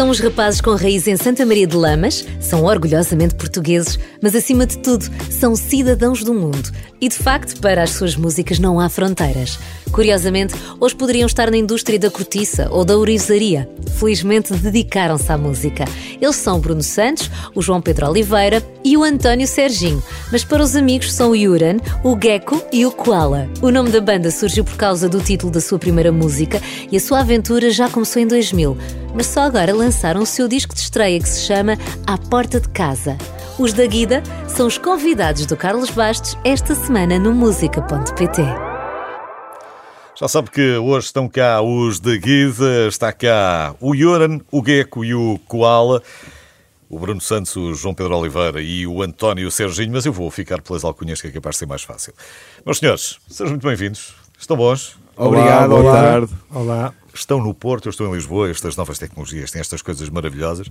São 0.00 0.08
os 0.08 0.18
rapazes 0.18 0.62
com 0.62 0.74
raiz 0.76 1.06
em 1.06 1.14
Santa 1.14 1.44
Maria 1.44 1.66
de 1.66 1.76
Lamas, 1.76 2.24
são 2.40 2.64
orgulhosamente 2.64 3.34
portugueses, 3.34 3.98
mas 4.22 4.34
acima 4.34 4.64
de 4.64 4.78
tudo, 4.78 5.04
são 5.28 5.54
cidadãos 5.54 6.24
do 6.24 6.32
mundo. 6.32 6.72
E 6.98 7.06
de 7.06 7.14
facto, 7.14 7.60
para 7.60 7.82
as 7.82 7.90
suas 7.90 8.16
músicas 8.16 8.58
não 8.58 8.80
há 8.80 8.88
fronteiras. 8.88 9.58
Curiosamente, 9.92 10.54
hoje 10.78 10.94
poderiam 10.94 11.26
estar 11.26 11.50
na 11.50 11.56
indústria 11.58 11.98
da 11.98 12.10
cortiça 12.10 12.68
ou 12.70 12.82
da 12.82 12.96
ourivesaria. 12.96 13.68
Felizmente, 13.98 14.54
dedicaram-se 14.54 15.30
à 15.30 15.36
música. 15.36 15.84
Eles 16.18 16.36
são 16.36 16.60
Bruno 16.60 16.82
Santos, 16.82 17.30
o 17.54 17.60
João 17.60 17.82
Pedro 17.82 18.08
Oliveira 18.08 18.62
e 18.82 18.96
o 18.96 19.02
António 19.02 19.46
Serginho. 19.46 20.02
Mas 20.32 20.44
para 20.44 20.62
os 20.62 20.76
amigos 20.76 21.12
são 21.12 21.30
o 21.30 21.36
Yuran, 21.36 21.76
o 22.02 22.18
Gecko 22.18 22.62
e 22.72 22.86
o 22.86 22.90
Koala. 22.90 23.48
O 23.60 23.70
nome 23.70 23.90
da 23.90 24.00
banda 24.00 24.30
surgiu 24.30 24.64
por 24.64 24.76
causa 24.76 25.10
do 25.10 25.20
título 25.20 25.52
da 25.52 25.60
sua 25.60 25.78
primeira 25.78 26.10
música 26.10 26.60
e 26.90 26.96
a 26.96 27.00
sua 27.00 27.20
aventura 27.20 27.70
já 27.70 27.90
começou 27.90 28.22
em 28.22 28.26
2000. 28.26 28.76
Mas 29.14 29.26
só 29.26 29.40
agora 29.42 29.74
lançaram 29.74 30.22
o 30.22 30.26
seu 30.26 30.46
disco 30.48 30.74
de 30.74 30.80
estreia 30.80 31.18
que 31.20 31.28
se 31.28 31.46
chama 31.46 31.76
À 32.06 32.16
Porta 32.16 32.60
de 32.60 32.68
Casa. 32.68 33.16
Os 33.58 33.72
da 33.72 33.84
Guida 33.86 34.22
são 34.48 34.66
os 34.66 34.78
convidados 34.78 35.46
do 35.46 35.56
Carlos 35.56 35.90
Bastos 35.90 36.36
esta 36.44 36.74
semana 36.74 37.18
no 37.18 37.34
música.pt. 37.34 38.42
Já 40.18 40.28
sabe 40.28 40.50
que 40.50 40.76
hoje 40.76 41.06
estão 41.06 41.28
cá 41.28 41.60
os 41.62 41.98
da 41.98 42.14
Guida, 42.16 42.86
está 42.88 43.12
cá 43.12 43.74
o 43.80 43.94
Yoran, 43.94 44.38
o 44.50 44.62
Gecko 44.64 45.04
e 45.04 45.14
o 45.14 45.38
Koala, 45.48 46.02
o 46.88 46.98
Bruno 46.98 47.20
Santos, 47.20 47.56
o 47.56 47.74
João 47.74 47.94
Pedro 47.94 48.16
Oliveira 48.16 48.60
e 48.60 48.86
o 48.86 49.02
António 49.02 49.50
Serginho, 49.50 49.92
mas 49.92 50.04
eu 50.04 50.12
vou 50.12 50.30
ficar 50.30 50.60
pelas 50.60 50.84
alcunhas 50.84 51.20
que 51.20 51.28
é 51.28 51.30
capaz 51.30 51.54
de 51.56 51.60
ser 51.60 51.66
mais 51.66 51.82
fácil. 51.82 52.12
Meus 52.64 52.78
senhores, 52.78 53.18
sejam 53.28 53.52
muito 53.52 53.66
bem-vindos. 53.66 54.14
Estão 54.38 54.56
bons? 54.56 54.96
Obrigado, 55.16 55.72
Olá, 55.72 55.80
boa 55.80 55.80
olá. 55.80 56.02
tarde. 56.02 56.32
Olá. 56.50 56.94
Estão 57.12 57.42
no 57.42 57.52
Porto, 57.52 57.86
eu 57.86 57.90
estou 57.90 58.08
em 58.08 58.12
Lisboa, 58.14 58.50
estas 58.50 58.76
novas 58.76 58.98
tecnologias 58.98 59.50
têm 59.50 59.60
estas 59.60 59.82
coisas 59.82 60.08
maravilhosas. 60.08 60.68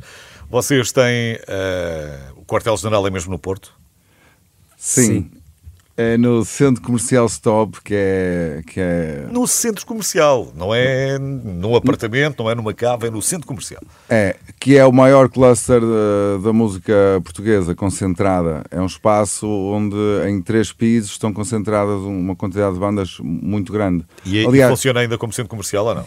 Vocês 0.50 0.92
têm. 0.92 1.40
eh, 1.48 2.32
o 2.36 2.46
quartel-general 2.46 3.06
é 3.08 3.10
mesmo 3.10 3.32
no 3.32 3.40
Porto? 3.40 3.74
Sim. 4.78 5.06
Sim. 5.06 5.32
É 6.02 6.16
no 6.18 6.46
Centro 6.46 6.82
Comercial 6.82 7.26
Stop, 7.26 7.82
que 7.84 7.94
é. 7.94 8.62
Que 8.66 8.80
é, 8.80 9.26
No 9.30 9.46
centro 9.46 9.86
comercial, 9.86 10.50
não 10.56 10.74
é 10.74 11.20
num 11.20 11.76
apartamento, 11.76 12.42
não 12.42 12.50
é 12.50 12.56
numa 12.56 12.74
cava, 12.74 13.08
é 13.08 13.10
no 13.10 13.22
centro 13.22 13.46
comercial. 13.46 13.82
é, 14.10 14.38
que 14.58 14.78
é 14.78 14.86
o 14.86 14.94
maior 14.94 15.28
cluster 15.28 15.82
da, 15.82 16.38
da 16.42 16.54
música 16.54 16.94
portuguesa 17.22 17.76
concentrada. 17.76 18.64
É 18.72 18.80
um 18.80 18.86
espaço 18.86 19.46
onde 19.46 19.98
em 20.30 20.42
três 20.42 20.72
pisos 20.72 21.12
estão 21.12 21.34
concentradas 21.34 22.00
uma 22.02 22.34
quantidade 22.34 22.76
de 22.76 22.80
bandas 22.80 23.18
muito 23.22 23.74
grande. 23.74 24.06
E, 24.26 24.38
e 24.42 24.46
Aliás, 24.46 24.72
funciona 24.72 25.02
ainda 25.02 25.18
como 25.18 25.34
centro 25.34 25.50
comercial 25.50 25.86
ou 25.86 25.96
não? 25.96 26.06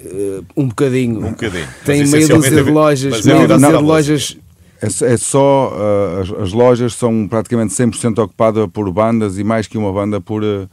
Uh, 0.00 0.44
um 0.56 0.66
bocadinho. 0.66 1.24
Um 1.24 1.30
bocadinho. 1.30 1.68
Tem 1.84 2.04
meia 2.04 2.26
dúzia 2.26 2.64
de 2.64 2.70
lojas. 2.70 3.24
é 3.24 3.28
Meia 3.32 3.40
virado 3.46 3.60
dúzia 3.60 3.68
de 3.68 3.74
música. 3.74 3.80
lojas. 3.80 4.36
É, 4.80 4.88
só- 4.90 5.06
é 5.06 5.16
só. 5.16 5.72
uh, 5.76 6.20
as, 6.20 6.42
as 6.48 6.52
lojas 6.52 6.94
são 6.94 7.26
praticamente 7.28 7.74
100% 7.74 8.18
ocupadas 8.22 8.66
por 8.72 8.90
bandas 8.92 9.38
e 9.38 9.44
mais 9.44 9.66
que 9.66 9.76
uma 9.78 9.92
banda 9.92 10.20
por, 10.20 10.42
uh, 10.42 10.68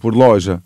por 0.00 0.14
loja. 0.14 0.62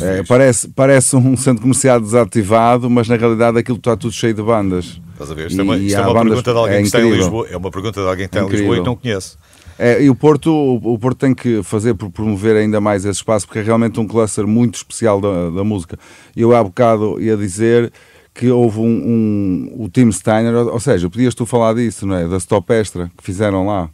É, 0.00 0.24
parece, 0.24 0.68
parece 0.68 1.14
um 1.14 1.36
centro 1.36 1.62
comercial 1.62 2.00
desativado, 2.00 2.90
mas 2.90 3.08
na 3.08 3.16
realidade 3.16 3.58
aquilo 3.58 3.78
está 3.78 3.96
tudo 3.96 4.12
cheio 4.12 4.34
de 4.34 4.42
bandas. 4.42 5.00
Estás 5.12 5.30
a 5.30 5.34
ver? 5.34 5.48
Isto 5.48 5.60
é 5.60 5.62
uma, 5.64 5.76
isto 5.76 5.98
é 5.98 6.06
uma 6.06 6.22
pergunta 6.24 6.52
de 6.52 6.58
alguém 6.58 6.76
é 6.76 6.80
que 6.80 6.86
está 6.86 7.00
em. 7.00 7.10
Lisboa. 7.10 7.46
É 7.48 7.56
uma 7.56 7.70
pergunta 7.70 8.00
de 8.00 8.08
alguém 8.08 8.28
que 8.28 8.36
está 8.36 8.40
em 8.40 8.44
Incrível. 8.44 8.66
Lisboa 8.66 8.84
e 8.84 8.86
não 8.86 8.96
conhece. 8.96 9.36
É, 9.78 10.02
e 10.02 10.10
o 10.10 10.14
Porto, 10.16 10.52
o 10.52 10.98
Porto 10.98 11.18
tem 11.18 11.32
que 11.32 11.62
fazer 11.62 11.94
por 11.94 12.10
promover 12.10 12.56
ainda 12.56 12.80
mais 12.80 13.04
esse 13.04 13.20
espaço, 13.20 13.46
porque 13.46 13.60
é 13.60 13.62
realmente 13.62 14.00
um 14.00 14.08
cluster 14.08 14.44
muito 14.44 14.74
especial 14.74 15.20
da, 15.20 15.50
da 15.50 15.62
música. 15.62 15.96
Eu 16.36 16.54
há 16.54 16.64
bocado 16.64 17.20
ia 17.20 17.36
dizer 17.36 17.92
que 18.38 18.48
houve 18.50 18.78
um, 18.78 18.84
um- 18.84 19.74
o 19.84 19.88
Tim 19.88 20.12
Steiner, 20.12 20.54
ou, 20.54 20.72
ou 20.74 20.80
seja, 20.80 21.10
podias 21.10 21.34
tu 21.34 21.44
falar 21.44 21.74
disso, 21.74 22.06
não 22.06 22.14
é? 22.14 22.28
Da 22.28 22.36
Stop 22.36 22.72
Extra 22.72 23.10
que 23.16 23.24
fizeram 23.24 23.66
lá. 23.66 23.90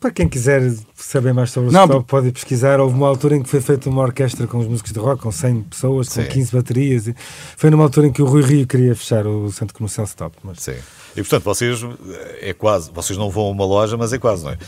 Para 0.00 0.10
quem 0.12 0.28
quiser 0.28 0.72
saber 0.94 1.32
mais 1.34 1.50
sobre 1.50 1.70
o 1.70 1.72
Não, 1.72 1.84
Stop, 1.84 2.04
pode 2.06 2.28
ir 2.28 2.32
pesquisar. 2.32 2.78
Houve 2.78 2.94
uma 2.94 3.08
altura 3.08 3.36
em 3.36 3.42
que 3.42 3.48
foi 3.48 3.60
feita 3.60 3.88
uma 3.88 4.02
orquestra 4.02 4.46
com 4.46 4.58
os 4.58 4.66
músicos 4.68 4.92
de 4.92 4.98
rock, 5.00 5.22
com 5.22 5.32
100 5.32 5.62
pessoas, 5.62 6.08
com 6.08 6.22
Sim. 6.22 6.28
15 6.28 6.52
baterias. 6.52 7.06
e 7.08 7.14
Foi 7.56 7.68
numa 7.70 7.82
altura 7.84 8.06
em 8.08 8.12
que 8.12 8.22
o 8.22 8.24
Rui 8.26 8.42
Rio 8.42 8.66
queria 8.66 8.94
fechar 8.94 9.26
o 9.26 9.50
centro 9.50 9.74
comercial 9.74 10.04
Stop. 10.06 10.36
Mas 10.44 10.58
Sim. 10.60 10.74
E 11.16 11.20
portanto, 11.22 11.42
vocês 11.44 11.80
é 12.40 12.52
quase, 12.52 12.90
vocês 12.92 13.18
não 13.18 13.28
vão 13.30 13.46
a 13.46 13.50
uma 13.50 13.64
loja, 13.64 13.96
mas 13.96 14.12
é 14.12 14.18
quase, 14.18 14.44
não 14.44 14.52
é? 14.52 14.58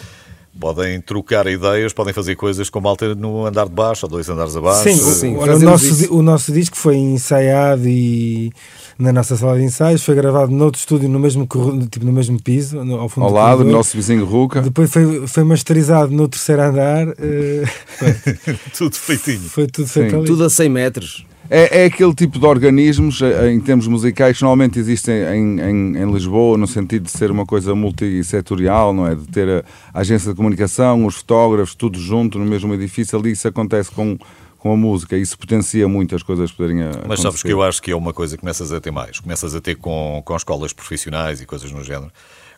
Podem 0.59 1.01
trocar 1.01 1.47
ideias, 1.47 1.93
podem 1.93 2.13
fazer 2.13 2.35
coisas 2.35 2.69
com 2.69 2.81
malta 2.81 3.15
no 3.15 3.47
andar 3.47 3.67
de 3.67 3.73
baixo 3.73 4.05
ou 4.07 4.11
dois 4.11 4.29
andares 4.29 4.57
abaixo. 4.57 4.83
Sim, 4.83 4.97
sim, 4.97 5.37
o, 5.37 5.59
nosso, 5.61 6.15
o 6.15 6.23
nosso 6.23 6.53
disco 6.53 6.77
foi 6.77 6.97
ensaiado 6.97 7.87
e 7.89 8.53
na 8.99 9.13
nossa 9.13 9.37
sala 9.37 9.57
de 9.57 9.65
ensaios, 9.65 10.05
foi 10.05 10.15
gravado 10.15 10.51
noutro 10.53 10.79
estúdio 10.79 11.09
no 11.09 11.19
mesmo, 11.21 11.47
tipo, 11.91 12.05
no 12.05 12.13
mesmo 12.13 12.43
piso, 12.43 12.85
no- 12.85 12.99
ao 12.99 13.09
fundo 13.09 13.25
Ao 13.25 13.31
do 13.31 13.37
lado, 13.37 13.51
do 13.51 13.57
corredor. 13.59 13.77
nosso 13.79 13.97
vizinho 13.97 14.25
Ruca. 14.27 14.61
Depois 14.61 14.91
foi, 14.93 15.27
foi 15.27 15.45
masterizado 15.45 16.13
no 16.13 16.29
terceiro 16.29 16.63
andar, 16.63 17.07
eh, 17.19 17.65
Tudo 18.77 18.95
feitinho. 18.97 19.41
foi 19.41 19.67
tudo 19.69 19.89
feito 19.89 20.11
Sim, 20.11 20.17
ali. 20.17 20.27
Tudo 20.27 20.45
a 20.45 20.51
100 20.51 20.69
metros. 20.69 21.27
É, 21.53 21.83
é 21.83 21.85
aquele 21.87 22.15
tipo 22.15 22.39
de 22.39 22.47
organismos, 22.47 23.21
eh, 23.21 23.51
em 23.51 23.59
termos 23.59 23.89
musicais, 23.89 24.37
que 24.37 24.43
normalmente 24.45 24.79
existem 24.79 25.15
em, 25.35 25.61
em, 25.61 25.97
em 25.97 26.13
Lisboa, 26.13 26.57
no 26.57 26.67
sentido 26.69 27.03
de 27.07 27.11
ser 27.11 27.29
uma 27.31 27.45
coisa 27.45 27.75
multissetorial, 27.75 28.93
não 28.95 29.07
é? 29.07 29.15
De 29.17 29.27
ter 29.27 29.49
a, 29.49 29.65
a 29.93 30.01
agência 30.01 30.31
de 30.31 30.37
comunicação, 30.37 31.05
os 31.07 31.17
fotógrafos, 31.17 31.75
tudo 31.75 31.99
junto 31.99 32.39
no 32.39 32.45
mesmo 32.45 32.73
edifício. 32.75 33.19
Ali 33.19 33.33
isso 33.33 33.49
acontece 33.49 33.91
com, 33.91 34.17
com 34.59 34.73
a 34.73 34.77
música. 34.77 35.17
Isso 35.17 35.37
potencia 35.37 35.89
muito 35.89 36.15
as 36.15 36.23
coisas 36.23 36.53
poderem 36.53 36.83
a- 36.83 36.87
Mas 36.87 37.21
sabes 37.21 37.21
acontecer. 37.25 37.49
que 37.49 37.53
eu 37.53 37.63
acho 37.63 37.83
que 37.83 37.91
é 37.91 37.97
uma 37.97 38.13
coisa 38.13 38.37
que 38.37 38.41
começas 38.43 38.73
a 38.73 38.81
ter 38.81 38.93
mais. 38.93 39.19
Começas 39.19 39.53
a 39.55 39.61
ter 39.61 39.75
com, 39.75 40.23
com 40.25 40.37
escolas 40.37 40.73
profissionais 40.73 41.41
e 41.41 41.47
coisas 41.47 41.73
no 41.73 41.83
género. 41.83 42.13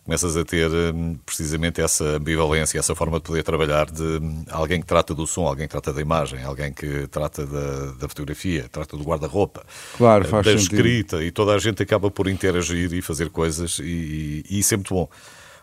Começas 0.04 0.36
a 0.36 0.44
ter 0.44 0.68
hum, 0.68 1.16
precisamente 1.24 1.80
essa 1.80 2.16
ambivalência, 2.16 2.76
essa 2.76 2.92
forma 2.92 3.18
de 3.18 3.24
poder 3.24 3.44
trabalhar 3.44 3.88
de 3.88 4.02
hum, 4.02 4.44
alguém 4.50 4.80
que 4.80 4.86
trata 4.86 5.14
do 5.14 5.26
som, 5.28 5.46
alguém 5.46 5.66
que 5.68 5.70
trata 5.70 5.92
da 5.92 6.00
imagem, 6.00 6.42
alguém 6.42 6.72
que 6.72 7.06
trata 7.06 7.46
da, 7.46 7.92
da 8.00 8.08
fotografia, 8.08 8.66
trata 8.70 8.96
do 8.96 9.04
guarda-roupa, 9.04 9.64
Claro, 9.96 10.24
eh, 10.24 10.28
faz 10.28 10.44
da 10.44 10.52
sentido. 10.58 10.74
escrita 10.74 11.22
e 11.22 11.30
toda 11.30 11.54
a 11.54 11.58
gente 11.58 11.82
acaba 11.84 12.10
por 12.10 12.26
interagir 12.28 12.92
e 12.92 13.00
fazer 13.00 13.30
coisas 13.30 13.78
e, 13.78 14.44
e 14.50 14.58
isso 14.58 14.74
é 14.74 14.76
muito 14.76 14.92
bom. 14.92 15.08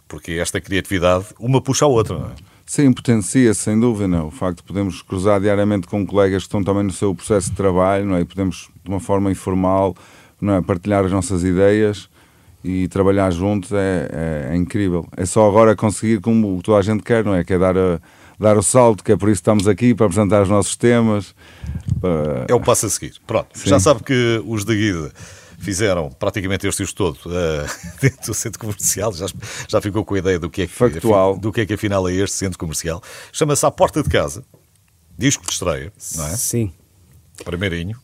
Porque 0.07 0.31
esta 0.33 0.59
criatividade, 0.61 1.25
uma 1.37 1.61
puxa 1.61 1.83
a 1.83 1.87
outra, 1.89 2.17
não 2.17 2.27
é? 2.27 2.35
Sim, 2.65 2.93
potencia 2.93 3.53
sem 3.53 3.79
dúvida. 3.79 4.07
Não. 4.07 4.27
O 4.27 4.31
facto 4.31 4.59
de 4.59 4.63
podermos 4.63 5.01
cruzar 5.01 5.41
diariamente 5.41 5.85
com 5.87 6.05
colegas 6.05 6.43
que 6.43 6.47
estão 6.47 6.63
também 6.63 6.83
no 6.83 6.91
seu 6.91 7.13
processo 7.13 7.49
de 7.49 7.55
trabalho, 7.55 8.05
não 8.05 8.15
é? 8.15 8.21
E 8.21 8.25
podemos, 8.25 8.69
de 8.83 8.89
uma 8.89 8.99
forma 8.99 9.31
informal, 9.31 9.95
não 10.39 10.55
é? 10.55 10.61
partilhar 10.61 11.03
as 11.03 11.11
nossas 11.11 11.43
ideias 11.43 12.09
e 12.63 12.87
trabalhar 12.87 13.31
juntos 13.31 13.71
é, 13.71 14.09
é- 14.11 14.53
é 14.53 14.55
incrível. 14.55 15.07
É 15.15 15.25
só 15.25 15.47
agora 15.47 15.75
conseguir 15.75 16.19
como 16.21 16.61
toda 16.61 16.77
a 16.77 16.81
gente 16.81 17.03
quer, 17.03 17.23
não 17.23 17.33
é? 17.33 17.43
Que 17.43 17.53
é 17.53 17.57
dar, 17.59 17.77
a- 17.77 17.99
dar 18.39 18.57
o 18.57 18.63
salto, 18.63 19.03
que 19.03 19.11
é 19.11 19.17
por 19.17 19.29
isso 19.29 19.41
que 19.41 19.43
estamos 19.43 19.67
aqui, 19.67 19.93
para 19.95 20.05
apresentar 20.07 20.41
os 20.43 20.49
nossos 20.49 20.75
temas. 20.75 21.33
para- 22.01 22.45
É 22.47 22.53
o 22.53 22.59
passo 22.59 22.85
a 22.85 22.89
seguir. 22.89 23.13
Pronto, 23.27 23.47
Sim. 23.57 23.69
já 23.69 23.79
sabe 23.79 24.03
que 24.03 24.41
os 24.45 24.63
da 24.65 24.73
Guida 24.73 25.11
fizeram 25.59 26.09
praticamente 26.09 26.65
este 26.67 26.83
isto 26.83 26.95
todo 26.95 27.19
eh, 27.35 27.65
dentro 28.01 28.27
do 28.27 28.33
centro 28.33 28.59
comercial, 28.59 29.11
já, 29.13 29.25
já 29.67 29.81
ficou 29.81 30.03
com 30.05 30.15
a 30.15 30.19
ideia 30.19 30.39
do 30.39 30.49
que, 30.49 30.61
é 30.63 30.67
que, 30.67 30.73
Factual. 30.73 31.37
do 31.37 31.51
que 31.51 31.61
é 31.61 31.65
que 31.65 31.73
afinal 31.73 32.07
é 32.07 32.13
este 32.13 32.35
centro 32.37 32.57
comercial. 32.57 33.01
Chama-se 33.33 33.65
À 33.65 33.71
Porta 33.71 34.01
de 34.03 34.09
Casa, 34.09 34.43
disco 35.17 35.45
de 35.45 35.51
estreia, 35.51 35.91
não 36.15 36.27
é? 36.27 36.29
Sim. 36.37 36.71
Primeirinho. 37.43 37.97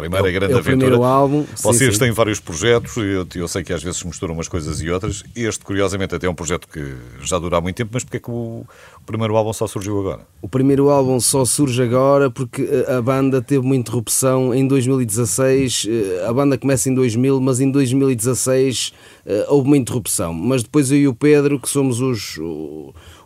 Primeira 0.00 0.28
É 0.28 0.32
grande 0.32 0.52
é 0.52 0.56
o 0.56 0.58
aventura. 0.58 0.76
primeiro 0.78 1.04
álbum, 1.04 1.42
sim, 1.54 1.62
Vocês 1.62 1.94
sim. 1.94 2.00
têm 2.00 2.10
vários 2.12 2.38
projetos, 2.40 2.96
eu, 2.96 3.26
eu 3.34 3.48
sei 3.48 3.62
que 3.64 3.72
às 3.72 3.82
vezes 3.82 4.02
misturam 4.04 4.34
umas 4.34 4.46
coisas 4.48 4.80
e 4.82 4.90
outras. 4.90 5.24
Este, 5.34 5.64
curiosamente, 5.64 6.14
até 6.14 6.26
é 6.26 6.30
um 6.30 6.34
projeto 6.34 6.68
que 6.68 6.94
já 7.22 7.38
dura 7.38 7.56
há 7.56 7.60
muito 7.60 7.76
tempo, 7.76 7.90
mas 7.94 8.04
porque 8.04 8.18
é 8.18 8.20
que 8.20 8.30
o, 8.30 8.64
o 8.64 9.04
primeiro 9.06 9.34
álbum 9.36 9.52
só 9.52 9.66
surgiu 9.66 9.98
agora? 10.00 10.20
O 10.42 10.48
primeiro 10.48 10.90
álbum 10.90 11.18
só 11.18 11.44
surge 11.44 11.82
agora 11.82 12.30
porque 12.30 12.62
eh, 12.62 12.94
a 12.96 13.00
banda 13.02 13.40
teve 13.40 13.64
uma 13.64 13.74
interrupção 13.76 14.54
em 14.54 14.66
2016. 14.68 15.86
eh, 15.88 16.26
A 16.28 16.32
banda 16.32 16.58
começa 16.58 16.88
em 16.90 16.94
2000, 16.94 17.40
mas 17.40 17.60
em 17.60 17.70
2016 17.70 18.92
eh, 19.26 19.46
houve 19.48 19.68
uma 19.68 19.76
interrupção. 19.76 20.32
Mas 20.32 20.62
depois 20.62 20.90
eu 20.90 20.98
e 20.98 21.08
o 21.08 21.14
Pedro, 21.14 21.58
que 21.58 21.68
somos 21.68 22.00
os, 22.00 22.38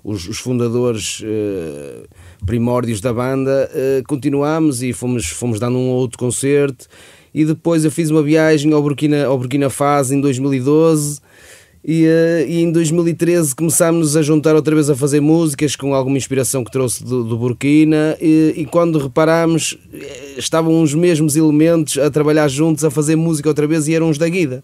os, 0.05 0.29
os 0.29 0.39
fundadores 0.39 1.21
eh, 1.25 2.07
primórdios 2.41 3.01
da 3.01 3.13
banda, 3.13 3.71
eh, 3.75 4.03
continuámos 4.07 4.83
e 4.83 4.93
fomos, 4.93 5.27
fomos 5.27 5.61
dando 5.61 5.79
um 5.79 5.89
ou 5.91 5.99
outro 5.99 6.19
concerto. 6.19 6.87
E 7.33 7.45
depois 7.45 7.85
eu 7.85 7.91
fiz 7.91 8.11
uma 8.11 8.23
viagem 8.23 8.73
ao 8.73 8.83
Burkina, 8.83 9.27
ao 9.27 9.39
Burkina 9.39 9.71
Faso 9.71 10.15
em 10.15 10.21
2012. 10.21 11.21
E, 11.83 12.05
eh, 12.05 12.45
e 12.47 12.63
em 12.63 12.71
2013 12.71 13.55
começámos 13.55 14.15
a 14.15 14.21
juntar 14.21 14.55
outra 14.55 14.75
vez 14.75 14.91
a 14.91 14.95
fazer 14.95 15.21
músicas 15.21 15.75
com 15.75 15.95
alguma 15.95 16.19
inspiração 16.19 16.63
que 16.63 16.71
trouxe 16.71 17.03
do, 17.03 17.25
do 17.25 17.39
Burkina 17.39 18.19
e, 18.21 18.53
e 18.55 18.67
quando 18.67 18.99
reparámos 18.99 19.79
eh, 19.93 20.35
estavam 20.37 20.83
os 20.83 20.93
mesmos 20.93 21.37
elementos 21.37 21.97
a 21.97 22.11
trabalhar 22.11 22.49
juntos 22.49 22.85
a 22.85 22.91
fazer 22.91 23.17
música 23.17 23.49
outra 23.49 23.67
vez 23.67 23.89
e 23.89 23.95
eram 23.95 24.11
os 24.11 24.19
da 24.19 24.29
Guida. 24.29 24.63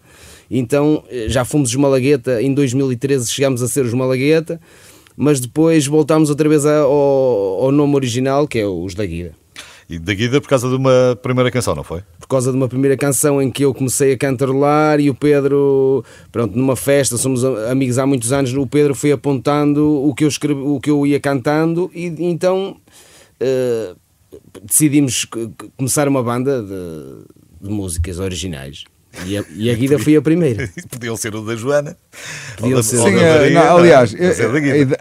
Então 0.49 1.03
já 1.27 1.43
fomos 1.43 1.69
os 1.69 1.75
Malagueta, 1.75 2.41
em 2.41 2.53
2013 2.53 3.31
chegámos 3.31 3.63
a 3.63 3.67
ser 3.67 3.83
os 3.83 3.93
Malagueta, 3.93 4.61
mas 5.17 5.39
depois 5.39 5.87
voltámos 5.87 6.29
outra 6.29 6.47
vez 6.47 6.63
ao, 6.63 6.91
ao 6.91 7.71
nome 7.71 7.95
original 7.95 8.47
que 8.47 8.59
é 8.59 8.67
os 8.67 8.93
da 8.93 9.03
Guida. 9.03 9.33
E 9.89 9.97
da 9.97 10.13
Guida 10.13 10.39
por 10.39 10.47
causa 10.47 10.69
de 10.69 10.75
uma 10.75 11.17
primeira 11.23 11.49
canção, 11.49 11.73
não 11.73 11.83
foi? 11.83 12.03
Por 12.19 12.27
causa 12.27 12.51
de 12.51 12.57
uma 12.57 12.67
primeira 12.67 12.95
canção 12.95 13.41
em 13.41 13.49
que 13.49 13.63
eu 13.65 13.73
comecei 13.73 14.13
a 14.13 14.17
cantarolar 14.17 14.99
e 14.99 15.09
o 15.09 15.15
Pedro, 15.15 16.03
pronto, 16.31 16.55
numa 16.57 16.75
festa, 16.75 17.17
somos 17.17 17.43
amigos 17.43 17.97
há 17.97 18.05
muitos 18.05 18.31
anos, 18.31 18.53
o 18.53 18.67
Pedro 18.67 18.93
foi 18.93 19.11
apontando 19.11 20.05
o 20.05 20.13
que 20.13 20.23
eu, 20.23 20.27
escrevi, 20.27 20.59
o 20.59 20.79
que 20.79 20.91
eu 20.91 21.07
ia 21.07 21.19
cantando 21.19 21.89
e 21.95 22.05
então 22.19 22.77
uh, 23.41 23.97
decidimos 24.61 25.25
começar 25.77 26.07
uma 26.07 26.21
banda 26.21 26.61
de, 26.61 27.65
de 27.65 27.73
músicas 27.73 28.19
originais. 28.19 28.83
E 29.25 29.37
a, 29.37 29.43
e 29.55 29.69
a 29.69 29.75
Guida 29.75 29.97
foi 29.99 30.15
a 30.15 30.21
primeira. 30.21 30.69
Podiam 30.89 31.17
ser 31.17 31.35
o 31.35 31.41
da 31.41 31.55
Joana. 31.55 31.97
Podiam 32.57 32.83
ser. 32.83 32.97
Sim, 32.97 33.15
é, 33.15 33.49
não, 33.49 33.77
aliás, 33.77 34.13
é, 34.13 34.29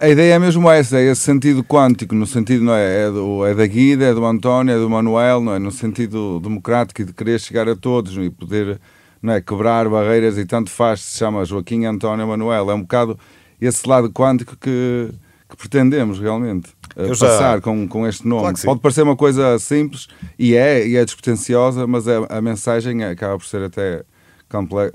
a, 0.00 0.06
a, 0.06 0.08
ideia 0.08 0.34
é 0.34 0.38
mesmo 0.38 0.70
essa, 0.70 0.98
é 0.98 1.10
esse 1.10 1.20
sentido 1.20 1.62
quântico, 1.62 2.14
no 2.14 2.26
sentido, 2.26 2.64
não 2.64 2.74
é? 2.74 3.06
É, 3.06 3.10
do, 3.10 3.46
é 3.46 3.54
da 3.54 3.66
Guida, 3.66 4.06
é 4.06 4.14
do 4.14 4.24
António, 4.24 4.74
é 4.74 4.78
do 4.78 4.88
Manuel, 4.88 5.40
não 5.40 5.54
é? 5.54 5.58
No 5.58 5.70
sentido 5.70 6.40
democrático 6.40 7.02
e 7.02 7.04
de 7.04 7.12
querer 7.12 7.38
chegar 7.38 7.68
a 7.68 7.76
todos 7.76 8.16
e 8.16 8.30
poder 8.30 8.80
não 9.22 9.34
é? 9.34 9.40
quebrar 9.40 9.88
barreiras 9.88 10.38
e 10.38 10.44
tanto 10.44 10.70
faz, 10.70 11.00
se 11.00 11.18
chama 11.18 11.44
Joaquim 11.44 11.84
António 11.84 12.26
Manuel. 12.26 12.70
É 12.70 12.74
um 12.74 12.82
bocado 12.82 13.18
esse 13.60 13.88
lado 13.88 14.10
quântico 14.10 14.56
que, 14.56 15.10
que 15.48 15.56
pretendemos 15.56 16.19
realmente. 16.19 16.70
Eh, 16.96 17.14
já... 17.14 17.26
passar 17.26 17.60
com, 17.60 17.87
com 17.87 18.06
este 18.06 18.26
nome. 18.26 18.43
Claro 18.43 18.58
Pode 18.62 18.81
parecer 18.81 19.02
uma 19.02 19.16
coisa 19.16 19.58
simples 19.58 20.08
e 20.38 20.54
é, 20.54 20.87
e 20.87 20.96
é 20.96 21.04
despretensiosa, 21.04 21.87
mas 21.87 22.08
a, 22.08 22.26
a 22.28 22.40
mensagem 22.40 23.04
acaba 23.04 23.38
por 23.38 23.46
ser 23.46 23.62
até 23.62 24.04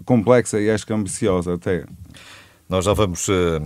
complexa 0.05 0.59
e 0.59 0.69
acho 0.69 0.85
que 0.85 0.93
ambiciosa 0.93 1.53
até. 1.53 1.85
Nós 2.67 2.85
já 2.85 2.93
vamos 2.93 3.27
uh, 3.27 3.61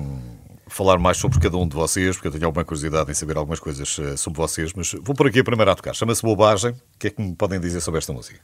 falar 0.67 0.97
mais 0.97 1.17
sobre 1.17 1.39
cada 1.39 1.57
um 1.57 1.67
de 1.67 1.75
vocês, 1.75 2.15
porque 2.15 2.27
eu 2.27 2.31
tenho 2.31 2.45
alguma 2.45 2.65
curiosidade 2.65 3.09
em 3.09 3.13
saber 3.13 3.37
algumas 3.37 3.59
coisas 3.59 3.97
uh, 3.97 4.17
sobre 4.17 4.37
vocês, 4.37 4.73
mas 4.75 4.93
vou 5.01 5.15
por 5.15 5.27
aqui 5.27 5.39
a 5.39 5.43
primeira 5.43 5.71
a 5.71 5.75
tocar. 5.75 5.93
Chama-se 5.93 6.21
Bobagem. 6.21 6.71
O 6.71 6.99
que 6.99 7.07
é 7.07 7.09
que 7.09 7.21
me 7.21 7.35
podem 7.35 7.59
dizer 7.59 7.81
sobre 7.81 7.99
esta 7.99 8.11
música? 8.11 8.39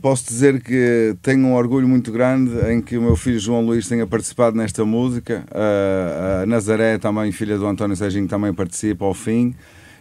Posso 0.00 0.24
dizer 0.24 0.62
que 0.62 1.14
tenho 1.20 1.46
um 1.46 1.54
orgulho 1.54 1.86
muito 1.86 2.10
grande 2.10 2.52
em 2.72 2.80
que 2.80 2.96
o 2.96 3.02
meu 3.02 3.14
filho 3.14 3.38
João 3.38 3.64
Luís 3.64 3.86
tenha 3.86 4.06
participado 4.06 4.56
nesta 4.56 4.84
música. 4.86 5.44
A 5.52 6.46
Nazaré, 6.46 6.96
também 6.96 7.30
filha 7.30 7.58
do 7.58 7.66
António 7.66 7.94
Serginho, 7.94 8.26
também 8.26 8.54
participa 8.54 9.04
ao 9.04 9.12
fim. 9.12 9.54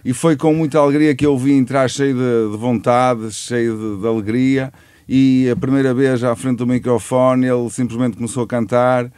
E 0.04 0.14
foi 0.14 0.38
com 0.38 0.54
muita 0.54 0.80
alegria 0.80 1.14
que 1.14 1.26
eu 1.26 1.38
vim 1.38 1.58
entrar 1.58 1.90
cheio 1.90 2.16
de, 2.16 2.52
de 2.52 2.58
vontade, 2.58 3.32
cheio 3.32 3.78
de, 3.78 4.02
de, 4.02 4.08
alegria. 4.08 4.72
E 5.08 5.50
a 5.52 5.56
primeira 5.58 5.94
vez 5.94 6.24
à 6.24 6.36
frente 6.36 6.60
do 6.60 6.68
microfone 6.68 7.46
ele 7.46 7.70
simplesmente 7.70 8.16
começou 8.16 8.44
a 8.44 8.48
cantar 8.48 9.12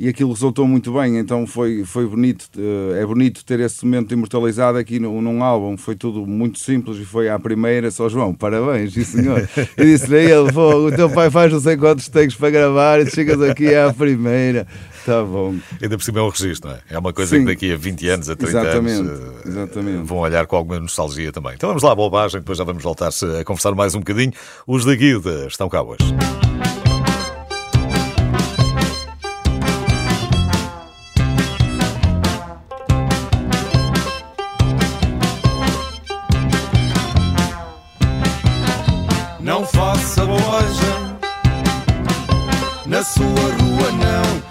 e 0.00 0.08
aquilo 0.08 0.32
resultou 0.32 0.66
muito 0.66 0.94
bem, 0.94 1.18
então 1.18 1.46
foi, 1.46 1.84
foi 1.84 2.06
bonito, 2.06 2.48
eh, 2.56 3.02
é 3.02 3.04
bonito 3.04 3.44
ter 3.44 3.60
esse 3.60 3.84
momento 3.84 4.14
imortalizado 4.14 4.78
aqui 4.78 4.98
no, 4.98 5.20
num 5.20 5.44
álbum, 5.44 5.76
foi 5.76 5.94
tudo 5.94 6.26
muito 6.26 6.58
simples 6.58 6.96
e 6.96 7.04
foi 7.04 7.28
à 7.28 7.38
primeira, 7.38 7.90
só 7.90 8.08
João, 8.08 8.32
parabéns, 8.32 8.94
sim 8.94 9.04
senhor. 9.04 9.46
Eu 9.76 9.84
disse-lhe 9.84 10.16
a 10.16 10.22
ele, 10.22 10.58
o 10.58 10.90
teu 10.90 11.10
pai 11.10 11.30
faz 11.30 11.52
não 11.52 11.60
sei 11.60 11.76
quantos 11.76 12.08
takes 12.08 12.34
para 12.34 12.48
gravar 12.48 12.98
e 13.00 13.10
chegas 13.10 13.42
aqui 13.42 13.74
à 13.74 13.92
primeira, 13.92 14.66
tá 15.04 15.22
bom. 15.22 15.54
Ainda 15.82 15.98
por 15.98 16.02
cima 16.02 16.20
é 16.20 16.22
um 16.22 16.30
registro, 16.30 16.70
não 16.70 16.76
é? 16.76 16.80
É 16.88 16.98
uma 16.98 17.12
coisa 17.12 17.36
Sim. 17.36 17.42
que 17.42 17.52
daqui 17.52 17.70
a 17.70 17.76
20 17.76 18.08
anos, 18.08 18.30
a 18.30 18.36
30 18.36 18.58
exatamente, 18.58 19.00
anos, 19.00 19.20
eh, 19.20 19.48
exatamente. 19.48 20.08
vão 20.08 20.18
olhar 20.20 20.46
com 20.46 20.56
alguma 20.56 20.80
nostalgia 20.80 21.30
também. 21.30 21.52
Então 21.52 21.68
vamos 21.68 21.82
lá, 21.82 21.94
bobagem, 21.94 22.40
depois 22.40 22.56
já 22.56 22.64
vamos 22.64 22.82
voltar 22.82 23.10
a 23.38 23.44
conversar 23.44 23.74
mais 23.74 23.94
um 23.94 23.98
bocadinho. 23.98 24.32
Os 24.66 24.86
da 24.86 24.94
Guida 24.94 25.46
estão 25.46 25.68
cá 25.68 25.82
hoje. 25.82 25.98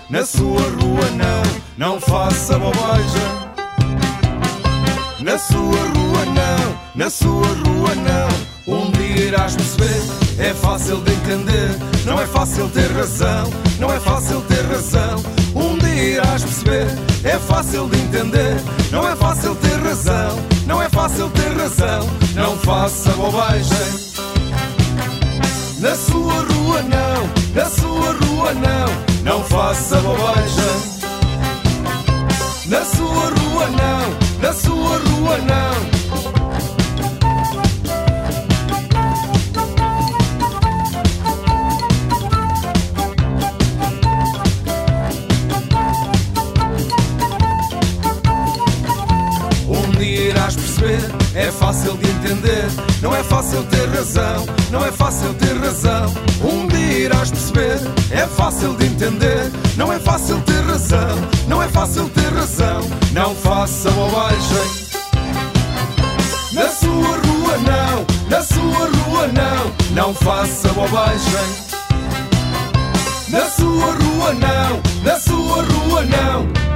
Na 0.10 0.26
sua 0.26 0.62
rua 0.62 1.10
não, 1.12 1.44
não 1.78 2.02
faça 2.02 2.58
bobagem. 2.58 3.50
Na 5.22 5.38
sua 5.38 5.60
rua 5.60 6.26
não, 6.26 6.80
na 6.96 7.10
sua 7.10 7.48
rua 7.48 7.94
não, 7.96 8.76
um 8.76 8.92
dia 8.92 9.28
irás 9.28 9.56
perceber, 9.56 10.02
é 10.40 10.54
fácil 10.54 10.98
de 11.02 11.12
entender, 11.12 11.78
não 12.06 12.20
é 12.20 12.26
fácil 12.26 12.70
ter 12.70 12.92
razão, 12.92 13.52
não 13.80 13.94
é 13.94 14.00
fácil 14.00 14.42
ter 14.42 14.66
razão. 14.66 15.24
Um 15.54 15.78
dia 15.78 16.04
irás 16.16 16.44
perceber, 16.44 16.88
é 17.24 17.38
fácil 17.38 17.88
de 17.90 18.00
entender, 18.00 18.56
não 18.92 19.08
é 19.08 19.16
fácil 19.16 19.54
ter 19.56 19.78
razão, 19.80 20.40
não 20.66 20.82
é 20.82 20.90
fácil 20.90 21.30
ter 21.30 21.56
razão, 21.56 22.10
não 22.34 22.58
faça 22.58 23.12
bobagem. 23.12 24.10
Na 25.80 25.96
sua 25.96 26.34
rua 26.34 26.82
não, 26.82 27.30
na 27.54 27.70
sua 27.70 28.14
rua 28.14 28.54
não, 28.54 29.09
não 29.30 29.44
faça 29.44 29.96
bobagem. 29.98 30.56
Na 32.66 32.84
sua 32.84 33.30
rua 33.30 33.68
não, 33.68 34.18
na 34.42 34.54
sua 34.54 34.98
rua 34.98 35.38
não. 35.38 35.90
Um 49.76 49.92
dia 50.00 50.30
irás 50.30 50.56
perceber, 50.56 51.02
é 51.36 51.52
fácil 51.52 51.96
de 51.98 52.10
entender. 52.10 52.89
Não 53.02 53.16
é 53.16 53.24
fácil 53.24 53.64
ter 53.64 53.88
razão, 53.90 54.46
não 54.72 54.86
é 54.86 54.92
fácil 54.92 55.34
ter 55.36 55.58
razão. 55.58 56.14
Um 56.44 56.68
dia 56.68 57.06
irás 57.06 57.32
perceber, 57.32 57.80
é 58.12 58.28
fácil 58.28 58.76
de 58.76 58.88
entender. 58.88 59.52
Não 59.78 59.92
é 59.92 60.00
fácil 60.00 60.42
ter 60.42 60.62
razão, 60.66 61.18
não 61.48 61.64
é 61.64 61.68
fácil 61.70 62.10
ter 62.10 62.34
razão. 62.34 62.82
Não 63.14 63.34
faça 63.36 63.90
bobagem. 63.92 64.90
Na 66.54 66.68
sua 66.70 67.18
rua 67.26 67.58
não, 67.60 68.06
na 68.30 68.44
sua 68.44 68.90
rua 68.90 69.28
não, 69.28 69.96
não 69.96 70.14
faça 70.14 70.68
bobagem. 70.74 71.70
Na 73.30 73.46
sua 73.50 73.94
rua 73.94 74.34
não, 74.34 74.82
na 75.04 75.20
sua 75.20 75.64
rua 75.64 76.04
não. 76.04 76.69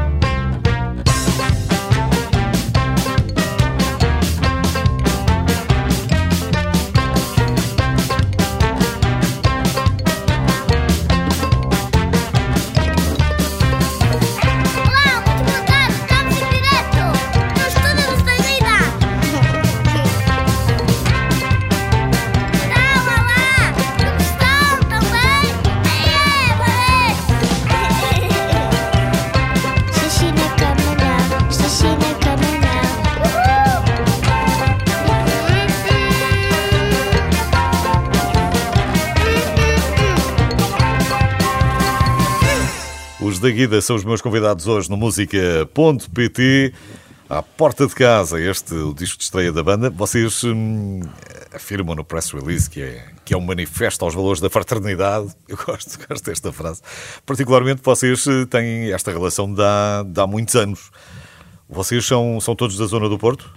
Da 43.63 43.67
Guida 43.67 43.81
são 43.81 43.95
os 43.95 44.03
meus 44.03 44.21
convidados 44.21 44.67
hoje 44.67 44.89
no 44.89 44.97
música.pt. 44.97 46.73
À 47.29 47.41
porta 47.41 47.87
de 47.87 47.95
casa, 47.95 48.39
este 48.41 48.73
o 48.73 48.93
disco 48.93 49.17
de 49.17 49.23
estreia 49.23 49.53
da 49.53 49.63
banda. 49.63 49.89
Vocês 49.89 50.43
hum, 50.43 50.99
afirmam 51.53 51.95
no 51.95 52.03
press 52.03 52.31
release 52.31 52.69
que 52.69 52.81
é, 52.81 53.05
que 53.23 53.33
é 53.33 53.37
um 53.37 53.41
manifesto 53.41 54.03
aos 54.03 54.13
valores 54.13 54.41
da 54.41 54.49
fraternidade. 54.49 55.33
Eu 55.47 55.55
gosto, 55.55 55.97
gosto 56.07 56.25
desta 56.25 56.51
frase. 56.51 56.81
Particularmente, 57.25 57.81
vocês 57.81 58.27
eh, 58.27 58.45
têm 58.45 58.91
esta 58.91 59.11
relação 59.11 59.53
de 59.53 59.61
há, 59.61 60.05
há 60.17 60.27
muitos 60.27 60.55
anos. 60.55 60.91
Vocês 61.69 62.05
são, 62.05 62.41
são 62.41 62.55
todos 62.55 62.77
da 62.77 62.85
zona 62.85 63.07
do 63.07 63.17
Porto? 63.17 63.49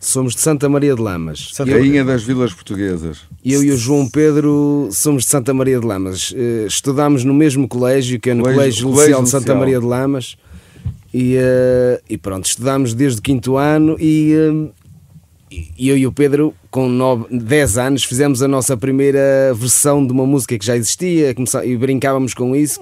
Somos 0.00 0.34
de 0.34 0.40
Santa 0.40 0.68
Maria 0.68 0.94
de 0.94 1.02
Lamas. 1.02 1.50
Santa 1.52 1.72
Rainha 1.72 2.04
das 2.04 2.22
Vilas 2.22 2.52
Portuguesas. 2.52 3.18
Eu 3.44 3.62
e 3.62 3.70
o 3.70 3.76
João 3.76 4.08
Pedro 4.08 4.88
somos 4.92 5.24
de 5.24 5.30
Santa 5.30 5.52
Maria 5.52 5.80
de 5.80 5.86
Lamas. 5.86 6.30
Uh, 6.30 6.66
estudámos 6.66 7.24
no 7.24 7.34
mesmo 7.34 7.66
colégio, 7.66 8.20
que 8.20 8.30
é 8.30 8.34
no 8.34 8.42
Colégio, 8.42 8.60
colégio 8.60 8.88
Lucial 8.88 9.22
de 9.22 9.30
Santa 9.30 9.54
Maria 9.54 9.80
de 9.80 9.86
Lamas. 9.86 10.36
E, 11.12 11.36
uh, 11.36 12.02
e 12.08 12.18
pronto, 12.18 12.44
estudámos 12.44 12.94
desde 12.94 13.18
o 13.20 13.22
quinto 13.22 13.56
ano 13.56 13.96
e, 13.98 14.34
uh, 14.34 14.70
e 15.50 15.88
eu 15.88 15.96
e 15.96 16.06
o 16.06 16.12
Pedro, 16.12 16.54
com 16.70 16.88
9, 16.88 17.38
10 17.38 17.78
anos, 17.78 18.04
fizemos 18.04 18.42
a 18.42 18.48
nossa 18.48 18.76
primeira 18.76 19.52
versão 19.54 20.06
de 20.06 20.12
uma 20.12 20.26
música 20.26 20.58
que 20.58 20.66
já 20.66 20.76
existia 20.76 21.34
e 21.64 21.76
brincávamos 21.76 22.34
com 22.34 22.54
isso 22.54 22.80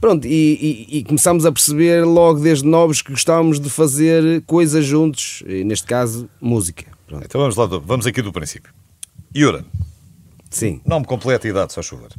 Pronto, 0.00 0.26
e, 0.26 0.86
e, 0.90 0.98
e, 0.98 1.04
começámos 1.04 1.46
a 1.46 1.52
perceber 1.52 2.04
logo 2.04 2.40
desde 2.40 2.66
novos 2.66 3.00
que 3.00 3.10
gostávamos 3.10 3.58
de 3.58 3.70
fazer 3.70 4.42
coisas 4.42 4.84
juntos, 4.84 5.42
neste 5.46 5.86
caso, 5.86 6.28
música. 6.40 6.84
Pronto. 7.06 7.24
Então 7.24 7.40
vamos 7.40 7.56
lá, 7.56 7.66
vamos 7.66 8.06
aqui 8.06 8.20
do 8.20 8.32
princípio. 8.32 8.72
Yuran. 9.34 9.64
Sim. 10.50 10.80
Nome 10.84 11.06
completo 11.06 11.46
e 11.46 11.50
idade, 11.50 11.72
só 11.72 11.82
chover. 11.82 12.10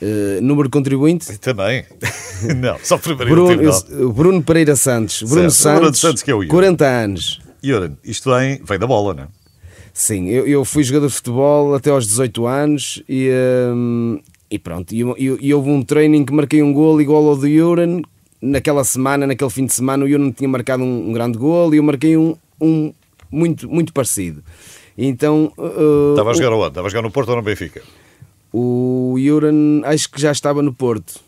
Uh, 0.00 0.40
número 0.40 0.68
de 0.68 0.72
contribuinte? 0.72 1.38
Também. 1.38 1.84
Não, 2.56 2.78
só 2.82 2.96
primeiro 2.98 3.30
Bruno, 3.30 3.62
eu, 3.90 4.12
Bruno 4.12 4.42
Pereira 4.42 4.76
Santos. 4.76 5.22
Bruno 5.22 5.50
Santos, 5.50 5.80
Bruno 5.80 5.94
Santos, 5.94 6.22
que 6.22 6.30
é 6.30 6.34
o 6.34 6.42
Yuran. 6.42 6.54
40 6.54 6.86
anos. 6.86 7.40
Yuran, 7.64 7.96
isto 8.04 8.30
vem, 8.32 8.62
vem 8.64 8.78
da 8.78 8.86
bola, 8.86 9.14
não 9.14 9.24
é? 9.24 9.28
Sim, 9.92 10.28
eu, 10.28 10.46
eu 10.46 10.64
fui 10.64 10.84
jogador 10.84 11.08
de 11.08 11.14
futebol 11.14 11.74
até 11.74 11.90
aos 11.90 12.06
18 12.06 12.46
anos 12.46 13.02
e, 13.08 13.30
um, 13.74 14.20
e 14.50 14.58
pronto, 14.58 14.92
e, 14.92 15.02
e, 15.02 15.38
e, 15.40 15.54
houve 15.54 15.70
um 15.70 15.82
treino 15.82 16.24
que 16.24 16.32
marquei 16.32 16.62
um 16.62 16.72
gol 16.72 17.00
igual 17.00 17.26
ao 17.26 17.36
do 17.36 17.46
Yuran. 17.46 18.02
Naquela 18.40 18.84
semana, 18.84 19.26
naquele 19.26 19.50
fim 19.50 19.66
de 19.66 19.72
semana, 19.72 20.04
o 20.04 20.08
Yuran 20.08 20.30
tinha 20.30 20.48
marcado 20.48 20.82
um, 20.82 21.10
um 21.10 21.12
grande 21.12 21.36
gol 21.36 21.74
e 21.74 21.78
eu 21.78 21.82
marquei 21.82 22.16
um, 22.16 22.36
um 22.60 22.92
muito, 23.30 23.68
muito 23.68 23.92
parecido. 23.92 24.42
Então. 24.96 25.52
Uh, 25.58 26.12
Estava 26.12 26.30
a 26.30 26.34
jogar 26.34 26.52
onde? 26.52 26.68
Estava 26.68 26.86
a 26.86 26.90
jogar 26.90 27.02
no 27.02 27.10
Porto 27.10 27.30
ou 27.30 27.36
no 27.36 27.42
Benfica? 27.42 27.82
O 28.52 29.16
Yuran, 29.18 29.82
acho 29.84 30.10
que 30.10 30.20
já 30.20 30.32
estava 30.32 30.62
no 30.62 30.72
Porto. 30.72 31.20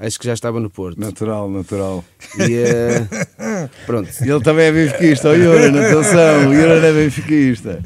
Acho 0.00 0.16
que 0.16 0.26
já 0.26 0.32
estava 0.32 0.60
no 0.60 0.70
Porto. 0.70 1.00
Natural, 1.00 1.50
natural. 1.50 2.04
E, 2.38 2.42
uh, 2.42 3.68
pronto. 3.84 4.08
Ele 4.20 4.40
também 4.40 4.66
é 4.66 4.72
benfiquista, 4.72 5.28
o 5.30 5.34
Yuran, 5.34 5.70
atenção, 5.70 6.50
o 6.50 6.54
Yuran 6.54 6.86
é 6.86 6.92
benfiquista. 6.92 7.82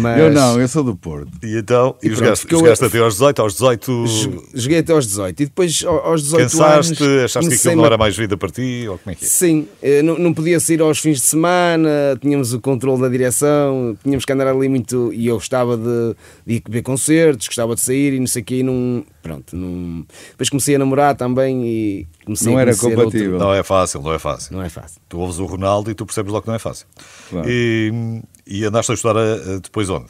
Mas... 0.00 0.20
Eu 0.20 0.30
não, 0.30 0.60
eu 0.60 0.68
sou 0.68 0.84
do 0.84 0.94
Porto. 0.94 1.28
E 1.42 1.58
então, 1.58 1.96
e, 2.00 2.06
e 2.06 2.14
jogaste, 2.14 2.46
jogaste 2.48 2.84
eu... 2.84 2.88
até 2.88 2.98
aos 3.00 3.14
18, 3.14 3.42
aos 3.42 3.54
18... 3.54 4.44
Joguei 4.54 4.78
até 4.78 4.92
aos 4.92 5.06
18 5.08 5.42
e 5.42 5.46
depois 5.46 5.84
aos 5.84 6.22
18 6.22 6.42
Cansaste, 6.42 7.02
anos... 7.02 7.24
achaste 7.24 7.50
que 7.50 7.54
aquilo 7.56 7.76
não 7.76 7.86
era 7.86 7.98
mais 7.98 8.16
vida 8.16 8.36
para 8.36 8.48
ti, 8.48 8.86
ou 8.88 8.96
como 8.98 9.12
é 9.12 9.14
que 9.16 9.24
é? 9.24 9.28
Sim, 9.28 9.66
eh, 9.82 10.02
não, 10.02 10.16
não 10.16 10.32
podia 10.32 10.60
sair 10.60 10.80
aos 10.80 11.00
fins 11.00 11.16
de 11.16 11.26
semana, 11.26 11.90
tínhamos 12.20 12.54
o 12.54 12.60
controle 12.60 13.02
da 13.02 13.08
direção, 13.08 13.98
tínhamos 14.04 14.24
que 14.24 14.32
andar 14.32 14.46
ali 14.46 14.68
muito, 14.68 15.12
e 15.12 15.26
eu 15.26 15.34
gostava 15.34 15.76
de, 15.76 16.14
de 16.46 16.54
ir 16.54 16.62
ver 16.68 16.82
concertos, 16.82 17.48
gostava 17.48 17.74
de 17.74 17.80
sair 17.80 18.12
e 18.12 18.20
não 18.20 18.26
sei 18.28 18.42
o 18.42 18.44
quê, 18.44 18.56
e 18.58 18.62
não 18.62 19.04
pronto, 19.20 19.56
não... 19.56 20.06
depois 20.30 20.48
comecei 20.48 20.76
a 20.76 20.78
namorar 20.78 21.16
também 21.16 21.55
e 21.64 22.06
comecei 22.24 22.50
não 22.50 22.58
a 22.58 22.60
era 22.62 22.76
compatível. 22.76 23.32
Outro... 23.34 23.46
Não 23.46 23.54
é 23.54 23.62
fácil, 23.62 24.02
não 24.02 24.12
é 24.12 24.18
fácil. 24.18 24.56
Não 24.56 24.62
é 24.62 24.68
fácil. 24.68 25.00
Tu 25.08 25.18
ouves 25.18 25.38
o 25.38 25.46
Ronaldo 25.46 25.90
e 25.90 25.94
tu 25.94 26.04
percebes 26.04 26.32
logo 26.32 26.42
que 26.42 26.48
não 26.48 26.54
é 26.54 26.58
fácil. 26.58 26.86
Claro. 27.30 27.48
E, 27.48 28.22
e 28.46 28.64
andaste 28.64 28.92
a 28.92 28.94
estudar 28.94 29.16
eh, 29.20 29.60
depois 29.62 29.88
onde? 29.88 30.08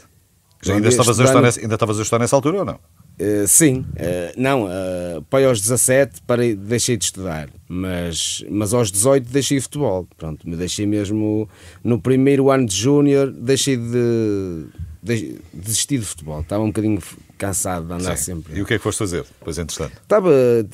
Já 0.62 0.74
ainda, 0.74 0.88
estavas 0.88 1.20
a 1.20 1.24
estudar 1.24 1.42
nessa, 1.42 1.60
ainda 1.60 1.74
estavas 1.74 1.98
a 1.98 2.02
estudar 2.02 2.18
nessa 2.18 2.36
altura 2.36 2.58
ou 2.58 2.64
não? 2.64 2.74
Uh, 2.74 3.46
sim, 3.46 3.78
uh, 3.78 4.32
não, 4.36 4.64
uh, 4.64 5.22
pai 5.30 5.44
aos 5.44 5.60
17 5.60 6.20
parei, 6.26 6.54
deixei 6.54 6.98
de 6.98 7.04
estudar, 7.04 7.48
mas, 7.66 8.44
mas 8.50 8.74
aos 8.74 8.90
18 8.90 9.30
deixei 9.30 9.60
futebol. 9.60 10.06
Pronto, 10.18 10.48
me 10.48 10.56
deixei 10.56 10.86
mesmo 10.86 11.48
no 11.82 12.00
primeiro 12.00 12.50
ano 12.50 12.66
de 12.66 12.74
júnior, 12.74 13.30
deixei 13.30 13.76
de, 13.76 14.66
de 15.06 15.38
desistir 15.52 15.98
de 15.98 16.04
futebol. 16.04 16.40
Estava 16.40 16.62
um 16.62 16.68
bocadinho 16.68 17.00
cansado 17.38 17.86
de 17.86 17.92
andar 17.92 18.16
Sim. 18.16 18.24
sempre. 18.34 18.58
E 18.58 18.62
o 18.62 18.66
que 18.66 18.74
é 18.74 18.78
que 18.78 18.82
foste 18.82 18.98
fazer 18.98 19.22
depois, 19.22 19.58
entretanto? 19.58 19.92
Estava, 20.02 20.30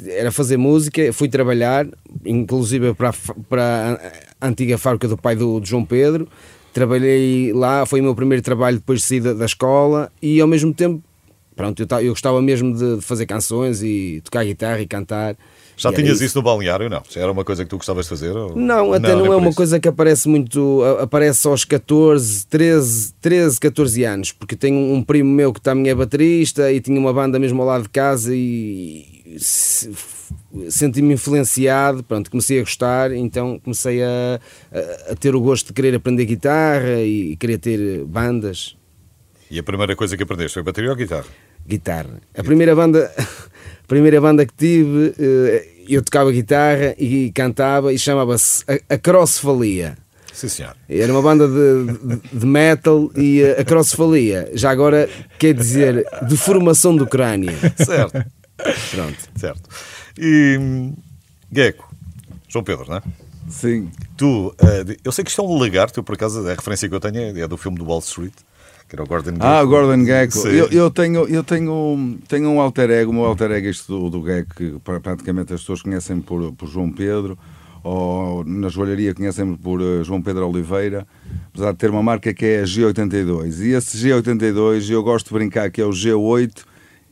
era 0.06 0.32
fazer 0.32 0.56
música, 0.56 1.12
fui 1.12 1.28
trabalhar, 1.28 1.86
inclusive 2.24 2.94
para, 2.94 3.12
para 3.48 4.00
a 4.40 4.48
antiga 4.48 4.78
fábrica 4.78 5.08
do 5.08 5.16
pai 5.16 5.36
do, 5.36 5.60
do 5.60 5.66
João 5.66 5.84
Pedro. 5.84 6.28
Trabalhei 6.72 7.52
lá, 7.52 7.84
foi 7.84 8.00
o 8.00 8.02
meu 8.02 8.14
primeiro 8.14 8.42
trabalho 8.42 8.78
depois 8.78 9.00
de 9.00 9.06
sair 9.06 9.20
da, 9.20 9.34
da 9.34 9.44
escola 9.44 10.10
e 10.22 10.40
ao 10.40 10.48
mesmo 10.48 10.72
tempo, 10.72 11.02
pronto, 11.54 11.82
eu, 11.82 12.00
eu 12.00 12.12
gostava 12.12 12.40
mesmo 12.40 12.74
de 12.74 13.02
fazer 13.02 13.26
canções 13.26 13.82
e 13.82 14.22
tocar 14.24 14.44
guitarra 14.44 14.80
e 14.80 14.86
cantar. 14.86 15.36
Já 15.76 15.90
e 15.90 15.94
tinhas 15.94 16.16
isso. 16.16 16.24
isso 16.24 16.38
no 16.38 16.42
balneário, 16.42 16.88
não? 16.88 17.02
Era 17.16 17.32
uma 17.32 17.44
coisa 17.44 17.64
que 17.64 17.70
tu 17.70 17.76
gostavas 17.76 18.06
de 18.06 18.10
fazer? 18.10 18.36
Ou... 18.36 18.56
Não, 18.56 18.92
até 18.92 19.14
não, 19.14 19.26
não 19.26 19.32
é 19.32 19.36
uma 19.36 19.48
isso. 19.48 19.56
coisa 19.56 19.80
que 19.80 19.88
aparece 19.88 20.28
muito, 20.28 20.82
aparece 21.00 21.46
aos 21.46 21.64
14, 21.64 22.46
13, 22.46 23.14
13, 23.20 23.60
14 23.60 24.04
anos, 24.04 24.32
porque 24.32 24.56
tenho 24.56 24.78
um 24.78 25.02
primo 25.02 25.30
meu 25.30 25.52
que 25.52 25.60
também 25.60 25.90
é 25.90 25.94
baterista 25.94 26.70
e 26.70 26.80
tinha 26.80 26.98
uma 26.98 27.12
banda 27.12 27.38
mesmo 27.38 27.60
ao 27.62 27.68
lado 27.68 27.82
de 27.84 27.88
casa 27.88 28.32
e 28.34 29.22
senti-me 30.68 31.14
influenciado, 31.14 32.02
pronto, 32.02 32.30
comecei 32.30 32.58
a 32.58 32.62
gostar, 32.62 33.12
então 33.12 33.58
comecei 33.58 34.02
a, 34.02 34.40
a, 34.72 35.12
a, 35.12 35.16
ter 35.16 35.34
o 35.34 35.40
gosto 35.40 35.68
de 35.68 35.72
querer 35.72 35.94
aprender 35.94 36.24
guitarra 36.24 37.00
e 37.00 37.36
querer 37.36 37.58
ter 37.58 38.04
bandas. 38.04 38.76
E 39.50 39.58
a 39.58 39.62
primeira 39.62 39.94
coisa 39.94 40.16
que 40.16 40.22
aprendeste 40.22 40.54
foi 40.54 40.62
bateria 40.62 40.90
ou 40.90 40.96
guitarra? 40.96 41.26
Guitarra. 41.66 42.20
A 42.36 42.42
primeira 42.42 42.74
banda 42.74 43.12
a 43.84 43.86
primeira 43.86 44.20
banda 44.20 44.46
que 44.46 44.54
tive, 44.54 45.14
eh, 45.18 45.68
eu 45.88 46.02
tocava 46.02 46.30
guitarra 46.32 46.94
e 46.98 47.30
cantava 47.32 47.92
e 47.92 47.98
chamava-se 47.98 48.64
a, 48.88 48.96
Crossfalia. 48.96 49.96
Sim, 50.32 50.48
senhor. 50.48 50.74
Era 50.88 51.12
uma 51.12 51.20
banda 51.20 51.46
de, 51.46 51.92
de, 51.92 52.38
de, 52.38 52.46
metal 52.46 53.10
e 53.14 53.44
a 53.44 53.64
Crossfalia, 53.64 54.50
já 54.54 54.70
agora 54.70 55.08
quer 55.38 55.52
dizer 55.52 56.06
deformação 56.28 56.96
do 56.96 57.06
crânio. 57.06 57.52
Certo. 57.76 58.24
Pronto. 58.92 59.18
Certo. 59.36 59.68
E 60.18 60.92
Gecko, 61.50 61.94
João 62.48 62.64
Pedro, 62.64 62.86
não 62.88 62.96
é? 62.96 63.02
Sim. 63.50 63.90
Tu, 64.16 64.54
eh, 64.58 64.96
eu 65.04 65.12
sei 65.12 65.24
que 65.24 65.30
isto 65.30 65.42
é 65.42 65.44
um 65.44 65.58
lagarto, 65.58 66.00
eu 66.00 66.04
por 66.04 66.14
acaso 66.14 66.46
a 66.48 66.54
referência 66.54 66.88
que 66.88 66.94
eu 66.94 67.00
tenho 67.00 67.38
é 67.38 67.46
do 67.46 67.58
filme 67.58 67.76
do 67.76 67.84
Wall 67.84 67.98
Street 67.98 68.32
que 68.92 68.96
era 68.96 69.04
o 69.04 69.06
Gordon 69.06 69.30
Gecko. 69.30 69.46
Ah, 69.46 69.64
Gordon 69.64 70.04
Gecko. 70.04 70.48
Eu, 70.48 70.68
eu, 70.68 70.90
tenho, 70.90 71.26
eu 71.26 71.42
tenho, 71.42 72.18
tenho 72.28 72.50
um 72.50 72.60
alter 72.60 72.90
ego, 72.90 73.10
o 73.10 73.14
meu 73.14 73.24
alter 73.24 73.50
ego 73.50 73.66
este 73.66 73.88
do, 73.88 74.10
do 74.10 74.22
Gecko, 74.22 74.54
que 74.54 74.74
praticamente 75.00 75.54
as 75.54 75.60
pessoas 75.60 75.80
conhecem 75.80 76.20
por, 76.20 76.52
por 76.52 76.68
João 76.68 76.92
Pedro, 76.92 77.38
ou 77.82 78.44
na 78.44 78.68
joalharia 78.68 79.14
conhecem 79.14 79.56
por 79.56 79.80
uh, 79.80 80.04
João 80.04 80.20
Pedro 80.20 80.46
Oliveira, 80.46 81.06
apesar 81.48 81.72
de 81.72 81.78
ter 81.78 81.88
uma 81.88 82.02
marca 82.02 82.34
que 82.34 82.44
é 82.44 82.60
a 82.60 82.64
G82. 82.64 83.60
E 83.60 83.70
esse 83.70 83.96
G82 83.96 84.90
eu 84.90 85.02
gosto 85.02 85.28
de 85.28 85.34
brincar 85.34 85.70
que 85.70 85.80
é 85.80 85.84
o 85.86 85.90
G8 85.90 86.62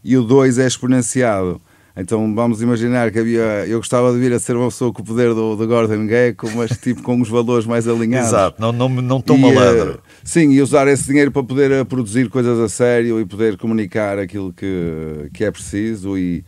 e 0.05 0.19
o 0.19 0.23
2 0.23 0.59
é 0.59 0.67
exponenciado. 0.67 1.63
Então 2.01 2.35
vamos 2.35 2.63
imaginar 2.63 3.13
que 3.13 3.19
havia. 3.19 3.67
Eu 3.67 3.79
gostava 3.79 4.11
de 4.11 4.19
vir 4.19 4.33
a 4.33 4.39
ser 4.39 4.57
uma 4.57 4.69
pessoa 4.69 4.91
com 4.91 5.03
o 5.03 5.05
poder 5.05 5.35
do, 5.35 5.55
do 5.55 5.67
Gordon 5.67 6.09
Gecko, 6.09 6.51
mas 6.57 6.71
tipo 6.79 7.03
com 7.03 7.21
os 7.21 7.29
valores 7.29 7.67
mais 7.67 7.87
alinhados. 7.87 8.29
Exato, 8.29 8.61
não, 8.61 8.73
não, 8.73 8.89
não 8.89 9.21
tão 9.21 9.37
malandro. 9.37 9.97
Uh, 9.97 10.01
sim, 10.25 10.51
e 10.51 10.63
usar 10.63 10.89
esse 10.89 11.07
dinheiro 11.07 11.31
para 11.31 11.43
poder 11.45 11.71
uh, 11.71 11.85
produzir 11.85 12.31
coisas 12.31 12.59
a 12.59 12.71
sério 12.71 13.21
e 13.21 13.27
poder 13.27 13.59
comunicar 13.59 14.19
aquilo 14.19 14.51
que, 14.51 15.29
que 15.35 15.45
é 15.45 15.51
preciso 15.51 16.17
e, 16.17 16.43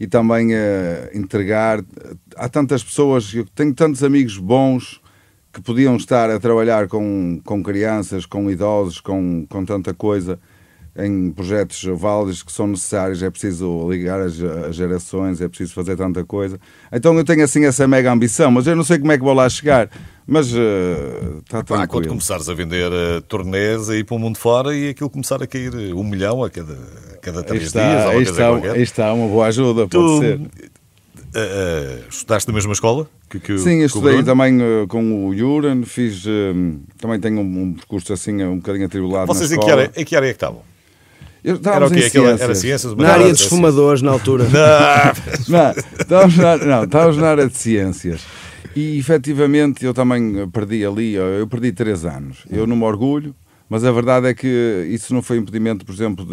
e 0.00 0.06
também 0.08 0.52
uh, 0.52 0.58
entregar. 1.14 1.80
Há 2.34 2.48
tantas 2.48 2.82
pessoas, 2.82 3.32
eu 3.32 3.46
tenho 3.54 3.72
tantos 3.72 4.02
amigos 4.02 4.36
bons 4.36 5.00
que 5.52 5.62
podiam 5.62 5.96
estar 5.96 6.28
a 6.28 6.40
trabalhar 6.40 6.88
com, 6.88 7.40
com 7.44 7.62
crianças, 7.62 8.26
com 8.26 8.50
idosos, 8.50 9.00
com, 9.00 9.46
com 9.48 9.64
tanta 9.64 9.94
coisa 9.94 10.40
em 10.96 11.30
projetos 11.30 11.82
válidos 11.96 12.42
que 12.42 12.50
são 12.50 12.66
necessários, 12.66 13.22
é 13.22 13.30
preciso 13.30 13.88
ligar 13.88 14.20
as, 14.20 14.40
as, 14.40 14.74
gerações, 14.74 15.40
é 15.40 15.48
preciso 15.48 15.72
fazer 15.72 15.96
tanta 15.96 16.24
coisa. 16.24 16.58
Então 16.92 17.16
eu 17.16 17.24
tenho 17.24 17.44
assim 17.44 17.64
essa 17.64 17.86
mega 17.86 18.12
ambição, 18.12 18.50
mas 18.50 18.66
eu 18.66 18.74
não 18.74 18.82
sei 18.84 18.98
como 18.98 19.12
é 19.12 19.18
que 19.18 19.24
vou 19.24 19.34
lá 19.34 19.48
chegar. 19.48 19.88
Mas 20.26 20.52
uh, 20.52 21.38
está 21.38 21.62
tranquilo. 21.62 21.82
Ah, 21.82 21.86
quando 21.86 22.08
começares 22.08 22.48
a 22.48 22.54
vender 22.54 22.90
uh, 22.92 23.22
turnês 23.22 23.88
aí 23.88 24.04
para 24.04 24.14
o 24.14 24.18
mundo 24.18 24.36
fora 24.36 24.76
e 24.76 24.90
aquilo 24.90 25.08
começar 25.08 25.42
a 25.42 25.46
cair 25.46 25.72
um 25.94 26.04
milhão 26.04 26.44
a 26.44 26.50
cada, 26.50 26.74
a 27.14 27.16
cada 27.16 27.42
três 27.42 27.62
está, 27.62 27.80
dias. 27.80 28.04
Ou 28.04 28.10
aí, 28.10 28.22
está, 28.22 28.72
aí 28.72 28.82
está 28.82 29.12
uma 29.14 29.26
boa 29.26 29.46
ajuda, 29.46 29.88
tu, 29.88 29.98
pode 29.98 30.18
ser. 30.18 30.40
Uh, 31.28 32.08
estudaste 32.08 32.48
na 32.48 32.54
mesma 32.54 32.72
escola? 32.72 33.08
Que, 33.28 33.38
que, 33.38 33.58
Sim, 33.58 33.82
estudei 33.82 34.22
também 34.22 34.58
uh, 34.60 34.86
com 34.88 35.26
o 35.26 35.34
Yuran, 35.34 35.82
fiz, 35.82 36.24
uh, 36.24 36.30
também 36.96 37.20
tenho 37.20 37.40
um, 37.40 37.62
um, 37.62 37.74
percurso 37.74 38.12
assim 38.12 38.42
um 38.42 38.56
bocadinho 38.56 38.86
atribulado 38.86 39.26
Vocês 39.26 39.50
na 39.50 39.56
em 39.56 39.60
que, 39.60 39.70
área, 39.70 39.92
em 39.94 40.04
que 40.04 40.16
área 40.16 40.26
é 40.26 40.30
que 40.30 40.36
estavam? 40.36 40.62
Era 41.44 41.86
o 41.86 41.90
quê? 41.90 42.08
Ciências. 42.08 42.40
Era 42.40 42.54
ciências? 42.54 42.94
Na 42.96 43.12
área 43.12 43.30
dos 43.30 43.42
fumadores, 43.42 44.02
na 44.02 44.10
altura. 44.10 44.44
não, 45.48 45.70
estávamos 46.00 46.36
na, 46.36 46.56
não, 46.56 46.84
estávamos 46.84 47.16
na 47.16 47.28
área 47.28 47.48
de 47.48 47.56
ciências. 47.56 48.22
E 48.74 48.98
efetivamente 48.98 49.84
eu 49.84 49.94
também 49.94 50.48
perdi 50.50 50.84
ali, 50.84 51.14
eu 51.14 51.46
perdi 51.46 51.72
três 51.72 52.04
anos. 52.04 52.44
Eu 52.50 52.66
não 52.66 52.76
me 52.76 52.84
orgulho, 52.84 53.34
mas 53.68 53.84
a 53.84 53.92
verdade 53.92 54.28
é 54.28 54.34
que 54.34 54.86
isso 54.90 55.12
não 55.12 55.22
foi 55.22 55.36
impedimento, 55.36 55.84
por 55.84 55.92
exemplo, 55.92 56.24
de, 56.24 56.32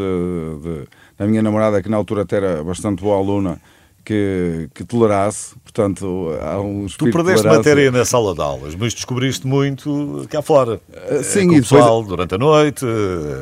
de, 0.62 0.88
da 1.17 1.25
minha 1.25 1.41
namorada, 1.41 1.81
que 1.81 1.89
na 1.89 1.97
altura 1.97 2.24
até 2.24 2.38
era 2.38 2.63
bastante 2.63 3.01
boa 3.01 3.17
aluna, 3.17 3.59
que, 4.05 4.69
que 4.74 4.83
tolerasse. 4.83 5.55
Portanto, 5.63 6.29
há 6.41 6.62
um 6.62 6.85
Tu 6.85 7.12
perdeste 7.12 7.45
matéria 7.45 7.91
na 7.91 8.05
sala 8.05 8.33
de 8.33 8.41
aulas, 8.41 8.75
mas 8.75 8.93
descobriste 8.93 9.45
muito 9.45 10.25
cá 10.29 10.41
fora. 10.41 10.79
Uh, 10.89 11.24
sim, 11.24 11.47
com 11.47 11.55
o 11.55 11.57
pessoal 11.57 12.01
depois... 12.01 12.07
durante 12.07 12.35
a 12.35 12.38
noite, 12.38 12.85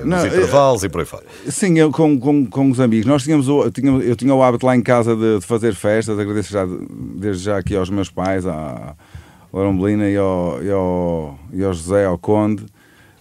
não, 0.06 0.18
nos 0.18 0.26
intervalos 0.26 0.82
uh, 0.82 0.86
e 0.86 0.90
por 0.90 1.02
aí 1.02 1.06
fora. 1.06 1.24
Sim, 1.48 1.78
eu 1.78 1.92
com, 1.92 2.20
com, 2.20 2.46
com 2.46 2.72
os 2.72 2.80
amigos. 2.80 3.06
Nós 3.06 3.24
tínhamos, 3.24 3.48
eu, 3.48 3.70
tinha, 3.70 3.92
eu 3.92 4.16
tinha 4.16 4.34
o 4.34 4.42
hábito 4.42 4.66
lá 4.66 4.76
em 4.76 4.82
casa 4.82 5.16
de, 5.16 5.40
de 5.40 5.46
fazer 5.46 5.76
festas, 5.76 6.18
agradeço 6.18 6.52
já, 6.52 6.66
desde 7.16 7.44
já 7.44 7.58
aqui 7.58 7.76
aos 7.76 7.90
meus 7.90 8.10
pais, 8.10 8.48
à 8.48 8.96
Laura 9.52 9.72
Belina 9.74 10.10
e 10.10 10.18
ao, 10.18 10.64
e, 10.64 10.72
ao, 10.72 11.40
e 11.52 11.64
ao 11.64 11.74
José, 11.74 12.06
ao 12.06 12.18
Conde, 12.18 12.66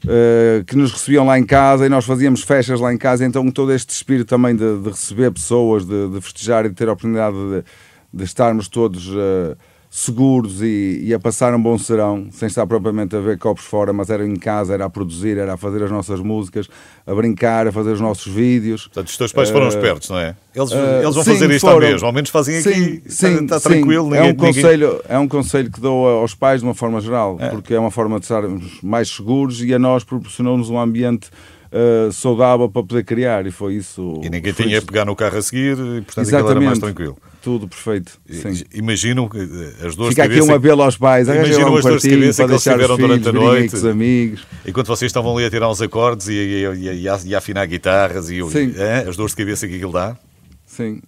uh, 0.05 0.65
que 0.65 0.77
nos 0.77 0.93
recebiam 0.93 1.27
lá 1.27 1.39
em 1.39 1.45
casa 1.45 1.87
e 1.87 1.89
nós 1.89 2.05
fazíamos 2.05 2.43
festas 2.43 2.81
lá 2.81 2.93
em 2.93 2.99
casa, 2.99 3.25
então 3.25 3.51
todo 3.51 3.73
este 3.73 3.91
espírito 3.91 4.29
também 4.29 4.55
de, 4.55 4.79
de 4.79 4.89
receber 4.89 5.31
pessoas, 5.33 5.85
de, 5.85 6.09
de, 6.09 6.21
festejar 6.21 6.67
e 6.67 6.69
de 6.69 6.75
ter 6.75 6.89
a 6.89 6.93
oportunidade 6.93 7.37
de, 7.37 7.65
de 8.13 8.25
estarmos 8.25 8.69
todos 8.69 9.09
uh, 9.09 9.57
seguros 9.95 10.63
e, 10.63 11.03
e, 11.05 11.13
a 11.13 11.21
passar 11.21 11.55
um 11.55 11.63
bom 11.63 11.77
serão, 11.77 12.29
sem 12.31 12.47
estar 12.47 12.67
propriamente 12.67 13.15
a 13.15 13.21
ver 13.21 13.37
copos 13.37 13.63
fora, 13.63 13.93
mas 13.93 14.09
era 14.09 14.27
em 14.27 14.37
casa, 14.37 14.73
era 14.73 14.87
a 14.87 14.91
produzir, 14.91 15.37
era 15.37 15.53
a 15.53 15.57
fazer 15.59 15.83
as 15.83 15.91
nossas 15.91 16.19
músicas, 16.19 16.67
a 17.07 17.15
brincar, 17.15 17.67
a 17.67 17.73
fazer 17.73 17.93
os 17.93 18.01
nossos 18.01 18.33
vídeos. 18.33 18.85
Portanto, 18.85 19.09
os 19.09 19.17
teus 19.19 19.35
pais 19.35 19.51
foram 19.51 19.67
uh, 19.67 19.69
espertos, 19.69 20.09
não 20.09 20.19
é? 20.19 20.35
Eles, 20.55 20.71
uh, 20.71 20.77
eles 21.03 21.15
vão 21.15 21.23
sim, 21.23 21.33
fazer 21.35 21.51
isto 21.51 21.67
foram, 21.67 21.87
mesmo, 21.87 22.07
ao 22.07 22.13
menos 22.13 22.31
fazem 22.31 22.63
sim, 22.63 22.71
aqui, 22.71 23.03
sim, 23.07 23.45
está, 23.45 23.59
está 23.59 23.61
tranquilo. 23.61 24.05
Ninguém, 24.05 24.29
é, 24.31 24.33
um 24.33 24.35
conselho, 24.35 24.87
ninguém... 24.87 25.03
é 25.11 25.19
um 25.19 25.29
conselho 25.29 25.71
que 25.71 25.79
dou 25.79 26.09
aos 26.09 26.35
pais 26.35 26.63
de 26.63 26.67
uma 26.67 26.75
forma 26.75 26.99
geral, 26.99 27.37
é. 27.39 27.51
porque 27.51 27.75
é 27.75 27.79
uma 27.79 27.91
forma 27.91 28.19
de 28.19 28.25
estarmos 28.25 28.81
mais 28.83 29.11
seguros 29.11 29.63
e 29.63 29.75
a 29.75 29.79
nós 29.79 30.05
proporcionou-nos 30.05 30.71
um 30.71 30.79
ambiente 30.79 31.29
uh, 31.71 32.11
saudável 32.11 32.67
para 32.67 32.83
poder 32.83 33.05
criar 33.05 33.47
e 33.47 33.51
foi 33.51 33.75
isso. 33.75 34.23
E 34.23 34.31
ninguém 34.31 34.55
tinha 34.55 34.79
a 34.79 34.83
pegar 34.83 35.05
no 35.05 35.15
carro 35.15 35.37
a 35.37 35.43
seguir 35.43 35.77
e 35.77 36.01
portanto 36.01 36.27
Exatamente. 36.29 36.51
era 36.51 36.61
mais 36.63 36.79
tranquilo. 36.79 37.19
Tudo 37.43 37.67
perfeito. 37.67 38.21
Sim. 38.31 38.65
Imaginam 38.73 39.29
eh, 39.35 39.87
as 39.87 39.97
duas 39.97 40.11
Fica 40.11 40.25
aqui 40.25 40.41
um 40.41 40.55
apelo 40.55 40.83
aos 40.83 40.97
pais. 40.97 41.27
Imaginam 41.27 41.73
um 41.73 41.77
as 41.77 41.85
duas 41.85 42.03
de 42.03 42.11
cabeça 42.11 42.45
que 42.45 42.53
eles 42.53 42.63
tiveram 42.63 42.97
durante 42.97 43.29
a 43.29 43.33
noite. 43.33 43.75
Os 43.75 43.85
amigos. 43.85 44.47
Enquanto 44.65 44.87
vocês 44.87 45.09
estavam 45.09 45.37
ali 45.37 45.47
a 45.47 45.51
tirar 45.51 45.69
uns 45.69 45.83
acordes 45.83 46.29
e, 46.29 46.33
e, 46.33 46.65
e, 46.65 47.03
e 47.03 47.35
a, 47.35 47.39
afinar 47.39 47.67
guitarras 47.67 48.31
e 48.31 48.41
Sim. 48.49 48.75
as 49.09 49.17
dores 49.17 49.33
de 49.33 49.37
cabeça 49.37 49.67
que 49.67 49.75
aquilo 49.75 49.93
dá. 49.93 50.17
Sim. 50.65 51.03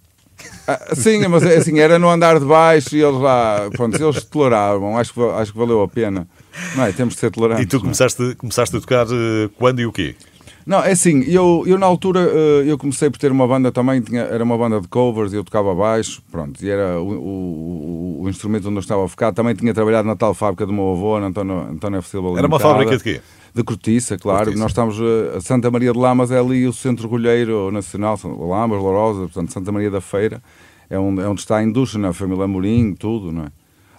Ah, 0.67 0.95
sim, 0.95 1.27
mas 1.29 1.43
é 1.45 1.57
assim, 1.57 1.79
era 1.79 1.99
no 1.99 2.09
andar 2.09 2.39
de 2.41 2.45
baixo 2.45 2.97
e 2.97 3.03
eles 3.03 3.21
lá, 3.21 3.69
pronto, 3.71 4.03
eles 4.03 4.25
toleravam, 4.25 4.99
acho 4.99 5.15
que, 5.15 5.21
acho 5.21 5.53
que 5.53 5.59
valeu 5.59 5.83
a 5.83 5.89
pena. 5.89 6.27
Não 6.75 6.85
é? 6.85 6.93
Temos 6.93 7.15
que 7.15 7.21
ser 7.21 7.31
tolerantes. 7.31 7.65
E 7.65 7.67
tu 7.67 7.81
começaste, 7.81 8.35
começaste 8.37 8.77
a 8.77 8.81
tocar 8.81 9.07
uh, 9.07 9.49
quando 9.57 9.81
e 9.81 9.87
o 9.87 9.93
quê? 9.93 10.15
Não, 10.67 10.83
é 10.83 10.93
assim, 10.93 11.23
eu, 11.25 11.63
eu 11.67 11.79
na 11.79 11.85
altura 11.85 12.21
uh, 12.21 12.63
eu 12.65 12.79
comecei 12.79 13.11
por 13.11 13.19
ter 13.19 13.31
uma 13.31 13.47
banda 13.47 13.71
também, 13.71 14.01
tinha, 14.01 14.23
era 14.23 14.43
uma 14.43 14.57
banda 14.57 14.81
de 14.81 14.89
covers, 14.89 15.33
eu 15.35 15.45
tocava 15.45 15.75
baixo, 15.75 16.23
pronto, 16.31 16.65
e 16.65 16.71
era 16.71 16.99
o, 16.99 17.11
o, 17.11 18.23
o, 18.23 18.29
instrumento 18.31 18.69
onde 18.69 18.77
eu 18.77 18.81
estava 18.81 19.05
a 19.05 19.09
focar. 19.09 19.35
Também 19.35 19.55
tinha 19.55 19.75
trabalhado 19.75 20.09
na 20.09 20.17
tal 20.17 20.33
fábrica 20.33 20.65
do 20.65 20.73
meu 20.73 20.93
avô, 20.93 21.21
na 21.21 21.27
António, 21.27 21.59
António 21.71 21.99
F. 21.99 22.09
Silva 22.09 22.39
Era 22.39 22.47
uma 22.47 22.59
fábrica 22.59 22.97
de 22.97 23.03
quê? 23.03 23.21
De 23.55 23.63
cortiça, 23.63 24.17
claro. 24.17 24.47
Cortiça. 24.47 24.63
Nós 24.63 24.71
estamos, 24.71 24.99
uh, 24.99 25.41
Santa 25.43 25.71
Maria 25.71 25.93
de 25.93 25.99
Lamas 25.99 26.31
é 26.31 26.39
ali 26.39 26.67
o 26.67 26.73
Centro 26.73 27.09
Rolheiro 27.09 27.71
Nacional, 27.71 28.19
Lamas, 28.25 28.81
Lourosa, 28.81 29.21
portanto, 29.21 29.53
Santa 29.53 29.71
Maria 29.71 29.91
da 29.91 30.01
Feira, 30.01 30.43
é 30.89 30.99
onde, 30.99 31.21
é 31.21 31.29
onde 31.29 31.41
está 31.41 31.59
a 31.59 31.63
indústria, 31.63 32.01
né? 32.01 32.09
a 32.09 32.13
família 32.15 32.45
Amorim, 32.45 32.95
tudo, 32.95 33.31
não 33.31 33.45
é? 33.45 33.49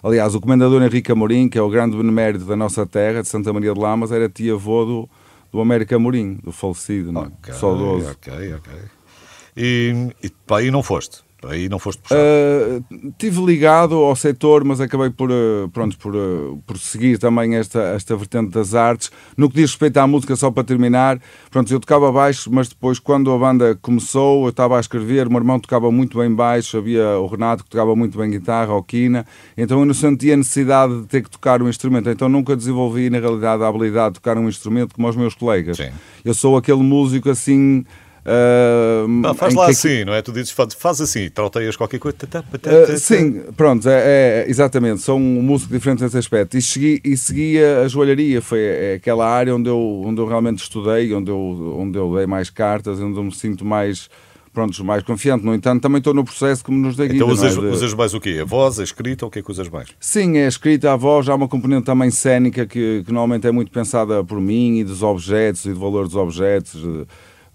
Aliás, 0.02 0.34
o 0.34 0.40
comendador 0.40 0.82
Henrique 0.82 1.10
Amorim, 1.10 1.48
que 1.48 1.58
é 1.58 1.62
o 1.62 1.68
grande 1.68 1.96
benemérito 1.96 2.44
da 2.44 2.56
nossa 2.56 2.84
terra, 2.84 3.22
de 3.22 3.28
Santa 3.28 3.52
Maria 3.52 3.72
de 3.72 3.80
Lamas, 3.80 4.12
era 4.12 4.28
tia-avô 4.28 4.84
do 4.84 5.08
do 5.52 5.60
América 5.60 5.98
Mourinho, 5.98 6.38
do 6.42 6.52
falecido, 6.52 7.12
não 7.12 7.24
é? 7.24 7.26
Okay, 7.26 7.54
saudoso. 7.54 8.10
Ok, 8.10 8.54
ok. 8.54 8.72
E, 9.56 10.10
e 10.22 10.28
para 10.28 10.58
aí 10.58 10.70
não 10.70 10.82
foste? 10.82 11.25
Aí 11.48 11.68
não 11.68 11.78
foste 11.78 12.02
puxado? 12.02 12.20
Uh, 12.20 13.12
tive 13.18 13.44
ligado 13.44 13.94
ao 13.96 14.14
setor, 14.16 14.64
mas 14.64 14.80
acabei 14.80 15.10
por, 15.10 15.30
uh, 15.30 15.68
pronto, 15.72 15.96
por, 15.98 16.14
uh, 16.14 16.62
por 16.66 16.78
seguir 16.78 17.18
também 17.18 17.56
esta, 17.56 17.80
esta 17.94 18.16
vertente 18.16 18.50
das 18.50 18.74
artes. 18.74 19.10
No 19.36 19.48
que 19.48 19.56
diz 19.56 19.70
respeito 19.70 19.98
à 19.98 20.06
música, 20.06 20.36
só 20.36 20.50
para 20.50 20.64
terminar, 20.64 21.20
pronto, 21.50 21.72
eu 21.72 21.80
tocava 21.80 22.10
baixo, 22.10 22.50
mas 22.52 22.68
depois, 22.68 22.98
quando 22.98 23.30
a 23.32 23.38
banda 23.38 23.78
começou, 23.80 24.44
eu 24.44 24.50
estava 24.50 24.76
a 24.76 24.80
escrever, 24.80 25.26
o 25.26 25.30
meu 25.30 25.40
irmão 25.40 25.58
tocava 25.58 25.90
muito 25.90 26.18
bem 26.18 26.32
baixo, 26.32 26.78
havia 26.78 27.18
o 27.18 27.26
Renato 27.26 27.64
que 27.64 27.70
tocava 27.70 27.94
muito 27.94 28.18
bem 28.18 28.30
guitarra, 28.30 28.72
ou 28.72 28.82
quina, 28.82 29.26
então 29.56 29.80
eu 29.80 29.84
não 29.84 29.94
sentia 29.94 30.36
necessidade 30.36 31.00
de 31.00 31.06
ter 31.06 31.22
que 31.22 31.30
tocar 31.30 31.62
um 31.62 31.68
instrumento, 31.68 32.08
então 32.10 32.28
nunca 32.28 32.56
desenvolvi, 32.56 33.10
na 33.10 33.18
realidade, 33.18 33.62
a 33.62 33.68
habilidade 33.68 34.14
de 34.14 34.20
tocar 34.20 34.36
um 34.38 34.48
instrumento 34.48 34.94
como 34.94 35.08
os 35.08 35.16
meus 35.16 35.34
colegas. 35.34 35.76
Sim. 35.76 35.90
Eu 36.24 36.34
sou 36.34 36.56
aquele 36.56 36.82
músico 36.82 37.30
assim 37.30 37.84
Uh, 38.26 39.06
não, 39.06 39.34
faz 39.34 39.54
lá 39.54 39.66
que... 39.66 39.70
assim, 39.70 40.04
não 40.04 40.12
é? 40.12 40.20
Tu 40.20 40.32
dizes, 40.32 40.50
faz, 40.50 40.74
faz 40.74 41.00
assim, 41.00 41.30
trouteias 41.30 41.76
qualquer 41.76 42.00
coisa. 42.00 42.16
Uh, 42.18 42.98
sim, 42.98 43.42
pronto, 43.56 43.88
é, 43.88 44.44
é, 44.44 44.46
exatamente. 44.48 45.00
Sou 45.00 45.16
um 45.16 45.40
músico 45.42 45.72
diferente 45.72 46.02
nesse 46.02 46.18
aspecto. 46.18 46.56
E, 46.58 46.62
segui, 46.62 47.00
e 47.04 47.16
seguia 47.16 47.82
a 47.82 47.88
joalharia, 47.88 48.42
foi 48.42 48.60
é 48.60 48.94
aquela 48.94 49.28
área 49.28 49.54
onde 49.54 49.68
eu, 49.68 50.02
onde 50.04 50.20
eu 50.20 50.26
realmente 50.26 50.58
estudei, 50.58 51.14
onde 51.14 51.30
eu, 51.30 51.76
onde 51.78 51.96
eu 51.96 52.16
dei 52.16 52.26
mais 52.26 52.50
cartas, 52.50 52.98
onde 52.98 53.16
eu 53.16 53.22
me 53.22 53.32
sinto 53.32 53.64
mais 53.64 54.10
pronto, 54.52 54.84
mais 54.84 55.02
confiante. 55.02 55.44
No 55.44 55.54
entanto, 55.54 55.82
também 55.82 55.98
estou 55.98 56.14
no 56.14 56.24
processo 56.24 56.64
como 56.64 56.78
nos 56.78 56.96
da 56.96 57.04
guida. 57.04 57.16
Então 57.16 57.28
usas, 57.28 57.56
é? 57.56 57.60
usas 57.60 57.94
mais 57.94 58.14
o 58.14 58.20
quê? 58.20 58.38
A 58.40 58.44
voz, 58.44 58.80
a 58.80 58.84
escrita 58.84 59.24
ou 59.24 59.28
o 59.28 59.30
que 59.30 59.38
é 59.38 59.42
que 59.42 59.50
usas 59.50 59.68
mais? 59.68 59.90
Sim, 60.00 60.38
é 60.38 60.46
a 60.46 60.48
escrita, 60.48 60.92
a 60.92 60.96
voz, 60.96 61.28
há 61.28 61.34
uma 61.34 61.46
componente 61.46 61.84
também 61.84 62.10
cénica 62.10 62.66
que, 62.66 63.04
que 63.04 63.12
normalmente 63.12 63.46
é 63.46 63.52
muito 63.52 63.70
pensada 63.70 64.24
por 64.24 64.40
mim 64.40 64.78
e 64.78 64.84
dos 64.84 65.02
objetos 65.02 65.66
e 65.66 65.68
do 65.68 65.78
valor 65.78 66.06
dos 66.06 66.16
objetos. 66.16 66.82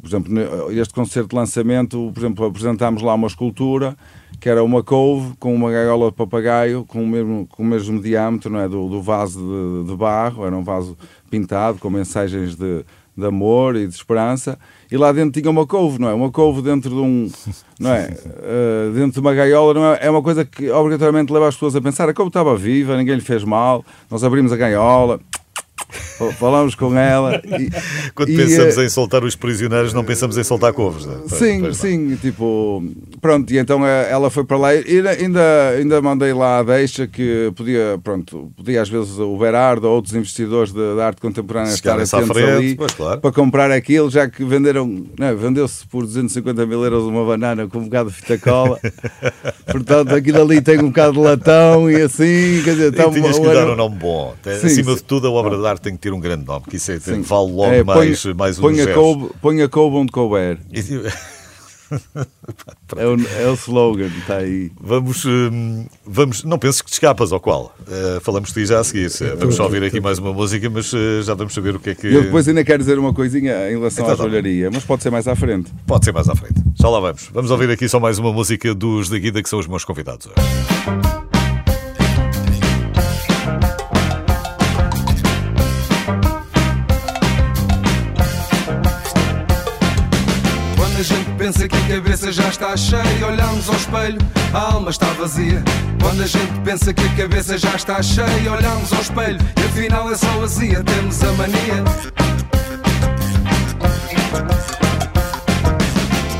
Por 0.02 0.08
exemplo, 0.08 0.72
este 0.72 0.94
concerto 0.94 1.30
de 1.30 1.36
lançamento, 1.36 2.12
por 2.14 2.20
exemplo, 2.20 2.46
apresentámos 2.46 3.04
lá 3.04 3.14
uma 3.14 3.28
escultura 3.28 3.96
que 4.40 4.50
era 4.50 4.64
uma 4.64 4.82
couve 4.82 5.36
com 5.38 5.54
uma 5.54 5.72
gaiola 5.72 6.10
de 6.10 6.16
papagaio 6.16 6.84
com 6.86 7.04
o 7.04 7.08
mesmo, 7.08 7.48
com 7.48 7.62
o 7.62 7.66
mesmo 7.66 8.02
diâmetro 8.02 8.50
não 8.52 8.60
é? 8.60 8.68
do, 8.68 8.90
do 8.90 9.00
vaso 9.00 9.40
de, 9.40 9.92
de 9.92 9.96
barro, 9.96 10.44
era 10.44 10.58
um 10.58 10.64
vaso 10.64 10.98
pintado 11.30 11.78
com 11.78 11.92
mensagens 11.92 12.56
de, 12.56 12.84
de 13.16 13.26
amor 13.26 13.76
e 13.76 13.86
de 13.86 13.94
esperança, 13.94 14.58
e 14.92 14.98
lá 14.98 15.12
dentro 15.12 15.40
tinha 15.40 15.52
uma 15.52 15.68
couve, 15.68 16.00
não 16.00 16.10
é? 16.10 16.14
Uma 16.14 16.32
couve 16.32 16.62
dentro 16.62 16.90
de 16.90 16.96
um, 16.96 17.32
não 17.80 17.92
é? 17.92 18.18
Uh, 18.42 18.92
dentro 18.94 19.14
de 19.14 19.20
uma 19.20 19.34
gaiola, 19.34 19.74
não 19.74 19.86
é? 19.86 20.00
É 20.02 20.10
uma 20.10 20.22
coisa 20.22 20.44
que 20.44 20.70
obrigatoriamente 20.72 21.32
leva 21.32 21.48
as 21.48 21.56
pessoas 21.56 21.76
a 21.76 21.82
pensar, 21.82 22.10
a 22.10 22.14
couve 22.14 22.30
estava 22.30 22.58
viva, 22.58 22.98
ninguém 22.98 23.16
lhe 23.16 23.22
fez 23.22 23.44
mal, 23.44 23.86
nós 24.10 24.24
abrimos 24.24 24.52
a 24.52 24.58
gaiola, 24.58 25.20
Falámos 26.38 26.75
com 26.75 26.97
ela. 26.97 27.41
E, 27.45 27.69
Quando 28.13 28.30
e, 28.30 28.38
pensamos 28.38 28.77
eh, 28.77 28.86
em 28.86 28.89
soltar 28.89 29.23
os 29.23 29.36
prisioneiros, 29.36 29.93
não 29.93 30.04
pensamos 30.04 30.38
em 30.38 30.43
soltar 30.43 30.73
couves. 30.73 31.06
Não? 31.06 31.25
É? 31.25 31.30
Sim, 31.30 31.62
pois 31.62 31.77
sim, 31.77 32.15
tipo. 32.15 32.84
Pronto, 33.19 33.51
e 33.54 33.58
então 33.58 33.86
eh, 33.86 34.10
ela 34.10 34.30
foi 34.30 34.43
para 34.43 34.58
lá 34.58 34.75
e 34.75 35.04
ainda, 35.08 35.69
ainda 35.69 36.01
mandei 36.01 36.34
lá 36.34 36.60
a 36.60 36.63
deixa 36.63 37.08
que 37.08 37.51
podia, 37.56 37.99
pronto, 38.04 38.51
podia 38.56 38.82
às 38.82 38.89
vezes 38.89 39.17
o 39.19 39.38
Berardo 39.38 39.88
ou 39.88 39.95
outros 39.95 40.15
investidores 40.15 40.71
da 40.73 41.06
arte 41.06 41.21
contemporânea 41.21 41.73
estar 41.73 41.93
atentos 41.99 42.27
frente, 42.27 42.49
ali 42.49 42.75
pois, 42.75 42.93
claro. 42.93 43.21
para 43.21 43.32
comprar 43.32 43.71
aquilo, 43.71 44.10
já 44.10 44.30
que 44.30 44.43
venderam, 44.43 45.06
é? 45.19 45.34
vendeu-se 45.34 45.86
por 45.88 46.04
250 46.04 46.65
mil 46.65 46.84
euros 46.84 47.04
uma 47.04 47.25
banana 47.25 47.67
com 47.67 47.80
um 47.80 47.84
bocado 47.84 48.10
de 48.10 48.15
fita 48.15 48.38
cola. 48.38 48.80
Portanto, 49.71 50.13
aquilo 50.13 50.41
ali 50.41 50.62
tem 50.62 50.80
um 50.80 50.88
bocado 50.88 51.13
de 51.13 51.19
latão 51.19 51.89
e 51.89 52.01
assim, 52.01 52.62
quer 52.63 52.71
dizer, 52.71 52.93
e 52.93 52.95
tá 52.95 53.10
tinhas 53.10 53.38
que 53.38 53.45
dar 53.45 53.69
um 53.69 53.75
nome 53.75 53.95
bom. 53.97 54.34
Sim, 54.43 54.67
Acima 54.67 54.91
sim. 54.91 54.95
de 54.97 55.04
tudo, 55.04 55.27
a 55.27 55.32
obra 55.32 55.58
de 55.58 55.65
arte 55.65 55.81
tem 55.82 55.94
que 55.94 56.00
ter 56.00 56.13
um 56.13 56.20
grande 56.20 56.46
nome, 56.46 56.65
que 56.70 56.78
isso 56.78 56.91
é, 56.91 56.98
vale 56.98 57.52
logo 57.52 57.74
é, 57.74 57.84
mais, 57.84 58.24
põe, 58.24 58.34
mais 58.34 58.60
põe 58.60 58.82
a 58.82 58.94
coube, 58.94 59.30
põe 59.41 59.62
a 59.62 59.70
coube 59.70 59.98
onde 59.98 60.12
couber. 60.12 60.60
é, 62.96 63.06
o, 63.06 63.15
é 63.39 63.48
o 63.50 63.54
slogan, 63.54 64.10
está 64.20 64.38
aí. 64.38 64.72
Vamos, 64.80 65.26
hum, 65.26 65.86
vamos, 66.06 66.44
não 66.44 66.58
penses 66.58 66.82
que 66.82 66.89
te 66.89 66.94
escapas 66.94 67.32
ao 67.32 67.39
qual. 67.39 67.76
Uh, 67.82 68.22
falamos 68.22 68.54
de 68.54 68.62
ti 68.62 68.65
já 68.65 68.80
a 68.80 68.84
seguir. 68.84 69.10
Vamos 69.38 69.56
só 69.56 69.63
ouvir 69.63 69.84
aqui 69.84 70.00
mais 70.00 70.17
uma 70.17 70.34
música, 70.34 70.70
mas 70.70 70.91
uh, 70.94 71.22
já 71.22 71.34
vamos 71.34 71.54
saber 71.54 71.76
o 71.76 71.80
que 71.80 71.91
é 71.91 71.96
que. 71.96 72.08
Eu 72.08 72.24
depois 72.24 72.48
ainda 72.48 72.63
quero 72.63 72.80
dizer 72.80 72.98
uma 72.98 73.13
coisinha 73.13 73.70
em 73.70 73.78
relação 73.78 74.04
então, 74.06 74.13
à 74.13 74.17
tá 74.17 74.24
joalharia, 74.24 74.70
mas 74.72 74.84
pode 74.84 75.04
ser 75.04 75.10
mais 75.10 75.28
à 75.28 75.36
frente. 75.36 75.72
Pode 75.86 76.06
ser 76.06 76.13
mais 76.13 76.30
à 76.30 76.36
frente. 76.36 76.62
Já 76.80 76.89
lá 76.89 77.00
vamos. 77.00 77.30
Vamos 77.34 77.52
ouvir 77.52 77.70
aqui 77.70 77.88
só 77.89 78.00
mais 78.00 78.17
uma 78.17 78.32
música 78.32 78.74
dos 78.74 79.10
da 79.10 79.17
Guida, 79.17 79.44
que 79.44 79.50
são 79.50 79.60
os 79.60 79.67
meus 79.67 79.84
convidados 79.84 80.28
hoje. 80.28 81.31
Está 92.62 92.78
cheia, 92.78 93.26
olhamos 93.26 93.67
ao 93.69 93.76
espelho, 93.76 94.19
a 94.54 94.74
alma 94.74 94.91
está 94.91 95.08
vazia. 95.13 95.63
Quando 96.00 96.21
a 96.21 96.28
gente 96.28 96.62
pensa 96.63 96.93
que 96.93 97.04
a 97.04 97.10
cabeça 97.15 97.58
já 97.58 97.76
está 97.76 98.04
cheia, 98.04 98.52
olhamos 98.52 98.93
ao 98.93 99.02
espelho 99.02 99.39
e 99.58 99.65
afinal 99.65 100.12
é 100.12 100.15
só 100.15 100.28
vazia, 100.39 100.84
temos 100.84 101.24
a 101.24 101.32
mania. 101.34 101.84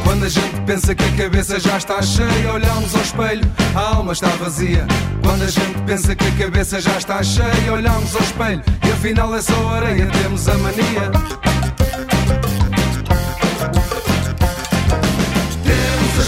Quando 0.03 0.25
a 0.25 0.29
gente 0.29 0.62
pensa 0.67 0.93
que 0.93 1.03
a 1.03 1.23
cabeça 1.23 1.60
já 1.60 1.77
está 1.77 1.99
cheia, 2.03 2.53
olhamos 2.53 2.93
ao 2.93 3.01
espelho, 3.01 3.51
a 3.73 3.79
alma 3.95 4.13
está 4.13 4.27
vazia. 4.27 4.86
Quando 5.23 5.41
a 5.41 5.47
gente 5.47 5.81
pensa 5.88 6.15
que 6.15 6.27
a 6.27 6.31
cabeça 6.45 6.79
já 6.79 6.97
está 6.99 7.23
cheia, 7.23 7.73
olhamos 7.73 8.15
ao 8.15 8.21
espelho 8.21 8.62
e 8.88 8.91
afinal 8.91 9.34
é 9.34 9.41
só 9.41 9.69
areia, 9.69 10.05
temos 10.21 10.47
a 10.47 10.53
mania. 10.60 11.41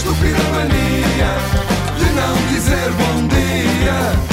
Estúpida 0.03 0.43
mania 0.51 1.37
de 1.97 2.11
não 2.13 2.35
dizer 2.47 2.91
bom 2.91 3.27
dia. 3.27 4.32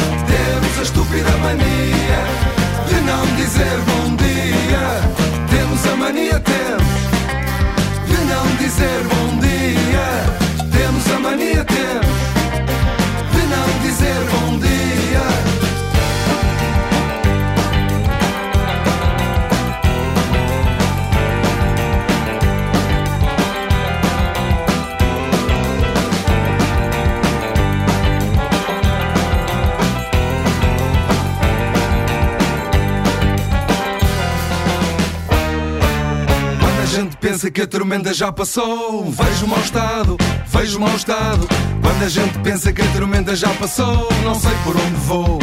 Que 37.50 37.62
a 37.62 37.66
tormenta 37.66 38.14
já 38.14 38.30
passou, 38.30 39.10
vejo 39.10 39.46
mau 39.46 39.58
estado, 39.60 40.16
vejo 40.46 40.78
mau 40.78 40.94
estado. 40.94 41.48
Quando 41.82 42.02
a 42.04 42.08
gente 42.08 42.38
pensa 42.40 42.72
que 42.72 42.80
a 42.80 42.86
tormenta 42.92 43.34
já 43.34 43.48
passou, 43.54 44.08
não 44.22 44.34
sei 44.34 44.52
por 44.62 44.76
onde 44.76 44.96
vou. 45.06 45.38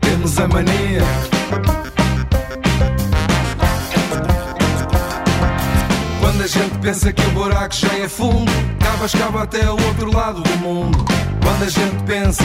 Temos 0.00 0.38
a 0.38 0.48
mania. 0.48 1.02
Quando 6.20 6.42
a 6.42 6.46
gente 6.46 6.78
pensa 6.78 7.12
que 7.12 7.22
o 7.22 7.30
buraco 7.30 7.74
já 7.74 7.94
é 7.94 8.08
fundo, 8.08 8.50
cava, 8.80 9.06
escava 9.06 9.42
até 9.42 9.70
o 9.70 9.86
outro 9.86 10.12
lado 10.12 10.40
do 10.42 10.56
mundo. 10.58 11.04
Quando 11.42 11.62
a 11.62 11.68
gente 11.68 12.02
pensa 12.04 12.44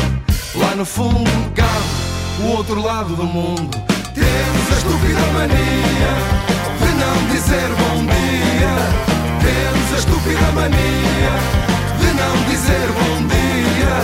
lá 0.55 0.75
no 0.75 0.85
fundo, 0.85 1.29
cava 1.55 2.43
o 2.43 2.57
outro 2.57 2.81
lado 2.81 3.15
do 3.15 3.23
mundo. 3.23 3.69
Temos 4.13 4.71
a 4.71 4.77
estúpida 4.77 5.21
mania 5.33 6.51
não 7.01 7.27
dizer 7.33 7.69
bom 7.81 7.97
dia. 8.05 8.73
Temos 9.41 9.93
a 9.93 9.97
estúpida 9.97 10.51
mania 10.53 11.33
de 11.99 12.09
não 12.13 12.35
dizer 12.49 12.87
bom 12.99 13.27
dia. 13.27 14.00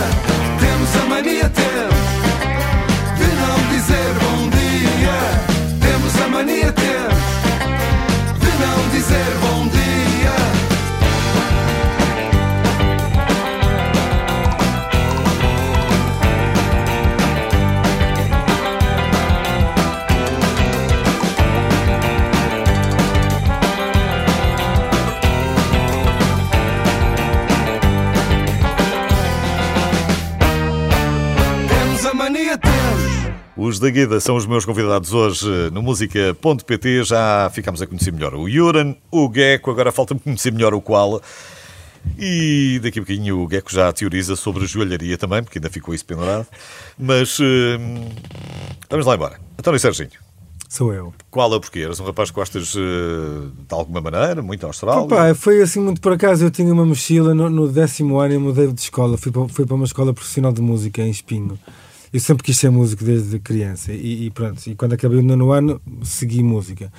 Os 33.78 33.80
da 33.80 33.90
Guida 33.90 34.18
são 34.18 34.34
os 34.34 34.44
meus 34.44 34.64
convidados 34.64 35.12
hoje 35.14 35.70
no 35.70 35.80
música.pt. 35.80 37.04
Já 37.04 37.48
ficámos 37.54 37.80
a 37.80 37.86
conhecer 37.86 38.12
melhor 38.12 38.34
o 38.34 38.48
Yuran, 38.48 38.96
o 39.08 39.32
Gecko, 39.32 39.70
agora 39.70 39.92
falta-me 39.92 40.18
conhecer 40.18 40.52
melhor 40.52 40.74
o 40.74 40.80
Koala. 40.80 41.22
E 42.18 42.80
daqui 42.82 42.98
a 42.98 43.02
bocadinho 43.02 43.38
o 43.38 43.48
Gecko 43.48 43.72
já 43.72 43.92
teoriza 43.92 44.34
sobre 44.34 44.66
joalharia 44.66 45.16
também, 45.16 45.44
porque 45.44 45.60
ainda 45.60 45.70
ficou 45.70 45.94
isso 45.94 46.04
pendurado. 46.04 46.48
Mas 46.98 47.38
hum, 47.38 48.08
vamos 48.90 49.06
lá 49.06 49.14
embora. 49.14 49.38
António 49.56 49.78
Serginho, 49.78 50.10
Sou 50.68 50.92
eu. 50.92 51.14
Koala 51.30 51.60
porquê? 51.60 51.78
Eras 51.78 52.00
um 52.00 52.04
rapaz 52.04 52.32
que 52.32 52.34
gostas 52.34 52.74
eh, 52.76 52.80
de 52.80 53.74
alguma 53.76 54.00
maneira, 54.00 54.42
muito 54.42 54.66
austral? 54.66 55.04
Opa, 55.04 55.32
foi 55.36 55.62
assim 55.62 55.78
muito 55.78 56.00
por 56.00 56.14
acaso. 56.14 56.44
Eu 56.44 56.50
tinha 56.50 56.72
uma 56.72 56.84
mochila 56.84 57.32
no, 57.32 57.48
no 57.48 57.68
décimo 57.68 58.18
ano 58.18 58.34
e 58.34 58.38
mudei 58.38 58.66
de 58.72 58.80
escola. 58.80 59.16
Fui 59.16 59.30
para, 59.30 59.46
fui 59.46 59.64
para 59.64 59.76
uma 59.76 59.84
escola 59.84 60.12
profissional 60.12 60.52
de 60.52 60.60
música 60.60 61.00
em 61.00 61.10
Espinho. 61.10 61.56
Eu 62.12 62.20
sempre 62.20 62.42
quis 62.44 62.56
ser 62.58 62.70
músico 62.70 63.04
desde 63.04 63.38
criança. 63.38 63.92
E, 63.92 64.26
e 64.26 64.30
pronto, 64.30 64.66
e 64.66 64.74
quando 64.74 64.94
acabei 64.94 65.18
o 65.18 65.22
nono 65.22 65.52
ano, 65.52 65.80
segui 66.02 66.42
música. 66.42 66.92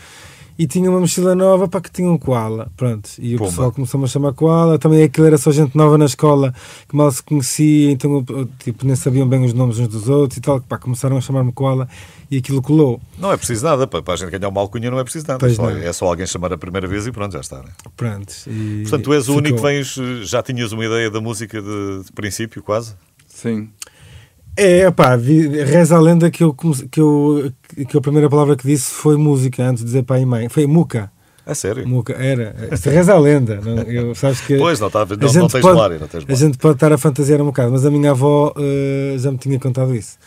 E 0.58 0.68
tinha 0.68 0.90
uma 0.90 1.00
mochila 1.00 1.34
nova 1.34 1.70
para 1.70 1.80
que 1.80 1.90
tinha 1.90 2.12
um 2.12 2.18
koala. 2.18 2.70
Pronto. 2.76 3.10
E 3.18 3.34
o 3.34 3.38
Pumba. 3.38 3.50
pessoal 3.50 3.72
começou-me 3.72 4.04
a 4.04 4.10
chamar 4.10 4.34
koala. 4.34 4.78
Também 4.78 5.02
aquilo 5.04 5.26
era 5.26 5.38
só 5.38 5.54
gente 5.54 5.74
nova 5.74 5.98
na 5.98 6.04
escola 6.04 6.54
que 6.86 6.94
mal 6.98 7.10
se 7.14 7.24
conhecia, 7.24 7.90
então 7.92 8.12
eu, 8.28 8.38
eu, 8.40 8.50
tipo, 8.60 8.86
nem 8.86 8.94
sabiam 8.94 9.26
bem 9.26 9.46
os 9.46 9.54
nomes 9.54 9.80
uns 9.80 9.88
dos 9.88 10.10
outros 10.10 10.38
e 10.38 10.42
tal. 10.42 10.60
Pá, 10.60 10.78
começaram 10.78 11.16
a 11.16 11.22
chamar-me 11.22 11.54
koala 11.54 11.88
e 12.30 12.40
aquilo 12.40 12.62
colou. 12.62 13.00
Não 13.18 13.32
é 13.32 13.38
preciso 13.38 13.64
nada, 13.64 13.88
para, 13.88 14.02
para 14.04 14.16
a 14.16 14.18
gente 14.18 14.32
ganhar 14.32 14.50
uma 14.50 14.60
alcunha 14.60 14.92
não 14.92 15.00
é 15.00 15.04
preciso 15.06 15.28
nada. 15.30 15.50
Só- 15.50 15.70
é 15.70 15.94
só 15.94 16.06
alguém 16.08 16.28
chamar 16.28 16.52
a 16.52 16.58
primeira 16.58 16.88
vez 16.90 17.08
e 17.08 17.12
pronto, 17.14 17.32
já 17.32 17.40
está. 17.40 17.60
Né? 17.64 17.70
Pronto. 17.96 18.34
E 18.46 18.82
Portanto, 18.82 19.04
tu 19.06 19.14
és 19.14 19.30
o 19.30 19.38
único 19.38 19.56
que 19.56 19.62
vens, 19.64 19.98
eh, 19.98 20.26
já 20.26 20.44
tinhas 20.44 20.74
uma 20.74 20.86
ideia 20.86 21.10
da 21.10 21.22
música 21.22 21.62
de, 21.62 22.04
de 22.04 22.12
princípio, 22.12 22.62
quase? 22.62 22.96
Sim. 23.30 23.70
É, 24.62 24.92
pá, 24.92 25.16
reza 25.16 25.96
a 25.96 26.00
lenda 26.02 26.30
que 26.30 26.44
eu, 26.44 26.54
que, 26.54 27.00
eu, 27.00 27.52
que 27.88 27.98
a 27.98 28.02
primeira 28.02 28.30
palavra 28.30 28.56
que 28.56 28.68
disse 28.68 28.92
foi 28.92 29.16
música, 29.18 29.64
antes 29.64 29.82
de 29.84 29.86
dizer 29.88 30.04
pai 30.04 30.22
e 30.22 30.26
mãe. 30.26 30.50
Foi 30.50 30.66
muca. 30.68 31.12
É 31.46 31.54
sério? 31.56 31.88
Muca, 31.88 32.14
era. 32.14 32.54
Isto 32.72 32.90
reza 32.92 33.14
a 33.14 33.18
lenda. 33.20 33.60
Não, 33.64 33.78
eu, 33.84 34.14
sabes 34.14 34.40
que 34.42 34.56
Pois, 34.58 34.80
não, 34.80 34.88
está, 34.88 35.00
não, 35.00 35.14
a 35.16 35.34
não 35.34 35.48
tens 35.48 35.62
pode- 35.62 36.00
não 36.00 36.08
tens 36.08 36.24
A 36.24 36.28
memória. 36.28 36.36
gente 36.36 36.58
pode 36.60 36.76
estar 36.76 36.94
a 36.94 36.98
fantasiar 36.98 37.42
um 37.42 37.46
bocado, 37.46 37.72
mas 37.72 37.86
a 37.86 37.90
minha 37.90 38.12
avó 38.12 38.54
eh, 38.56 39.16
já 39.18 39.32
me 39.32 39.38
tinha 39.40 39.58
contado 39.60 39.96
isso. 39.96 40.18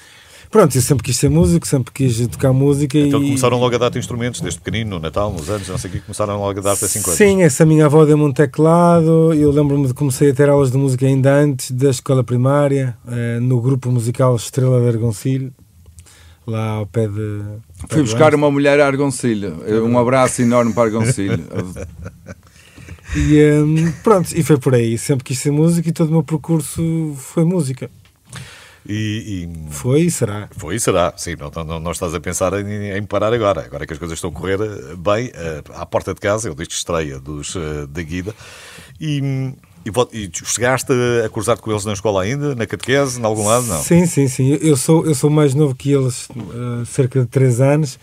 Pronto, 0.52 0.76
eu 0.76 0.82
sempre 0.82 1.02
quis 1.02 1.16
ser 1.16 1.30
músico, 1.30 1.66
sempre 1.66 1.90
quis 1.94 2.26
tocar 2.28 2.52
música 2.52 2.98
Então 2.98 3.22
e... 3.22 3.28
começaram 3.28 3.58
logo 3.58 3.74
a 3.74 3.78
dar-te 3.78 3.98
instrumentos, 3.98 4.38
desde 4.42 4.60
pequenino, 4.60 4.90
no 4.90 5.00
Natal, 5.00 5.32
nos 5.32 5.48
anos, 5.48 5.66
não 5.66 5.78
sei 5.78 5.88
o 5.88 5.92
que, 5.94 6.00
começaram 6.00 6.38
logo 6.38 6.60
a 6.60 6.62
dar-te 6.62 6.84
assim 6.84 7.00
coisas. 7.00 7.16
Sim, 7.16 7.42
essa 7.42 7.64
minha 7.64 7.86
avó 7.86 8.04
deu-me 8.04 8.22
um 8.24 8.32
teclado. 8.32 9.32
Eu 9.32 9.50
lembro-me 9.50 9.86
de 9.86 9.94
comecei 9.94 10.30
a 10.30 10.34
ter 10.34 10.50
aulas 10.50 10.70
de 10.70 10.76
música 10.76 11.06
ainda 11.06 11.32
antes 11.32 11.70
da 11.70 11.88
escola 11.88 12.22
primária, 12.22 12.94
eh, 13.08 13.40
no 13.40 13.62
grupo 13.62 13.90
musical 13.90 14.36
Estrela 14.36 14.78
de 14.78 14.88
Argoncilho, 14.88 15.54
lá 16.46 16.72
ao 16.72 16.86
pé 16.86 17.08
de. 17.08 17.40
ao 17.80 17.88
pé 17.88 17.94
Fui 17.94 18.02
buscar 18.02 18.34
uma 18.34 18.50
mulher 18.50 18.78
a 18.78 18.86
Argoncilho. 18.86 19.56
Um 19.88 19.98
abraço 19.98 20.42
enorme 20.42 20.74
para 20.74 20.82
Argoncilho. 20.82 21.42
E 23.14 23.42
hum, 23.60 23.92
pronto, 24.02 24.30
e 24.34 24.42
foi 24.42 24.56
por 24.56 24.74
aí. 24.74 24.96
Sempre 24.96 25.24
quis 25.24 25.38
ser 25.38 25.50
músico 25.50 25.86
e 25.86 25.92
todo 25.92 26.08
o 26.08 26.12
meu 26.12 26.22
percurso 26.22 27.14
foi 27.18 27.44
música. 27.44 27.90
E, 28.88 29.46
e 29.48 29.70
Foi 29.72 30.02
e 30.02 30.10
será. 30.10 30.48
foi 30.56 30.74
e 30.74 30.80
será, 30.80 31.12
sim, 31.16 31.36
não, 31.36 31.64
não, 31.64 31.78
não 31.78 31.92
estás 31.92 32.14
a 32.14 32.20
pensar 32.20 32.52
em, 32.54 32.96
em 32.96 33.02
parar 33.04 33.32
agora. 33.32 33.62
Agora 33.64 33.86
que 33.86 33.92
as 33.92 33.98
coisas 33.98 34.18
estão 34.18 34.30
a 34.30 34.32
correr 34.32 34.60
eh, 34.60 34.96
bem, 34.96 35.30
eh, 35.34 35.62
à 35.74 35.86
porta 35.86 36.12
de 36.12 36.20
casa, 36.20 36.48
eu 36.48 36.54
deste 36.54 36.76
estreia 36.76 37.20
dos, 37.20 37.54
eh, 37.54 37.86
da 37.88 38.02
Guida. 38.02 38.34
E, 39.00 39.54
e, 39.84 40.30
chegaste 40.44 40.92
a 41.24 41.28
cruzar-te 41.28 41.62
com 41.62 41.70
eles 41.70 41.84
na 41.84 41.92
escola 41.92 42.22
ainda, 42.22 42.54
na 42.54 42.66
catequese, 42.66 43.20
em 43.20 43.24
algum 43.24 43.46
lado? 43.46 43.66
Não. 43.66 43.82
Sim, 43.82 44.06
sim, 44.06 44.26
sim. 44.28 44.58
Eu 44.60 44.76
sou, 44.76 45.06
eu 45.06 45.14
sou 45.14 45.30
mais 45.30 45.54
novo 45.54 45.74
que 45.74 45.92
eles, 45.92 46.28
cerca 46.86 47.20
de 47.20 47.26
3 47.26 47.60
anos, 47.60 47.98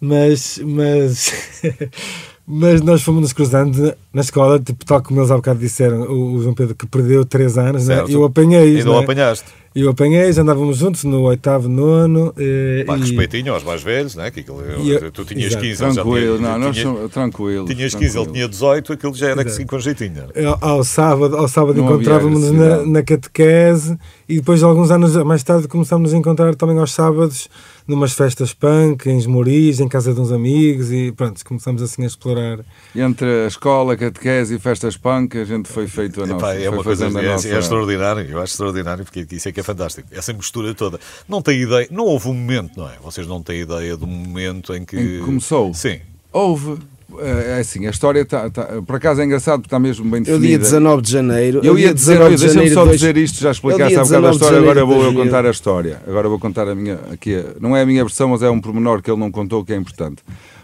mas, 0.00 0.58
mas, 0.64 1.32
mas 2.50 2.80
nós 2.82 3.02
fomos 3.02 3.22
nos 3.22 3.32
cruzando 3.32 3.94
na 4.12 4.20
escola, 4.20 4.58
tipo, 4.58 4.84
tal 4.84 5.00
como 5.02 5.20
eles 5.20 5.30
há 5.30 5.36
bocado 5.36 5.60
disseram, 5.60 6.02
o, 6.02 6.34
o 6.34 6.42
João 6.42 6.54
Pedro 6.54 6.74
que 6.74 6.86
perdeu 6.86 7.24
3 7.24 7.56
anos, 7.58 7.86
né? 7.86 7.96
Certo. 7.96 8.10
eu 8.10 8.24
apanhei. 8.24 8.78
Ainda 8.78 8.90
o 8.90 8.98
apanhaste. 8.98 9.44
Eu 9.72 9.88
apanhei, 9.90 10.32
já 10.32 10.42
andávamos 10.42 10.78
juntos 10.78 11.04
no 11.04 11.20
oitavo, 11.22 11.68
nono. 11.68 12.34
eh, 12.36 12.82
Pá, 12.84 12.96
e- 12.96 13.00
respeitinho 13.02 13.54
aos 13.54 13.62
mais 13.62 13.80
velhos, 13.84 14.16
né? 14.16 14.28
que 14.28 14.40
aquilo, 14.40 14.60
E 14.82 14.90
eu- 14.90 15.12
tu 15.12 15.24
tinhas 15.24 15.52
Exato. 15.52 15.62
15, 15.62 15.84
ele 15.84 15.92
já 15.94 16.02
Tranquilo, 16.02 16.36
tinha, 16.38 16.48
não, 16.50 16.58
nós 16.58 16.76
tinha- 16.76 16.86
somos 16.92 17.12
tranquilos. 17.12 17.70
tinhas 17.70 17.94
15, 17.94 18.04
ele 18.04 18.12
tranquilos. 18.24 18.32
tinha 18.32 18.48
18, 18.48 18.92
aquilo 18.92 19.14
já 19.14 19.26
era 19.26 19.34
Exato. 19.42 19.48
assim 19.54 19.66
com 19.66 19.78
jeitinho. 19.78 20.24
Ao- 20.60 20.70
Ao 20.70 20.82
sábado, 20.84 21.36
ao 21.36 21.46
sábado 21.46 21.76
Não 21.76 21.84
havia 21.86 21.94
encontrávamos 21.98 22.50
na, 22.50 22.84
na 22.84 23.02
catequese 23.04 23.96
e 24.28 24.36
depois, 24.38 24.60
alguns 24.64 24.90
anos 24.90 25.14
mais 25.22 25.44
tarde, 25.44 25.68
começámos 25.68 26.10
a 26.10 26.14
nos 26.14 26.18
encontrar 26.20 26.52
também 26.56 26.76
aos 26.76 26.92
sábados 26.92 27.48
numas 27.90 28.12
festas 28.12 28.54
punk, 28.54 29.06
em 29.08 29.18
Esmoriz, 29.18 29.80
em 29.80 29.88
casa 29.88 30.14
de 30.14 30.20
uns 30.20 30.32
amigos 30.32 30.90
e 30.90 31.12
pronto, 31.12 31.44
começamos 31.44 31.82
assim 31.82 32.02
a 32.04 32.06
explorar. 32.06 32.60
E 32.94 33.00
entre 33.00 33.26
a 33.44 33.46
escola, 33.46 33.96
catequese 33.96 34.54
e 34.54 34.58
festas 34.58 34.96
punk, 34.96 35.36
a 35.36 35.44
gente 35.44 35.68
foi 35.68 35.86
feito 35.86 36.22
a 36.22 36.26
nossa. 36.26 36.54
Epá, 36.54 36.54
é 36.54 36.70
uma 36.70 36.82
coisa 36.82 37.04
fazendo 37.04 37.18
a 37.18 37.22
é, 37.22 37.28
nossa- 37.32 37.48
é 37.48 37.58
extraordinário, 37.58 38.22
eu 38.30 38.38
acho 38.40 38.52
extraordinário 38.54 39.04
porque 39.04 39.26
isso 39.34 39.48
é 39.48 39.52
que 39.52 39.60
é 39.60 39.62
fantástico. 39.62 40.08
Essa 40.12 40.32
mistura 40.32 40.72
toda. 40.74 40.98
Não 41.28 41.42
tem 41.42 41.60
ideia, 41.60 41.86
não 41.90 42.04
houve 42.04 42.28
um 42.28 42.34
momento, 42.34 42.78
não 42.78 42.88
é? 42.88 42.94
Vocês 43.02 43.26
não 43.26 43.42
têm 43.42 43.60
ideia 43.60 43.96
do 43.96 44.06
momento 44.06 44.74
em 44.74 44.84
que. 44.84 44.96
Em 44.96 45.06
que 45.06 45.18
começou? 45.20 45.74
Sim. 45.74 46.00
Houve. 46.32 46.78
É 47.18 47.56
é 47.56 47.60
assim, 47.60 47.86
a 47.86 47.90
história 47.90 48.20
está. 48.20 48.48
Tá, 48.50 48.80
por 48.86 48.96
acaso 48.96 49.20
é 49.20 49.24
engraçado 49.24 49.60
porque 49.60 49.66
está 49.68 49.78
mesmo 49.78 50.04
bem 50.04 50.18
Eu 50.20 50.24
definida. 50.24 50.46
dia 50.48 50.58
19 50.58 51.02
de 51.02 51.10
janeiro. 51.12 51.60
Eu 51.64 51.78
ia 51.78 51.92
dizer, 51.94 52.12
19 52.18 52.24
olha, 52.28 52.36
de 52.36 52.44
deixa-me 52.44 52.70
só 52.70 52.84
dois- 52.84 53.00
dizer 53.00 53.16
isto, 53.16 53.40
já 53.40 53.48
Eu 53.48 53.52
explicaste 53.52 53.94
há 53.96 54.02
bocado 54.04 54.26
a 54.26 54.30
19 54.30 54.30
de 54.30 54.44
história, 54.44 54.58
agora 54.60 54.84
vou 54.84 54.96
eu 54.96 55.02
2000. 55.02 55.24
contar 55.24 55.46
a 55.46 55.50
história. 55.50 56.02
Agora 56.06 56.28
vou 56.28 56.38
contar 56.38 56.68
a 56.68 56.74
minha, 56.74 57.00
aqui, 57.12 57.44
não 57.60 57.76
é 57.76 57.82
a 57.82 57.86
minha 57.86 58.04
versão, 58.04 58.28
mas 58.28 58.42
é 58.42 58.50
um 58.50 58.60
pormenor 58.60 59.02
que 59.02 59.10
ele 59.10 59.18
não 59.20 59.30
contou 59.30 59.64
que 59.64 59.72
é 59.72 59.76
importante. 59.76 60.22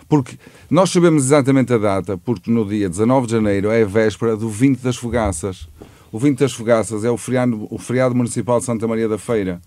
Porque 0.09 0.37
nós 0.71 0.91
sabemos 0.91 1.25
exatamente 1.25 1.73
a 1.73 1.79
data, 1.79 2.17
porque 2.17 2.51
no 2.51 2.65
dia 2.65 2.89
19 2.89 3.27
de 3.27 3.33
janeiro 3.33 3.71
é 3.71 3.83
a 3.83 3.87
véspera 3.87 4.37
do 4.37 4.49
20 4.49 4.81
das 4.81 4.97
Fogaças. 4.97 5.69
O 6.13 6.19
20 6.19 6.39
das 6.39 6.53
Fogaças 6.53 7.05
é 7.05 7.11
o 7.11 7.17
feriado, 7.17 7.67
o 7.71 7.79
feriado 7.79 8.15
municipal 8.15 8.59
de 8.61 8.65
Santa 8.67 8.87
Maria 8.87 9.09
da 9.09 9.19
Feira. 9.19 9.61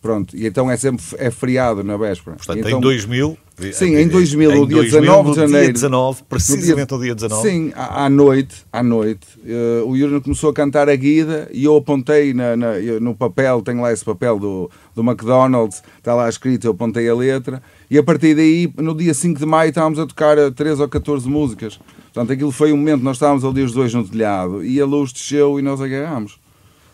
Pronto, 0.00 0.36
e 0.36 0.46
então 0.46 0.70
é 0.70 0.76
sempre 0.76 1.02
é 1.18 1.30
feriado 1.30 1.82
na 1.82 1.96
véspera. 1.96 2.36
Portanto, 2.36 2.56
E 2.56 2.60
então, 2.60 2.78
em 2.78 2.80
2000. 2.80 3.36
Sim, 3.72 3.96
em 3.96 4.06
2000, 4.08 4.50
em 4.52 4.60
o 4.60 4.66
dia 4.66 4.76
2000, 4.76 5.00
19 5.00 5.22
de 5.22 5.28
no 5.28 5.34
Dia 5.34 5.46
janeiro. 5.48 5.72
19, 5.72 6.20
no 6.20 6.26
precisamente 6.26 6.94
o 6.94 6.98
dia 7.00 7.14
19. 7.14 7.42
Sim, 7.48 7.72
à, 7.74 8.04
à 8.04 8.10
noite, 8.10 8.54
à 8.72 8.82
noite, 8.82 9.26
eh, 9.46 9.82
o 9.86 9.96
Yuri 9.96 10.20
começou 10.20 10.50
a 10.50 10.52
cantar 10.52 10.88
a 10.90 10.94
guida 10.96 11.48
e 11.52 11.64
eu 11.64 11.74
apontei 11.76 12.34
na, 12.34 12.54
na- 12.54 12.78
no 13.00 13.14
papel, 13.14 13.62
tenho 13.62 13.80
lá 13.80 13.90
esse 13.92 14.04
papel 14.04 14.38
do, 14.38 14.70
do 14.94 15.02
McDonald's, 15.02 15.82
está 15.96 16.14
lá 16.14 16.28
escrito, 16.28 16.66
eu 16.66 16.72
apontei 16.72 17.08
a 17.08 17.14
letra, 17.14 17.62
e 17.90 17.96
a 17.96 18.02
partir 18.02 18.34
daí, 18.34 18.70
no 18.76 18.94
dia 18.94 19.14
5 19.14 19.38
de 19.40 19.46
maio, 19.46 19.70
estávamos 19.70 19.98
a 19.98 20.06
tocar 20.06 20.36
eh, 20.36 20.50
13 20.50 20.82
ou 20.82 20.88
14 20.88 21.26
músicas. 21.28 21.78
Portanto, 22.12 22.32
aquilo 22.32 22.50
foi 22.52 22.72
um 22.72 22.76
momento, 22.76 23.02
nós 23.02 23.16
estávamos 23.16 23.44
ali 23.44 23.62
os 23.62 23.72
dois 23.72 23.92
no 23.94 24.06
telhado, 24.06 24.62
e 24.64 24.78
a 24.80 24.84
luz 24.84 25.12
desceu 25.12 25.58
e 25.58 25.62
nós 25.62 25.80
agarrámos. 25.80 26.38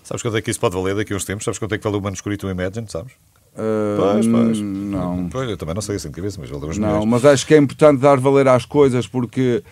Sabes 0.05 0.21
quanto 0.23 0.37
é 0.37 0.43
que 0.43 0.51
isso 0.51 0.59
pode 0.61 0.75
valer 0.77 0.95
daqui 0.97 1.13
a 1.13 1.17
uns 1.17 1.25
tempos? 1.25 1.45
Sabes 1.45 1.59
quanto 1.59 1.75
é 1.75 1.79
que 1.79 1.85
vale 1.85 1.97
o 1.97 2.01
manuscrito 2.01 2.49
Imagine? 2.49 2.87
Sabes? 2.89 3.13
Eh, 3.57 3.97
Pois, 3.97 4.27
pois. 4.27 4.61
Não. 4.61 5.29
Pois, 5.31 5.49
eu 5.51 5.57
também 5.57 5.75
não 5.75 5.83
sei 5.83 5.97
assim 5.97 6.09
de 6.09 6.15
cabeça, 6.15 6.39
mas 6.41 6.51
valeu 6.51 6.69
uns 6.69 6.79
Não, 6.79 6.89
milhões. 6.89 7.05
mas 7.07 7.25
acho 7.25 7.47
que 7.47 7.55
é 7.55 7.59
importante 7.59 8.01
dar 8.01 8.19
valer 8.19 8.49
às 8.49 8.65
coisas 8.65 9.07
porque 9.07 9.63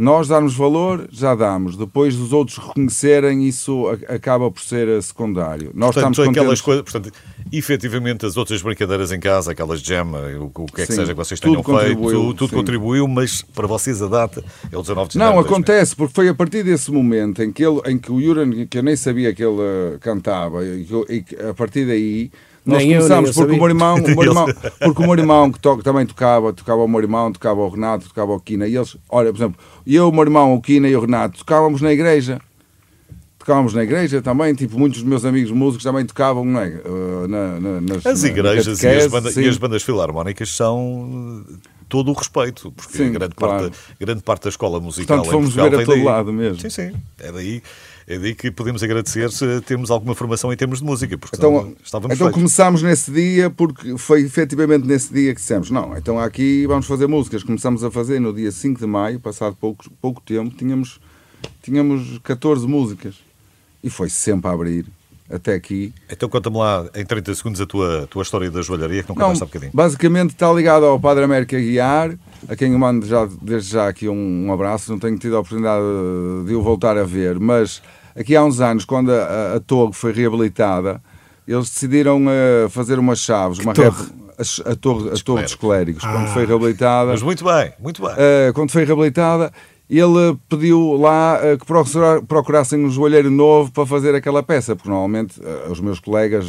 Nós 0.00 0.28
darmos 0.28 0.54
valor, 0.54 1.08
já 1.10 1.34
damos. 1.34 1.76
Depois 1.76 2.14
dos 2.14 2.32
outros 2.32 2.56
reconhecerem, 2.56 3.48
isso 3.48 3.88
acaba 4.08 4.48
por 4.48 4.62
ser 4.62 4.86
eh, 4.86 5.00
secundário. 5.00 5.72
Nós 5.74 5.92
portanto, 5.92 6.12
estamos 6.20 6.38
aquelas 6.38 6.60
coisas, 6.60 6.84
portanto, 6.84 7.12
efetivamente, 7.52 8.24
as 8.24 8.36
outras 8.36 8.62
brincadeiras 8.62 9.10
em 9.10 9.18
casa, 9.18 9.50
aquelas 9.50 9.80
jam, 9.80 10.12
o, 10.40 10.62
o 10.62 10.66
que 10.66 10.82
é 10.82 10.86
que 10.86 10.92
sim, 10.92 11.00
seja 11.00 11.12
que 11.12 11.18
vocês 11.18 11.40
tenham 11.40 11.64
feito, 11.64 11.76
contribuiu, 11.76 12.32
tudo 12.32 12.50
sim. 12.50 12.54
contribuiu, 12.54 13.08
mas 13.08 13.42
para 13.42 13.66
vocês 13.66 14.00
a 14.00 14.06
data 14.06 14.44
é 14.70 14.78
o 14.78 14.82
19 14.82 15.08
de 15.08 15.14
janeiro. 15.14 15.34
Não, 15.34 15.40
acontece, 15.44 15.96
porque 15.96 16.14
foi 16.14 16.28
a 16.28 16.34
partir 16.34 16.62
desse 16.62 16.92
momento 16.92 17.42
em 17.42 17.50
que, 17.50 17.64
ele, 17.66 17.80
em 17.86 17.98
que 17.98 18.12
o 18.12 18.20
Yuran, 18.20 18.66
que 18.66 18.78
eu 18.78 18.84
nem 18.84 18.94
sabia 18.94 19.34
que 19.34 19.42
ele 19.42 19.60
uh, 19.60 19.98
cantava, 19.98 20.64
e, 20.64 20.86
e 21.10 21.24
a 21.50 21.54
partir 21.54 21.84
daí 21.84 22.30
nós 22.68 22.84
nem 22.84 22.96
começámos 22.96 23.30
eu, 23.30 23.34
porque, 23.34 23.54
o 23.54 23.58
meu 23.58 23.68
irmão, 23.68 23.96
o 23.96 24.02
meu 24.08 24.22
irmão, 24.22 24.46
porque 24.78 25.02
o 25.02 25.06
meu 25.06 25.18
irmão 25.18 25.50
que 25.50 25.58
to, 25.58 25.82
também 25.82 26.04
tocava, 26.04 26.52
tocava 26.52 26.82
o 26.82 26.88
meu 26.88 27.00
irmão, 27.00 27.32
tocava 27.32 27.60
o 27.60 27.68
Renato, 27.68 28.08
tocava 28.08 28.32
o 28.32 28.40
Quina, 28.40 28.68
e 28.68 28.76
eles, 28.76 28.96
olha, 29.08 29.32
por 29.32 29.38
exemplo, 29.38 29.60
eu, 29.86 30.08
o 30.08 30.12
meu 30.12 30.22
irmão, 30.22 30.54
o 30.54 30.60
Quina 30.60 30.86
e 30.88 30.94
o 30.94 31.00
Renato 31.00 31.38
tocávamos 31.38 31.80
na 31.80 31.92
igreja. 31.92 32.40
Tocávamos 33.38 33.72
na 33.72 33.82
igreja 33.82 34.20
também, 34.20 34.54
tipo, 34.54 34.78
muitos 34.78 35.00
dos 35.00 35.08
meus 35.08 35.24
amigos 35.24 35.50
músicos 35.50 35.82
também 35.82 36.04
tocavam, 36.04 36.44
não 36.44 36.60
é? 36.60 36.82
Uh, 36.84 37.26
na, 37.26 37.58
na, 37.58 37.80
nas, 37.80 38.04
as 38.04 38.22
igrejas 38.22 38.82
na 38.82 38.92
e, 38.92 38.96
as 38.96 39.06
banda, 39.06 39.40
e, 39.40 39.48
as 39.48 39.56
bandas 39.56 39.82
filarmónicas 39.82 40.54
são 40.54 41.42
todo 41.88 42.10
o 42.10 42.12
respeito, 42.12 42.70
porque 42.72 42.98
sim, 42.98 43.10
grande, 43.10 43.34
claro. 43.34 43.70
parte, 43.70 43.78
grande 43.98 44.22
parte 44.22 44.42
da 44.42 44.50
escola 44.50 44.78
musical 44.78 45.16
Portanto, 45.16 45.32
fomos 45.32 45.54
ver 45.54 45.74
a 45.74 45.78
todo 45.78 45.86
daí. 45.86 46.04
lado 46.04 46.30
mesmo. 46.30 46.60
Sim, 46.60 46.68
sim, 46.68 46.94
é 47.18 47.32
daí 47.32 47.62
é 48.08 48.18
daí 48.18 48.34
que 48.34 48.50
podemos 48.50 48.82
agradecer 48.82 49.30
se 49.30 49.60
temos 49.60 49.90
alguma 49.90 50.14
formação 50.14 50.50
em 50.50 50.56
termos 50.56 50.78
de 50.78 50.84
música, 50.84 51.18
porque 51.18 51.36
então, 51.36 51.74
estávamos 51.84 52.14
Então 52.14 52.26
feitos. 52.26 52.34
começámos 52.34 52.82
nesse 52.82 53.10
dia, 53.10 53.50
porque 53.50 53.98
foi 53.98 54.22
efetivamente 54.22 54.86
nesse 54.86 55.12
dia 55.12 55.34
que 55.34 55.40
dissemos, 55.40 55.70
não, 55.70 55.94
então 55.94 56.18
aqui 56.18 56.66
vamos 56.66 56.86
fazer 56.86 57.06
músicas. 57.06 57.42
Começámos 57.42 57.84
a 57.84 57.90
fazer 57.90 58.18
no 58.18 58.32
dia 58.32 58.50
5 58.50 58.80
de 58.80 58.86
maio, 58.86 59.20
passado 59.20 59.54
pouco, 59.60 59.84
pouco 60.00 60.22
tempo, 60.22 60.56
tínhamos, 60.56 60.98
tínhamos 61.62 62.18
14 62.22 62.66
músicas. 62.66 63.16
E 63.84 63.90
foi 63.90 64.08
sempre 64.08 64.48
a 64.48 64.54
abrir 64.54 64.86
até 65.30 65.54
aqui. 65.54 65.92
Então 66.10 66.28
conta-me 66.28 66.56
lá 66.56 66.88
em 66.94 67.04
30 67.04 67.34
segundos 67.34 67.60
a 67.60 67.66
tua, 67.66 68.06
tua 68.10 68.22
história 68.22 68.50
da 68.50 68.62
joalharia, 68.62 69.02
que 69.02 69.08
não 69.10 69.16
contaste 69.16 69.42
há 69.42 69.46
bocadinho. 69.46 69.70
Basicamente 69.74 70.30
está 70.30 70.50
ligado 70.50 70.86
ao 70.86 70.98
Padre 70.98 71.24
América 71.24 71.58
Guiar, 71.60 72.16
a 72.48 72.56
quem 72.56 72.72
eu 72.72 72.78
mando 72.78 73.06
já, 73.06 73.28
desde 73.42 73.72
já 73.72 73.86
aqui 73.86 74.08
um, 74.08 74.46
um 74.46 74.52
abraço. 74.52 74.90
Não 74.90 74.98
tenho 74.98 75.18
tido 75.18 75.36
a 75.36 75.40
oportunidade 75.40 75.84
de 76.46 76.54
o 76.54 76.62
voltar 76.62 76.96
a 76.96 77.04
ver, 77.04 77.38
mas 77.38 77.82
Aqui 78.18 78.34
há 78.34 78.44
uns 78.44 78.60
anos, 78.60 78.84
quando 78.84 79.12
a, 79.12 79.56
a 79.56 79.60
Togo 79.60 79.92
foi 79.92 80.12
reabilitada, 80.12 81.00
eles 81.46 81.70
decidiram 81.70 82.24
uh, 82.26 82.68
fazer 82.68 82.98
umas 82.98 83.20
chaves, 83.20 83.58
uma 83.60 83.72
torre? 83.72 84.06
a, 84.38 84.72
a, 84.72 84.76
torre, 84.76 85.10
a 85.10 85.22
torre 85.22 85.42
dos 85.42 85.54
clérigos, 85.54 86.04
ah. 86.04 86.12
quando 86.12 86.28
foi 86.28 86.44
reabilitada. 86.44 87.10
Mas 87.10 87.22
muito 87.22 87.44
bem, 87.44 87.72
muito 87.78 88.02
bem. 88.02 88.12
Uh, 88.12 88.52
quando 88.54 88.70
foi 88.70 88.84
reabilitada, 88.84 89.52
ele 89.88 90.36
pediu 90.48 90.94
lá 90.94 91.38
uh, 91.38 91.58
que 91.58 92.26
procurassem 92.26 92.84
um 92.84 92.90
joalheiro 92.90 93.30
novo 93.30 93.72
para 93.72 93.86
fazer 93.86 94.14
aquela 94.14 94.42
peça, 94.42 94.76
porque 94.76 94.88
normalmente 94.88 95.40
uh, 95.40 95.70
os 95.70 95.80
meus 95.80 96.00
colegas, 96.00 96.46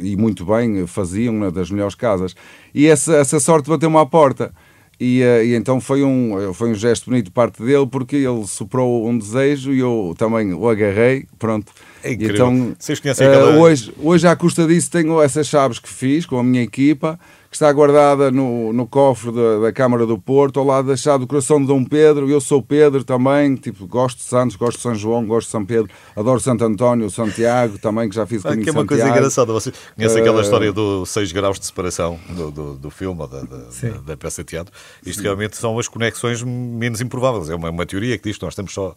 e 0.00 0.16
muito 0.16 0.44
bem, 0.44 0.86
faziam 0.86 1.34
né, 1.34 1.50
das 1.50 1.70
melhores 1.70 1.94
casas. 1.94 2.34
E 2.74 2.86
essa, 2.86 3.14
essa 3.16 3.38
sorte 3.38 3.68
bateu-me 3.68 3.96
à 3.98 4.06
porta. 4.06 4.52
E, 5.00 5.22
uh, 5.22 5.44
e, 5.44 5.54
então 5.54 5.80
foi 5.80 6.02
um, 6.02 6.52
foi 6.52 6.70
um 6.70 6.74
gesto 6.74 7.08
bonito 7.08 7.26
de 7.26 7.30
parte 7.30 7.62
dele, 7.62 7.86
porque 7.86 8.16
ele 8.16 8.46
soprou 8.46 9.08
um 9.08 9.16
desejo 9.16 9.72
e 9.72 9.78
eu 9.78 10.14
também 10.18 10.52
o 10.52 10.68
agarrei, 10.68 11.26
pronto. 11.38 11.72
É 12.02 12.12
incrível. 12.12 12.34
Então, 12.34 12.76
Vocês 12.78 12.98
conhecem 12.98 13.26
aquela... 13.26 13.56
Uh, 13.56 13.60
hoje, 13.60 13.92
hoje, 13.98 14.26
à 14.26 14.34
custa 14.34 14.66
disso, 14.66 14.90
tenho 14.90 15.20
essas 15.22 15.46
chaves 15.46 15.78
que 15.78 15.88
fiz 15.88 16.26
com 16.26 16.38
a 16.38 16.42
minha 16.42 16.62
equipa 16.62 17.18
que 17.50 17.56
está 17.56 17.72
guardada 17.72 18.30
no, 18.30 18.72
no 18.74 18.86
cofre 18.86 19.32
da, 19.32 19.60
da, 19.60 19.72
Câmara 19.72 20.04
do 20.04 20.18
Porto, 20.18 20.60
ao 20.60 20.66
lado 20.66 20.88
da 20.88 20.96
chave 20.96 21.20
do 21.20 21.26
coração 21.26 21.58
de 21.58 21.66
Dom 21.66 21.82
Pedro. 21.82 22.28
Eu 22.28 22.40
sou 22.40 22.62
Pedro 22.62 23.02
também, 23.02 23.54
tipo, 23.56 23.86
gosto 23.86 24.18
de 24.18 24.24
Santos, 24.24 24.54
gosto 24.54 24.76
de 24.76 24.82
São 24.82 24.94
João, 24.94 25.26
gosto 25.26 25.46
de 25.46 25.52
São 25.52 25.64
Pedro, 25.64 25.90
adoro 26.14 26.38
Santo 26.40 26.64
António, 26.64 27.10
Santiago 27.10 27.78
também, 27.78 28.08
que 28.08 28.14
já 28.14 28.26
fiz 28.26 28.42
comigo. 28.42 28.62
Que 28.62 28.68
é 28.68 28.72
uma 28.72 28.82
Santiago. 28.82 29.02
coisa 29.02 29.18
engraçada. 29.18 29.52
Você 29.52 29.72
conhece 29.96 30.16
uh... 30.16 30.20
aquela 30.20 30.42
história 30.42 30.72
dos 30.72 31.08
6 31.08 31.32
graus 31.32 31.58
de 31.58 31.66
separação 31.66 32.18
do, 32.28 32.50
do, 32.50 32.74
do 32.74 32.90
filme, 32.90 33.26
da, 33.26 33.40
da, 33.40 33.98
da, 34.04 34.16
peça 34.16 34.44
de 34.44 34.50
teatro? 34.50 34.74
Isto 35.04 35.18
Sim. 35.20 35.24
realmente 35.24 35.56
são 35.56 35.78
as 35.78 35.88
conexões 35.88 36.42
menos 36.42 37.00
improváveis. 37.00 37.48
É 37.48 37.54
uma, 37.54 37.70
uma 37.70 37.86
teoria 37.86 38.18
que 38.18 38.28
diz 38.28 38.36
que 38.36 38.44
nós 38.44 38.52
estamos 38.52 38.74
só 38.74 38.94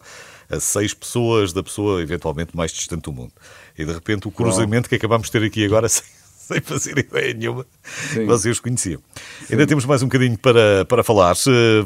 a 0.50 0.60
seis 0.60 0.92
pessoas 0.92 1.54
da 1.54 1.62
pessoa 1.62 2.02
eventualmente 2.02 2.54
mais 2.54 2.70
distante 2.70 3.04
do 3.04 3.12
mundo. 3.12 3.32
E 3.78 3.84
de 3.86 3.92
repente 3.92 4.28
o 4.28 4.30
cruzamento 4.30 4.90
que 4.90 4.94
acabamos 4.94 5.28
de 5.28 5.32
ter 5.32 5.42
aqui 5.42 5.64
agora 5.64 5.88
sem 6.52 6.60
fazer 6.60 6.98
ideia 6.98 7.32
nenhuma. 7.32 7.64
Sim. 8.12 8.26
Vocês 8.26 8.58
conheciam. 8.58 9.00
Sim. 9.46 9.54
Ainda 9.54 9.66
temos 9.66 9.84
mais 9.84 10.02
um 10.02 10.06
bocadinho 10.06 10.36
para, 10.36 10.84
para 10.84 11.04
falar. 11.04 11.34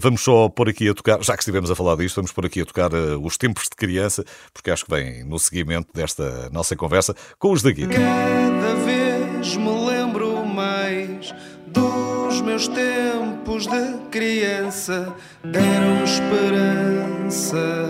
Vamos 0.01 0.23
só 0.23 0.49
pôr 0.49 0.71
aqui 0.71 0.89
a 0.89 0.95
tocar, 0.95 1.23
já 1.23 1.35
que 1.35 1.43
estivemos 1.43 1.71
a 1.71 1.75
falar 1.75 1.97
disto, 1.97 2.17
vamos 2.17 2.33
pôr 2.33 2.47
aqui 2.47 2.63
a 2.63 2.65
tocar 2.65 2.93
uh, 2.93 3.23
os 3.23 3.37
tempos 3.37 3.65
de 3.65 3.77
criança, 3.77 4.25
porque 4.53 4.71
acho 4.71 4.85
que 4.85 4.91
vem 4.91 5.25
no 5.25 5.39
seguimento 5.39 5.89
desta 5.95 6.49
nossa 6.51 6.75
conversa 6.75 7.15
com 7.39 7.53
os 7.53 7.63
da 7.63 7.71
Guia. 7.71 7.89
Cada 7.89 8.75
vez 8.85 9.57
me 9.57 9.87
lembro 9.87 10.45
mais 10.47 11.35
dos 11.67 12.41
meus 12.41 12.67
tempos 12.69 13.67
de 13.67 13.99
criança, 14.11 15.15
deram 15.45 16.03
esperança, 16.03 17.89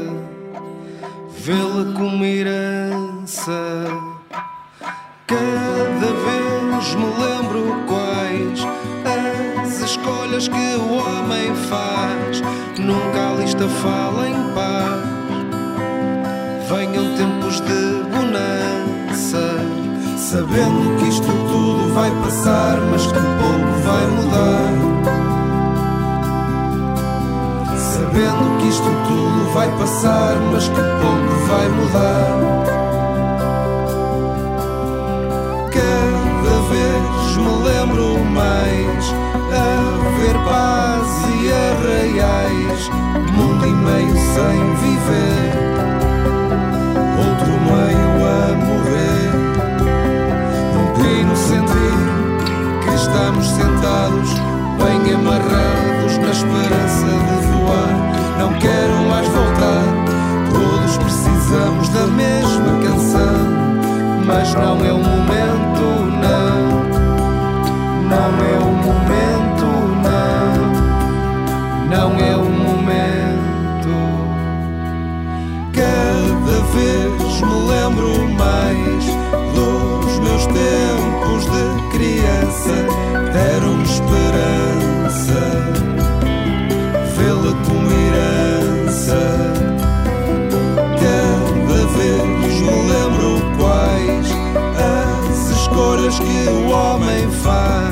vê-la 1.39 1.93
como 1.95 2.25
herança. 2.25 3.87
Cada 5.27 6.13
vez 6.25 6.36
me 6.97 7.07
lembro 7.23 7.85
quais 7.87 8.67
as 9.63 9.81
escolhas 9.81 10.49
que 10.49 10.77
o 10.77 10.95
homem 10.95 11.55
faz. 11.69 12.43
Nunca 12.79 13.31
a 13.31 13.35
lista 13.35 13.69
fala 13.69 14.29
em 14.29 14.55
paz. 14.55 15.17
Venham 16.69 17.15
tempos 17.17 17.61
de 17.61 18.03
bonança, 18.11 19.61
sabendo 20.17 20.97
que 20.99 21.09
isto 21.09 21.27
tudo 21.27 21.95
vai 21.95 22.11
passar, 22.23 22.79
mas 22.91 23.07
que 23.07 23.13
pouco 23.13 23.73
vai 23.85 24.07
mudar. 24.07 24.73
Sabendo 27.77 28.59
que 28.59 28.69
isto 28.69 28.91
tudo 29.09 29.53
vai 29.55 29.71
passar, 29.79 30.37
mas 30.53 30.69
que 30.69 30.75
pouco 30.75 31.47
vai 31.49 31.69
mudar. 31.69 32.76
Lembro 37.55 38.19
mais 38.25 39.15
a 39.53 40.19
ver 40.19 40.35
paz 40.45 41.09
e 41.41 41.53
arraiais, 41.53 42.91
mundo 43.33 43.67
e 43.67 43.73
meio 43.73 44.17
sem 44.17 44.75
viver, 44.77 45.53
outro 47.19 47.53
meio 47.67 48.11
a 48.25 48.55
morrer. 48.67 49.31
Num 50.75 50.89
pino 50.95 51.37
senti 51.37 51.91
que 52.85 52.95
estamos 52.95 53.47
sentados, 53.49 54.31
bem 54.79 55.15
amarrados 55.15 56.19
na 56.19 56.31
esperança 56.31 57.07
de 57.07 57.37
voar. 57.47 57.95
Não 58.39 58.53
quero 58.59 58.97
mais 59.09 59.27
voltar, 59.29 59.85
todos 60.53 60.97
precisamos 60.99 61.89
da 61.91 62.07
mesma 62.09 62.73
canção, 62.83 63.37
mas 64.27 64.55
não 64.55 64.85
é 64.85 64.93
o 64.93 64.99
momento, 64.99 65.66
não 68.09 68.31
é 68.45 68.59
o 68.59 68.73
momento, 68.87 69.67
não, 70.07 70.55
não 71.91 72.11
é 72.21 72.37
o 72.37 72.45
momento. 72.45 73.95
Cada 75.73 76.57
vez 76.73 77.41
me 77.43 77.57
lembro 77.69 78.11
mais 78.35 79.05
dos 79.55 80.19
meus 80.21 80.47
tempos 80.47 81.45
de 81.51 81.65
criança, 81.97 82.77
deram-me 83.33 83.85
esperança, 83.85 85.43
vê-la 87.17 87.53
como 87.67 87.89
herança. 87.91 89.23
Cada 91.01 91.81
vez 91.97 92.61
me 92.61 92.77
lembro 92.93 93.29
quais 93.59 94.29
as 94.79 95.51
escolhas 95.51 96.19
que 96.21 96.49
o 96.49 96.71
homem 96.71 97.31
faz 97.43 97.86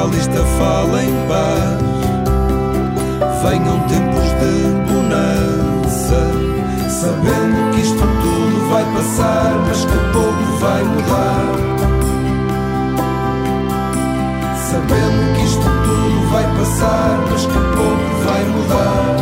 a 0.00 0.04
lista 0.04 0.42
fala 0.58 1.02
em 1.02 1.14
paz. 1.28 1.90
Venham 3.42 3.80
tempos 3.80 4.28
de 4.40 4.52
bonança, 4.88 6.22
sabendo 6.88 7.70
que 7.72 7.80
isto 7.80 7.98
tudo 7.98 8.70
vai 8.70 8.84
passar, 8.94 9.58
mas 9.66 9.84
que 9.84 9.98
pouco 10.12 10.58
vai 10.60 10.84
mudar. 10.84 11.44
Sabendo 14.70 15.34
que 15.34 15.44
isto 15.44 15.62
tudo 15.62 16.28
vai 16.30 16.44
passar, 16.56 17.18
mas 17.30 17.46
que 17.46 17.52
pouco 17.52 18.08
vai 18.24 18.44
mudar. 18.44 19.16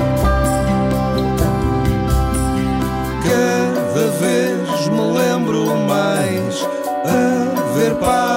Cada 3.25 4.07
vez 4.19 4.89
me 4.89 5.05
lembro 5.19 5.61
mais 5.87 6.67
a 7.05 7.75
ver 7.75 7.95
paz 7.97 8.28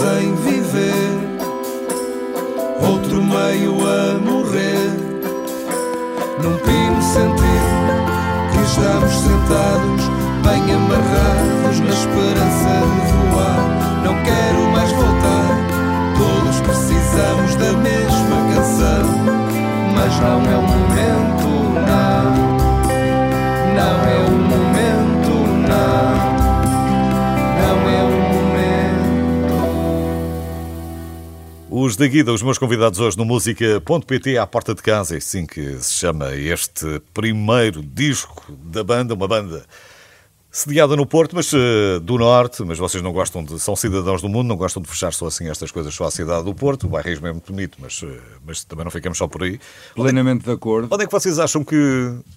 sem 0.00 0.34
viver, 0.36 1.12
outro 2.80 3.22
meio 3.22 3.74
a 3.86 4.18
morrer, 4.18 4.88
num 6.42 6.56
pino 6.56 7.02
sentir 7.02 7.60
que 8.50 8.62
estamos 8.62 9.12
sentados, 9.12 10.04
bem 10.42 10.74
amarrados 10.74 11.80
na 11.80 11.90
esperança 11.90 12.80
de 12.94 13.12
voar. 13.12 13.60
Não 14.02 14.14
quero 14.24 14.72
mais 14.72 14.90
voltar, 14.92 15.50
todos 16.16 16.60
precisamos 16.62 17.54
da 17.56 17.72
mesma 17.74 18.54
canção, 18.54 19.04
mas 19.94 20.18
não 20.18 20.40
é 20.50 20.56
o 20.56 20.62
momento, 20.62 21.48
não. 21.86 22.49
Guida, 32.08 32.32
os 32.32 32.42
meus 32.42 32.58
convidados 32.58 33.00
hoje 33.00 33.16
no 33.16 33.24
Música.pt 33.24 34.38
à 34.38 34.46
porta 34.46 34.74
de 34.74 34.82
casa, 34.82 35.14
é 35.14 35.18
assim 35.18 35.46
que 35.46 35.78
se 35.78 35.94
chama 35.94 36.34
este 36.34 37.00
primeiro 37.12 37.82
disco 37.82 38.52
da 38.52 38.82
banda, 38.82 39.14
uma 39.14 39.28
banda 39.28 39.64
sediada 40.50 40.96
no 40.96 41.06
Porto, 41.06 41.36
mas 41.36 41.52
uh, 41.52 42.00
do 42.00 42.18
Norte, 42.18 42.62
mas 42.64 42.78
vocês 42.78 43.02
não 43.02 43.12
gostam 43.12 43.44
de. 43.44 43.58
são 43.60 43.76
cidadãos 43.76 44.20
do 44.20 44.28
mundo, 44.28 44.48
não 44.48 44.56
gostam 44.56 44.82
de 44.82 44.88
fechar 44.88 45.12
só 45.12 45.26
assim 45.26 45.48
estas 45.48 45.70
coisas 45.70 45.94
só 45.94 46.04
à 46.04 46.10
cidade 46.10 46.44
do 46.44 46.54
Porto. 46.54 46.86
O 46.86 46.90
bairrismo 46.90 47.26
é 47.26 47.32
muito 47.32 47.52
bonito, 47.52 47.78
mas, 47.80 48.02
uh, 48.02 48.18
mas 48.44 48.64
também 48.64 48.84
não 48.84 48.90
ficamos 48.90 49.16
só 49.16 49.28
por 49.28 49.42
aí. 49.42 49.60
Plenamente 49.94 50.44
de 50.44 50.50
acordo. 50.50 50.88
Onde 50.90 51.04
é 51.04 51.06
que 51.06 51.12
vocês 51.12 51.38
acham 51.38 51.62
que. 51.62 51.76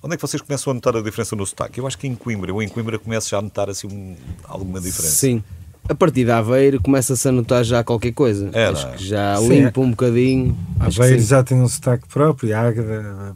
Onde 0.01 0.13
é 0.13 0.17
que 0.17 0.21
vocês 0.21 0.41
começam 0.41 0.71
a 0.71 0.73
notar 0.75 0.95
a 0.95 1.01
diferença 1.01 1.35
no 1.35 1.45
sotaque? 1.45 1.79
Eu 1.79 1.87
acho 1.87 1.97
que 1.97 2.07
em 2.07 2.15
Coimbra, 2.15 2.51
eu 2.51 2.61
em 2.61 2.69
Coimbra 2.69 2.99
começo 2.99 3.29
já 3.29 3.39
a 3.39 3.41
notar 3.41 3.69
assim 3.69 3.87
um, 3.87 4.15
alguma 4.43 4.79
diferença. 4.79 5.15
Sim. 5.15 5.43
A 5.87 5.93
partir 5.95 6.23
de 6.23 6.31
Aveiro 6.31 6.81
começa-se 6.81 7.27
a 7.27 7.31
notar 7.31 7.63
já 7.63 7.83
qualquer 7.83 8.13
coisa. 8.13 8.49
É, 8.53 8.67
Acho 8.67 8.87
não 8.87 8.93
que 8.95 9.05
já 9.05 9.35
Sim. 9.37 9.49
limpa 9.49 9.81
um 9.81 9.89
bocadinho. 9.91 10.57
Aveiro 10.79 11.19
sim. 11.19 11.27
já 11.27 11.43
tem 11.43 11.61
um 11.61 11.67
sotaque 11.67 12.07
próprio, 12.07 12.57
Águeda. 12.57 13.33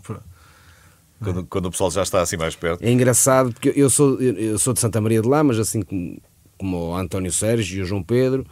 Quando, 1.21 1.43
quando 1.45 1.65
o 1.65 1.71
pessoal 1.71 1.91
já 1.91 2.03
está 2.03 2.21
assim 2.21 2.37
mais 2.37 2.55
perto. 2.55 2.83
É 2.83 2.91
engraçado 2.91 3.51
porque 3.51 3.73
eu 3.75 3.89
sou, 3.89 4.21
eu 4.21 4.33
eu 4.35 4.59
sou 4.59 4.73
de 4.73 4.79
Santa 4.79 5.01
Maria 5.01 5.21
de 5.21 5.27
Lamas, 5.27 5.59
assim 5.59 5.81
como, 5.81 6.21
como 6.57 6.77
o 6.77 6.95
António 6.95 7.31
Sérgio 7.31 7.79
e 7.79 7.81
o 7.81 7.85
João 7.85 8.03
Pedro. 8.03 8.45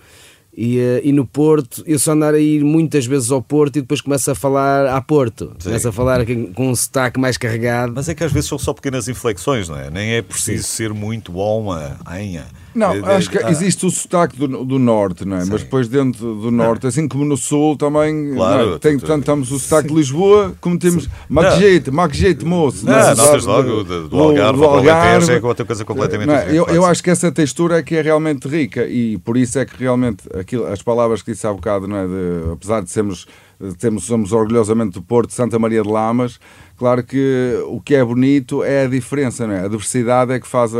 E, 0.57 0.79
eh, 0.79 1.01
e 1.03 1.11
no 1.11 1.27
Porto, 1.27 1.83
eu 1.85 1.99
só 1.99 2.13
andar 2.13 2.33
a 2.33 2.39
ir 2.39 2.63
muitas 2.63 3.05
vezes 3.05 3.29
ao 3.29 3.41
Porto 3.41 3.75
e 3.75 3.81
depois 3.81 3.99
começo 3.99 4.31
a 4.31 4.35
falar 4.35 4.87
a 4.87 5.01
Porto. 5.01 5.53
Começo 5.61 5.87
a 5.89 5.91
falar 5.91 6.25
com 6.53 6.69
um 6.69 6.75
sotaque 6.75 7.19
mais 7.19 7.37
carregado. 7.37 7.91
Mas 7.93 8.07
é 8.07 8.15
que 8.15 8.23
às 8.23 8.31
vezes 8.31 8.49
são 8.49 8.57
só 8.57 8.73
pequenas 8.73 9.07
inflexões, 9.09 9.67
não 9.67 9.77
é? 9.77 9.89
Nem 9.89 10.13
é 10.13 10.21
preciso 10.21 10.63
ser 10.63 10.93
muito 10.93 11.31
bom 11.31 11.71
a 11.71 11.97
ainha. 12.05 12.45
Não, 12.75 12.93
É, 12.93 12.99
é, 12.99 13.15
acho 13.15 13.29
que 13.29 13.37
ah, 13.37 13.49
existe 13.49 13.85
o 13.85 13.89
sotaque 13.89 14.37
do, 14.37 14.65
do 14.65 14.77
norte, 14.77 15.23
não 15.25 15.37
é? 15.37 15.45
Mas 15.45 15.63
depois 15.63 15.87
dentro 15.87 16.35
do 16.35 16.51
norte, 16.51 16.85
assim 16.85 17.07
como 17.07 17.23
no 17.23 17.37
sul 17.37 17.77
também, 17.77 18.33
Claro, 18.35 18.67
não 18.67 18.75
é? 18.75 18.79
Tem, 18.79 18.97
tu- 18.97 19.01
tu- 19.01 19.07
tanto 19.07 19.25
temos 19.25 19.51
o 19.51 19.57
sotaque 19.57 19.87
de 19.87 19.93
Lisboa, 19.95 20.53
como 20.59 20.77
temos 20.77 21.07
que 21.07 22.17
jeito, 22.17 22.45
moço. 22.45 22.85
Não, 22.85 22.91
não 22.91 22.99
é? 22.99 23.15
notas 23.15 23.45
Do- 23.45 23.49
logo 23.51 23.83
do, 23.83 24.09
do 24.09 24.19
Algarve 24.19 24.59
do 24.59 24.65
Alentejo 24.65 24.91
Algarve. 24.93 25.31
é 25.31 25.39
outra 25.45 25.65
coisa 25.65 25.85
completamente 25.85 26.27
Não 26.27 26.33
é? 26.33 26.37
diferente. 26.39 26.57
eu, 26.57 26.65
claro. 26.65 26.79
eu 26.81 26.85
acho 26.85 27.01
que 27.03 27.09
essa 27.09 27.31
textura 27.31 27.77
é 27.79 27.81
que 27.83 27.95
é 27.95 28.01
realmente 28.01 28.47
rica 28.47 28.85
e 28.85 29.17
por 29.19 29.37
isso 29.37 29.57
é 29.57 29.65
que 29.65 29.77
realmente 29.77 30.23
aquilo, 30.37 30.67
as 30.67 30.81
palavras 30.81 31.21
que 31.21 31.31
disse 31.31 31.47
há 31.47 31.53
bocado, 31.53 31.87
não 31.87 31.95
é? 31.97 32.05
De- 32.05 32.51
apesar 32.53 32.81
de 32.81 32.89
sermos, 32.91 33.25
de 33.59 33.73
termos, 33.75 34.03
somos 34.03 34.31
orgulhosamente 34.31 34.93
do 34.93 35.01
Porto 35.01 35.29
de 35.29 35.35
Santa 35.35 35.57
Maria 35.57 35.81
de 35.81 35.89
Lamas, 35.89 36.39
claro 36.77 37.03
que 37.03 37.57
o 37.67 37.79
que 37.79 37.95
é 37.95 38.03
bonito 38.03 38.63
é 38.63 38.83
a 38.85 38.87
diferença, 38.87 39.47
não 39.47 39.53
é? 39.53 39.65
A 39.65 39.67
diversidade 39.67 40.33
é 40.33 40.39
que 40.39 40.47
faz 40.47 40.73
a, 40.75 40.79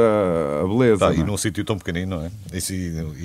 a 0.63 0.67
beleza. 0.67 0.99
Tá, 0.99 1.09
não 1.11 1.17
e 1.17 1.21
é? 1.21 1.23
num 1.23 1.37
sítio 1.37 1.63
tão 1.63 1.77
pequenino, 1.77 2.17
não 2.17 2.25
é? 2.25 2.31
E, 2.53 2.57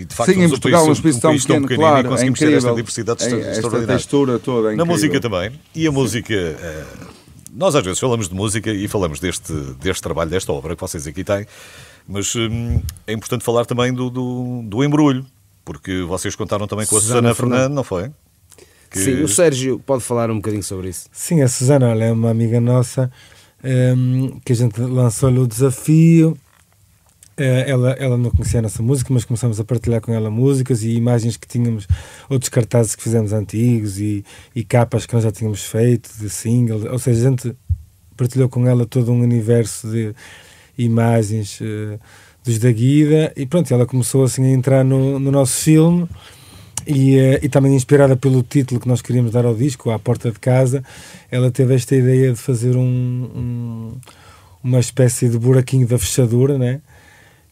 e 0.01 0.05
de 0.05 0.15
facto 0.15 0.33
Sim, 0.33 0.41
em 0.43 0.47
um 0.47 0.51
Portugal, 0.51 0.87
num 0.87 0.95
país- 0.95 1.17
um 1.17 1.21
tão 1.21 1.31
país 1.31 1.43
pequeno, 1.47 1.63
pequenino 1.63 1.89
claro, 1.89 2.05
e 2.05 2.07
é 2.07 2.11
conseguimos 2.11 2.39
ter 2.39 2.45
incrível. 2.47 2.69
esta 2.71 2.77
diversidade 2.77 3.23
É- 3.23 3.27
extra- 3.27 3.39
esta 3.41 3.51
extraordinária. 3.53 3.97
textura 3.97 4.39
toda 4.39 4.73
é 4.73 4.77
Na 4.77 4.85
música 4.85 5.21
também. 5.21 5.51
E 5.75 5.87
a 5.87 5.93
música. 5.93 6.35
eh, 6.35 6.85
nós 7.53 7.75
às 7.75 7.85
vezes 7.85 7.99
falamos 7.99 8.29
de 8.29 8.35
música 8.35 8.71
e 8.71 8.87
falamos 8.87 9.19
deste, 9.19 9.53
deste 9.83 10.01
trabalho, 10.03 10.31
desta 10.31 10.53
obra 10.53 10.77
que 10.77 10.81
vocês 10.81 11.07
aqui 11.09 11.25
têm, 11.25 11.45
mas 12.07 12.35
hum, 12.37 12.81
é 13.07 13.13
importante 13.13 13.45
falar 13.45 13.65
também 13.67 13.93
do, 13.93 14.09
do, 14.09 14.63
do 14.65 14.85
embrulho, 14.85 15.27
porque 15.65 16.03
vocês 16.03 16.37
contaram 16.37 16.69
também 16.69 16.87
com 16.87 16.97
a 16.97 17.01
Susana 17.01 17.35
Susana. 17.35 17.35
Fernandes, 17.35 17.75
não 17.75 17.83
foi? 17.85 18.11
Que- 18.91 18.99
Sim, 18.99 19.23
o 19.23 19.29
Sérgio 19.29 19.79
pode 19.79 20.03
falar 20.03 20.31
um 20.31 20.37
bocadinho 20.37 20.63
sobre 20.63 20.89
isso. 20.89 21.07
Sim, 21.13 21.43
a 21.43 21.49
Susana 21.49 21.89
olha, 21.89 22.05
é 22.05 22.13
uma 22.13 22.31
amiga 22.31 22.61
nossa 22.61 23.11
ehm, 23.63 24.39
que 24.45 24.53
a 24.53 24.57
gente 24.57 24.81
lançou-lhe 24.81 25.39
o 25.39 25.47
desafio. 25.47 26.37
Eh, 27.37 27.65
ela, 27.71 27.93
ela 27.93 28.19
não 28.19 28.31
conhecia 28.31 28.59
a 28.59 28.63
nossa 28.63 28.83
música, 28.83 29.15
mas 29.15 29.25
começamos 29.25 29.59
a 29.61 29.65
partilhar 29.65 30.01
com 30.01 30.13
ela 30.13 30.29
músicas 30.31 30.83
e 30.83 30.91
imagens 30.91 31.37
que 31.37 31.47
tínhamos, 31.49 31.87
outros 32.29 32.49
cartazes 32.51 32.95
que 32.95 33.03
fizemos 33.03 33.33
antigos 33.33 33.99
e, 33.99 34.25
e 34.55 34.63
capas 34.65 35.07
que 35.07 35.15
nós 35.15 35.23
já 35.23 35.31
tínhamos 35.33 35.63
feito 35.65 36.11
de 36.19 36.29
single. 36.29 36.91
Ou 36.91 36.99
seja, 36.99 37.27
a 37.27 37.31
gente 37.31 37.57
partilhou 38.17 38.49
com 38.49 38.67
ela 38.67 38.85
todo 38.85 39.11
um 39.13 39.21
universo 39.23 39.89
de 39.89 40.15
imagens 40.77 41.59
eh, 41.63 41.99
dos 42.45 42.59
da 42.59 42.71
Guida 42.73 43.33
e 43.37 43.47
pronto, 43.47 43.73
ela 43.73 43.87
começou 43.87 44.25
assim 44.25 44.45
a 44.45 44.51
entrar 44.51 44.85
no, 44.85 45.19
no 45.19 45.31
nosso 45.31 45.63
filme 45.63 46.07
e, 46.87 47.17
eh, 47.19 47.41
e 47.43 47.49
também 47.49 47.75
inspirada 47.75 48.17
pelo 48.17 48.43
título 48.43 48.81
que 48.81 48.89
nós 48.89 49.01
queríamos 49.03 49.33
dar 49.33 49.45
ao 49.45 49.55
disco, 49.55 49.91
À 49.91 49.99
Porta 49.99 50.31
de 50.31 50.39
Casa, 50.39 50.83
ela 51.31 51.51
teve 51.51 51.75
esta 51.75 51.95
ideia 51.95 52.33
de 52.33 52.39
fazer 52.39 52.77
um, 52.77 52.83
um- 53.35 53.93
uma 54.63 54.79
espécie 54.81 55.29
de 55.29 55.39
buraquinho 55.39 55.87
da 55.87 55.99
fechadura, 55.99 56.59
né? 56.59 56.81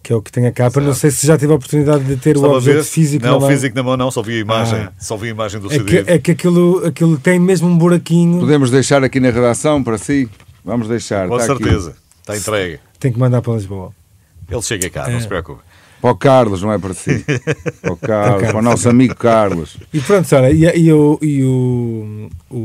que 0.01 0.12
é 0.12 0.17
o 0.17 0.23
que 0.23 0.31
tem 0.31 0.47
a 0.47 0.53
capa. 0.53 0.81
Não 0.81 0.95
sei 0.95 1.11
se 1.11 1.27
já 1.27 1.37
tive 1.37 1.53
a 1.53 1.57
oportunidade 1.57 2.05
de 2.05 2.17
ter 2.17 2.37
Estava 2.37 2.53
o 2.55 2.57
objeto 2.57 2.85
físico 2.85 3.25
Não, 3.27 3.33
na 3.35 3.41
mão. 3.41 3.49
físico 3.51 3.77
na 3.77 3.83
mão 3.83 3.97
não, 3.97 4.11
só 4.11 4.23
vi 4.23 4.35
a 4.35 4.41
imagem. 4.41 4.79
Ah. 4.79 4.93
Só 4.99 5.17
vi 5.17 5.27
a 5.27 5.31
imagem 5.31 5.61
do 5.61 5.67
É 5.67 5.71
CD. 5.71 6.05
que, 6.05 6.11
é 6.11 6.19
que 6.19 6.31
aquilo, 6.31 6.87
aquilo 6.87 7.19
tem 7.19 7.38
mesmo 7.38 7.69
um 7.69 7.77
buraquinho, 7.77 8.38
Podemos 8.41 8.71
deixar 8.71 9.03
aqui 9.05 9.19
na 9.21 9.31
redação 9.31 9.83
para 9.83 9.99
si? 9.99 10.29
Vamos 10.64 10.88
deixar. 10.88 11.29
Com 11.29 11.37
está 11.37 11.53
aqui. 11.53 11.64
certeza. 11.64 11.97
Está 12.21 12.37
entregue. 12.37 12.79
tem 13.01 13.12
que 13.12 13.19
mandar 13.19 13.43
para 13.43 13.53
Lisboa. 13.55 13.93
Ele 14.51 14.62
chega 14.62 14.88
cá, 14.88 15.09
não 15.11 15.21
se 15.21 15.27
preocupe. 15.29 15.61
Para 16.00 16.11
o 16.11 16.16
Carlos, 16.16 16.62
não 16.62 16.72
é 16.72 16.78
para 16.78 16.94
si. 16.94 17.24
Para 17.82 17.92
o 17.92 17.96
Carlos, 17.96 18.42
para 18.50 18.58
o 18.58 18.62
nosso 18.62 18.88
amigo 18.88 19.14
Carlos. 19.16 19.76
E 19.92 20.00
pronto, 20.00 20.34
olha, 20.37 20.50
e, 20.52 20.64
e 20.78 20.92
o, 20.92 21.18
e 21.20 21.42
o, 21.42 22.28
o, 22.50 22.56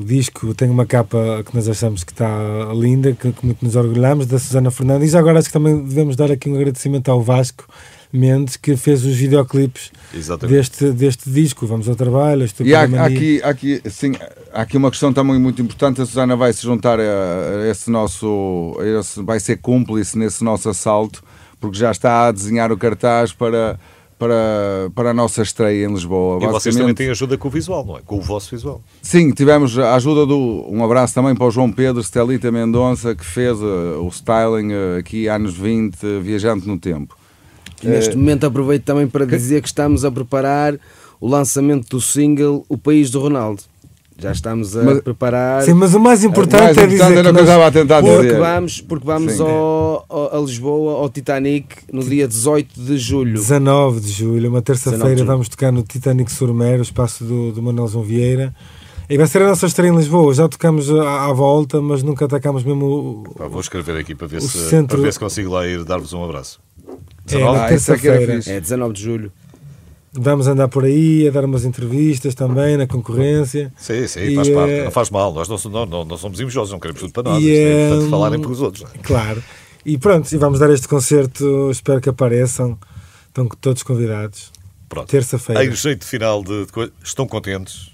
o 0.00 0.04
disco 0.06 0.54
tem 0.54 0.70
uma 0.70 0.86
capa 0.86 1.42
que 1.44 1.54
nós 1.54 1.68
achamos 1.68 2.02
que 2.04 2.12
está 2.12 2.28
linda, 2.74 3.12
que, 3.12 3.30
que 3.32 3.44
muito 3.46 3.64
nos 3.64 3.76
orgulhamos, 3.76 4.26
da 4.26 4.38
Susana 4.38 4.70
Fernandes. 4.70 5.08
E 5.08 5.12
já 5.12 5.18
agora 5.18 5.38
acho 5.38 5.48
que 5.48 5.52
também 5.52 5.84
devemos 5.84 6.16
dar 6.16 6.30
aqui 6.32 6.48
um 6.48 6.54
agradecimento 6.54 7.10
ao 7.10 7.22
Vasco 7.22 7.64
Mendes, 8.12 8.56
que 8.56 8.76
fez 8.76 9.04
os 9.04 9.14
videoclipes 9.16 9.90
Exatamente. 10.14 10.56
deste, 10.56 10.90
deste 10.92 11.30
disco. 11.30 11.66
Vamos 11.66 11.88
ao 11.88 11.94
trabalho, 11.94 12.46
E 12.60 12.74
há, 12.74 12.80
há 12.82 13.06
aqui, 13.06 13.40
há 13.42 13.48
aqui, 13.48 13.82
sim, 13.90 14.12
há 14.52 14.62
aqui 14.62 14.76
uma 14.76 14.90
questão 14.90 15.12
também 15.12 15.38
muito 15.38 15.60
importante. 15.62 16.00
A 16.02 16.06
Susana 16.06 16.36
vai 16.36 16.52
se 16.52 16.62
juntar 16.62 16.98
a, 17.00 17.02
a 17.02 17.70
esse 17.70 17.90
nosso. 17.90 18.76
a 18.80 19.00
esse- 19.00 19.22
vai 19.22 19.40
ser 19.40 19.56
cúmplice 19.58 20.16
nesse 20.18 20.44
nosso 20.44 20.68
assalto, 20.68 21.22
porque 21.62 21.78
já 21.78 21.92
está 21.92 22.26
a 22.26 22.32
desenhar 22.32 22.72
o 22.72 22.76
cartaz 22.76 23.32
para, 23.32 23.78
para, 24.18 24.90
para 24.92 25.10
a 25.10 25.14
nossa 25.14 25.42
estreia 25.42 25.86
em 25.86 25.94
Lisboa. 25.94 26.42
E 26.42 26.46
vocês 26.48 26.74
também 26.74 26.92
têm 26.92 27.08
ajuda 27.08 27.38
com 27.38 27.46
o 27.46 27.50
visual, 27.50 27.86
não 27.86 27.96
é? 27.96 28.00
Com 28.04 28.16
o 28.18 28.20
vosso 28.20 28.50
visual. 28.50 28.82
Sim, 29.00 29.30
tivemos 29.30 29.78
a 29.78 29.94
ajuda 29.94 30.26
do. 30.26 30.66
Um 30.68 30.84
abraço 30.84 31.14
também 31.14 31.36
para 31.36 31.46
o 31.46 31.50
João 31.52 31.70
Pedro 31.70 32.02
Stelita 32.02 32.50
Mendonça, 32.50 33.14
que 33.14 33.24
fez 33.24 33.56
eh, 33.60 33.96
o 34.00 34.08
styling 34.08 34.72
eh, 34.72 34.98
aqui 34.98 35.28
anos 35.28 35.56
20, 35.56 36.04
eh, 36.04 36.18
viajante 36.20 36.66
no 36.66 36.76
tempo. 36.76 37.16
E 37.80 37.86
neste 37.86 38.16
momento 38.16 38.44
aproveito 38.44 38.84
também 38.84 39.06
para 39.06 39.24
dizer 39.24 39.62
que 39.62 39.68
estamos 39.68 40.04
a 40.04 40.10
preparar 40.10 40.76
o 41.20 41.28
lançamento 41.28 41.88
do 41.88 42.00
single 42.00 42.64
O 42.68 42.76
País 42.76 43.08
do 43.08 43.20
Ronaldo. 43.20 43.62
Já 44.22 44.32
estamos 44.32 44.76
a 44.76 44.82
Mas- 44.84 45.00
preparar. 45.00 45.62
Sim, 45.62 45.74
mas 45.74 45.94
o 45.94 46.00
mais 46.00 46.22
importante 46.22 46.62
mais 46.62 46.78
é 46.78 46.82
importante 46.84 46.90
dizer 46.90 47.12
era 47.18 47.22
que 47.24 47.28
o 47.28 47.32
nós- 47.32 47.42
estava 47.42 47.66
a 47.66 47.72
tentar 47.72 48.00
Porque 48.02 48.22
dizer. 48.22 48.38
vamos, 48.38 48.80
porque 48.80 49.06
vamos 49.06 49.40
ao, 49.40 50.06
ao- 50.08 50.36
a 50.36 50.40
Lisboa, 50.40 50.92
ao 51.00 51.08
Titanic, 51.10 51.66
no 51.92 52.02
dia 52.04 52.28
18 52.28 52.80
de 52.80 52.96
julho. 52.98 53.34
19 53.34 54.00
de 54.00 54.10
julho, 54.12 54.48
uma 54.48 54.60
19 54.60 54.62
terça-feira, 54.62 55.24
vamos 55.24 55.48
tocar 55.48 55.72
no 55.72 55.82
Titanic 55.82 56.30
Surmer, 56.30 56.78
o 56.78 56.82
espaço 56.82 57.24
do, 57.24 57.52
do 57.52 57.60
Manuel 57.62 57.88
João 57.88 58.04
Vieira. 58.04 58.54
E 59.10 59.18
vai 59.18 59.26
ser 59.26 59.42
a 59.42 59.46
nossa 59.48 59.66
estreia 59.66 59.90
em 59.90 59.96
Lisboa. 59.96 60.32
Já 60.32 60.48
tocamos 60.48 60.88
à, 60.90 61.26
à 61.26 61.32
volta, 61.32 61.82
mas 61.82 62.02
nunca 62.02 62.24
atacámos 62.24 62.62
mesmo 62.64 62.86
o, 62.86 63.34
Pá, 63.36 63.46
vou 63.48 63.60
escrever 63.60 63.96
aqui 63.98 64.14
para 64.14 64.26
ver, 64.28 64.38
O 64.38 64.40
se, 64.40 64.56
centro- 64.70 64.96
para 64.96 65.04
ver 65.04 65.12
se 65.12 65.18
consigo 65.18 65.50
lá 65.52 65.66
ir 65.66 65.84
dar-vos 65.84 66.12
um 66.12 66.24
abraço. 66.24 66.60
É, 67.30 67.38
na 67.38 67.64
Ah, 67.66 67.74
isso 67.74 67.92
é 67.92 67.98
fixe. 67.98 68.50
É 68.50 68.60
19 68.60 68.94
de 68.94 69.02
julho. 69.02 69.32
Vamos 70.14 70.46
andar 70.46 70.68
por 70.68 70.84
aí 70.84 71.26
a 71.26 71.30
dar 71.30 71.44
umas 71.46 71.64
entrevistas 71.64 72.34
também 72.34 72.76
na 72.76 72.86
concorrência. 72.86 73.72
Sim, 73.78 74.06
sim, 74.06 74.20
E, 74.20 74.34
faz 74.34 74.48
parte. 74.50 74.70
eh, 74.72 74.84
Não 74.84 74.90
faz 74.90 75.08
mal. 75.10 75.32
Nós 75.32 75.48
não, 75.48 75.56
somos- 75.56 75.78
não, 75.80 75.86
não, 75.86 76.04
não 76.04 76.18
somos 76.18 76.38
invejosos, 76.38 76.70
não 76.70 76.78
queremos 76.78 77.00
tudo 77.00 77.12
para 77.14 77.22
nós. 77.30 77.42
E, 77.42 77.50
é 77.50 77.84
importante 77.86 78.06
eh, 78.06 78.10
falarem 78.10 78.40
pelos 78.40 78.60
outros. 78.60 78.84
não 78.84 78.90
é? 78.90 78.98
Claro. 78.98 79.42
E 79.86 79.96
pronto, 79.96 80.30
e 80.30 80.36
vamos 80.36 80.58
dar 80.58 80.68
este 80.70 80.86
concerto. 80.86 81.70
Espero 81.70 82.00
que 82.00 82.10
apareçam. 82.10 82.78
Estão 83.28 83.48
todos 83.48 83.82
convidados. 83.82 84.52
Pronto. 84.86 85.08
Terça-feira. 85.08 85.64
Em 85.64 85.72
jeito 85.72 86.04
final 86.04 86.44
de, 86.44 86.66
de 86.66 86.72
coisa, 86.72 86.92
estão 87.02 87.26
contentes? 87.26 87.90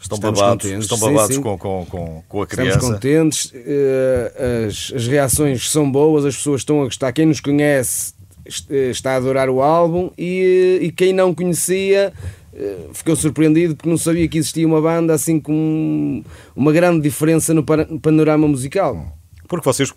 Estão 0.00 0.16
Estamos 0.16 0.40
babados, 0.40 0.64
contentes, 0.64 0.84
estão 0.84 0.98
sim, 0.98 1.04
babados 1.14 1.36
sim. 1.36 1.42
Com, 1.42 1.58
com, 1.58 1.86
com, 1.88 2.22
com 2.26 2.40
a 2.40 2.44
Estamos 2.44 2.72
criança. 2.72 2.92
contentes, 2.94 3.52
eh, 3.54 4.66
as, 4.66 4.92
as 4.96 5.06
reações 5.06 5.70
são 5.70 5.92
boas, 5.92 6.24
as 6.24 6.34
pessoas 6.34 6.62
estão 6.62 6.80
a 6.80 6.84
gostar. 6.84 7.12
Quem 7.12 7.26
nos 7.26 7.38
conhece 7.40 8.14
está 8.44 9.12
a 9.12 9.16
adorar 9.16 9.48
o 9.48 9.62
álbum 9.62 10.10
e, 10.18 10.78
e 10.82 10.92
quem 10.92 11.12
não 11.12 11.34
conhecia 11.34 12.12
eh, 12.54 12.88
ficou 12.92 13.16
surpreendido 13.16 13.74
porque 13.76 13.88
não 13.88 13.96
sabia 13.96 14.28
que 14.28 14.38
existia 14.38 14.66
uma 14.66 14.80
banda 14.80 15.14
assim 15.14 15.40
com 15.40 16.22
uma 16.54 16.72
grande 16.72 17.00
diferença 17.00 17.54
no 17.54 17.64
panorama 17.64 18.46
musical. 18.46 19.16
Porque 19.48 19.64
vocês 19.64 19.92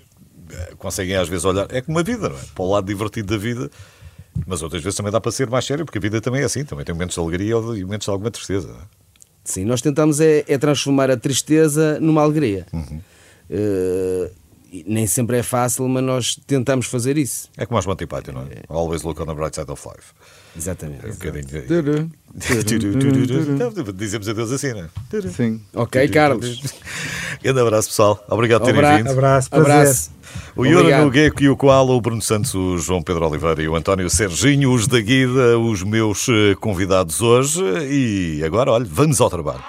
eh, 0.51 0.73
conseguem 0.77 1.15
às 1.15 1.27
vezes 1.27 1.45
olhar, 1.45 1.67
é 1.71 1.81
como 1.81 1.99
a 1.99 2.03
vida, 2.03 2.29
não 2.29 2.37
é? 2.37 2.41
Para 2.53 2.63
o 2.63 2.71
lado 2.71 2.85
divertido 2.85 3.33
da 3.33 3.37
vida, 3.37 3.69
mas 4.45 4.61
outras 4.61 4.81
vezes 4.83 4.95
também 4.95 5.11
dá 5.11 5.19
para 5.19 5.31
ser 5.31 5.49
mais 5.49 5.65
sério, 5.65 5.85
porque 5.85 5.97
a 5.97 6.01
vida 6.01 6.21
também 6.21 6.41
é 6.41 6.45
assim, 6.45 6.63
também 6.63 6.85
tem 6.85 6.93
momentos 6.93 7.15
de 7.15 7.21
alegria 7.21 7.55
e 7.55 7.83
momentos 7.83 8.05
de 8.05 8.11
alguma 8.11 8.31
tristeza. 8.31 8.69
é? 8.69 9.05
Sim, 9.43 9.65
nós 9.65 9.81
tentamos 9.81 10.19
é, 10.19 10.43
é 10.47 10.57
transformar 10.57 11.11
a 11.11 11.17
tristeza 11.17 11.99
numa 11.99 12.21
alegria. 12.21 12.65
Uhum. 12.73 12.99
Eh, 13.49 14.31
e 14.44 14.44
nem 14.87 15.07
sempre 15.07 15.37
é 15.37 15.43
fácil, 15.43 15.87
mas 15.87 16.03
nós 16.03 16.35
tentamos 16.47 16.87
fazer 16.87 17.17
isso. 17.17 17.49
É 17.57 17.65
como 17.65 17.77
aos 17.77 17.85
Monty 17.85 18.05
Python, 18.05 18.31
não 18.33 18.41
é? 18.41 18.63
Always 18.67 19.03
look 19.03 19.21
on 19.21 19.25
the 19.25 19.33
bright 19.33 19.55
side 19.55 19.71
of 19.71 19.81
life. 19.87 20.13
Exatamente. 20.57 21.05
É 21.05 21.09
um 21.09 21.13
bocadinho. 21.13 22.11
Dizemos 23.95 24.27
adeus 24.27 24.51
assim, 24.51 24.73
não 24.73 24.81
é? 24.81 24.89
Sim. 25.29 25.61
Ok, 25.73 26.07
Carlos. 26.09 26.61
Grande 27.43 27.59
abraço, 27.59 27.89
pessoal. 27.89 28.23
Obrigado 28.29 28.61
por 28.61 28.73
terem 28.73 28.97
vindo. 28.97 29.11
Abraço, 29.11 29.49
prazer. 29.49 29.71
Abraço. 29.71 30.11
O 30.55 30.65
Yoran, 30.65 30.79
Obrigado. 30.79 31.07
o 31.07 31.13
Gecko 31.13 31.43
e 31.43 31.49
o 31.49 31.57
Koala, 31.57 31.91
o 31.91 32.01
Bruno 32.01 32.21
Santos, 32.21 32.53
o 32.53 32.77
João 32.77 33.01
Pedro 33.01 33.27
Oliveira 33.27 33.61
e 33.61 33.67
o 33.67 33.75
António 33.75 34.09
Serginho, 34.09 34.71
os 34.73 34.87
da 34.87 34.99
Guida, 34.99 35.57
os 35.59 35.83
meus 35.83 36.27
eh, 36.29 36.55
convidados 36.59 37.21
hoje. 37.21 37.61
E 37.89 38.43
agora, 38.43 38.71
olha, 38.71 38.85
vamos 38.89 39.21
ao 39.21 39.29
trabalho. 39.29 39.63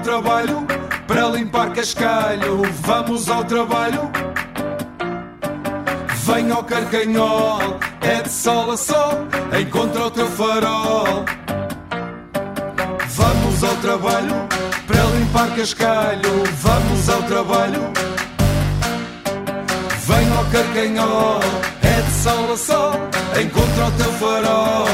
Ao 0.00 0.02
trabalho 0.02 0.66
para 1.06 1.28
limpar 1.28 1.72
cascalho. 1.72 2.62
Vamos 2.80 3.28
ao 3.28 3.44
trabalho. 3.44 4.10
Vem 6.24 6.50
ao 6.50 6.64
carcanhol, 6.64 7.78
é 8.00 8.22
de 8.22 8.30
sol 8.30 8.70
a 8.70 8.76
sol, 8.76 9.26
encontra 9.60 10.06
o 10.06 10.10
teu 10.10 10.26
farol. 10.26 11.24
Vamos 13.08 13.64
ao 13.64 13.76
trabalho 13.76 14.48
para 14.86 15.02
limpar 15.16 15.54
cascalho. 15.54 16.44
Vamos 16.60 17.08
ao 17.08 17.22
trabalho. 17.24 17.92
Vem 20.06 20.36
ao 20.36 20.44
carcanhol, 20.46 21.40
é 21.82 22.00
de 22.00 22.12
sol 22.22 22.52
a 22.52 22.56
sol, 22.56 22.92
encontra 23.40 23.86
o 23.86 23.90
teu 23.92 24.12
farol. 24.12 24.89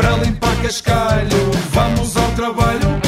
Para 0.00 0.16
limpar 0.16 0.56
cascalho. 0.62 1.50
Vamos 1.72 2.16
ao 2.16 2.30
trabalho. 2.32 3.00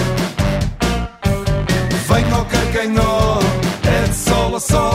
Vem 2.09 2.32
ao 2.32 2.45
carcanhol, 2.45 3.38
é 3.84 4.09
de 4.09 4.14
sol 4.14 4.57
a 4.57 4.61
sol, 4.61 4.91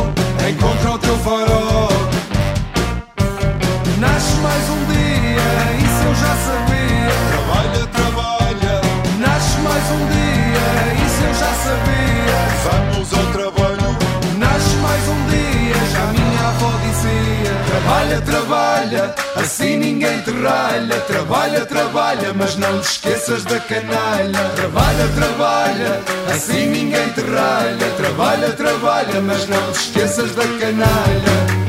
Trabalha, 17.87 18.21
trabalha, 18.21 19.15
assim 19.37 19.77
ninguém 19.77 20.19
te 20.19 20.31
ralha. 20.31 20.99
Trabalha, 21.07 21.65
trabalha, 21.65 22.33
mas 22.33 22.57
não 22.57 22.81
te 22.81 22.91
esqueças 22.91 23.45
da 23.45 23.61
canalha. 23.61 24.49
Trabalha, 24.57 25.07
trabalha, 25.15 26.01
assim 26.29 26.67
ninguém 26.67 27.07
te 27.13 27.21
ralha. 27.21 27.89
Trabalha, 27.95 28.51
trabalha, 28.51 29.21
mas 29.21 29.47
não 29.47 29.71
te 29.71 29.79
esqueças 29.79 30.35
da 30.35 30.43
canalha. 30.59 31.66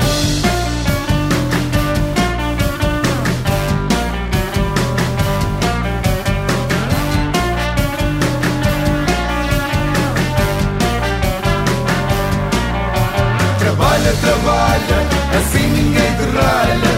Assim 15.37 15.67
ninguém 15.69 16.17
te 16.17 16.25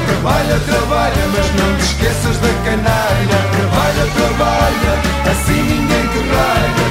Trabalha, 0.06 0.60
trabalha, 0.60 1.26
mas 1.32 1.46
não 1.54 1.76
te 1.76 1.82
esqueças 1.82 2.36
da 2.38 2.48
canalha. 2.64 3.38
Trabalha, 3.52 4.06
trabalha, 4.14 5.30
assim 5.30 5.62
ninguém 5.62 6.06
te 6.08 6.18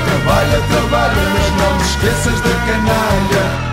Trabalha, 0.06 0.62
trabalha, 0.70 1.22
mas 1.34 1.52
não 1.62 1.78
te 1.78 1.84
esqueças 1.84 2.42
da 2.42 2.50
canalha. 2.66 3.69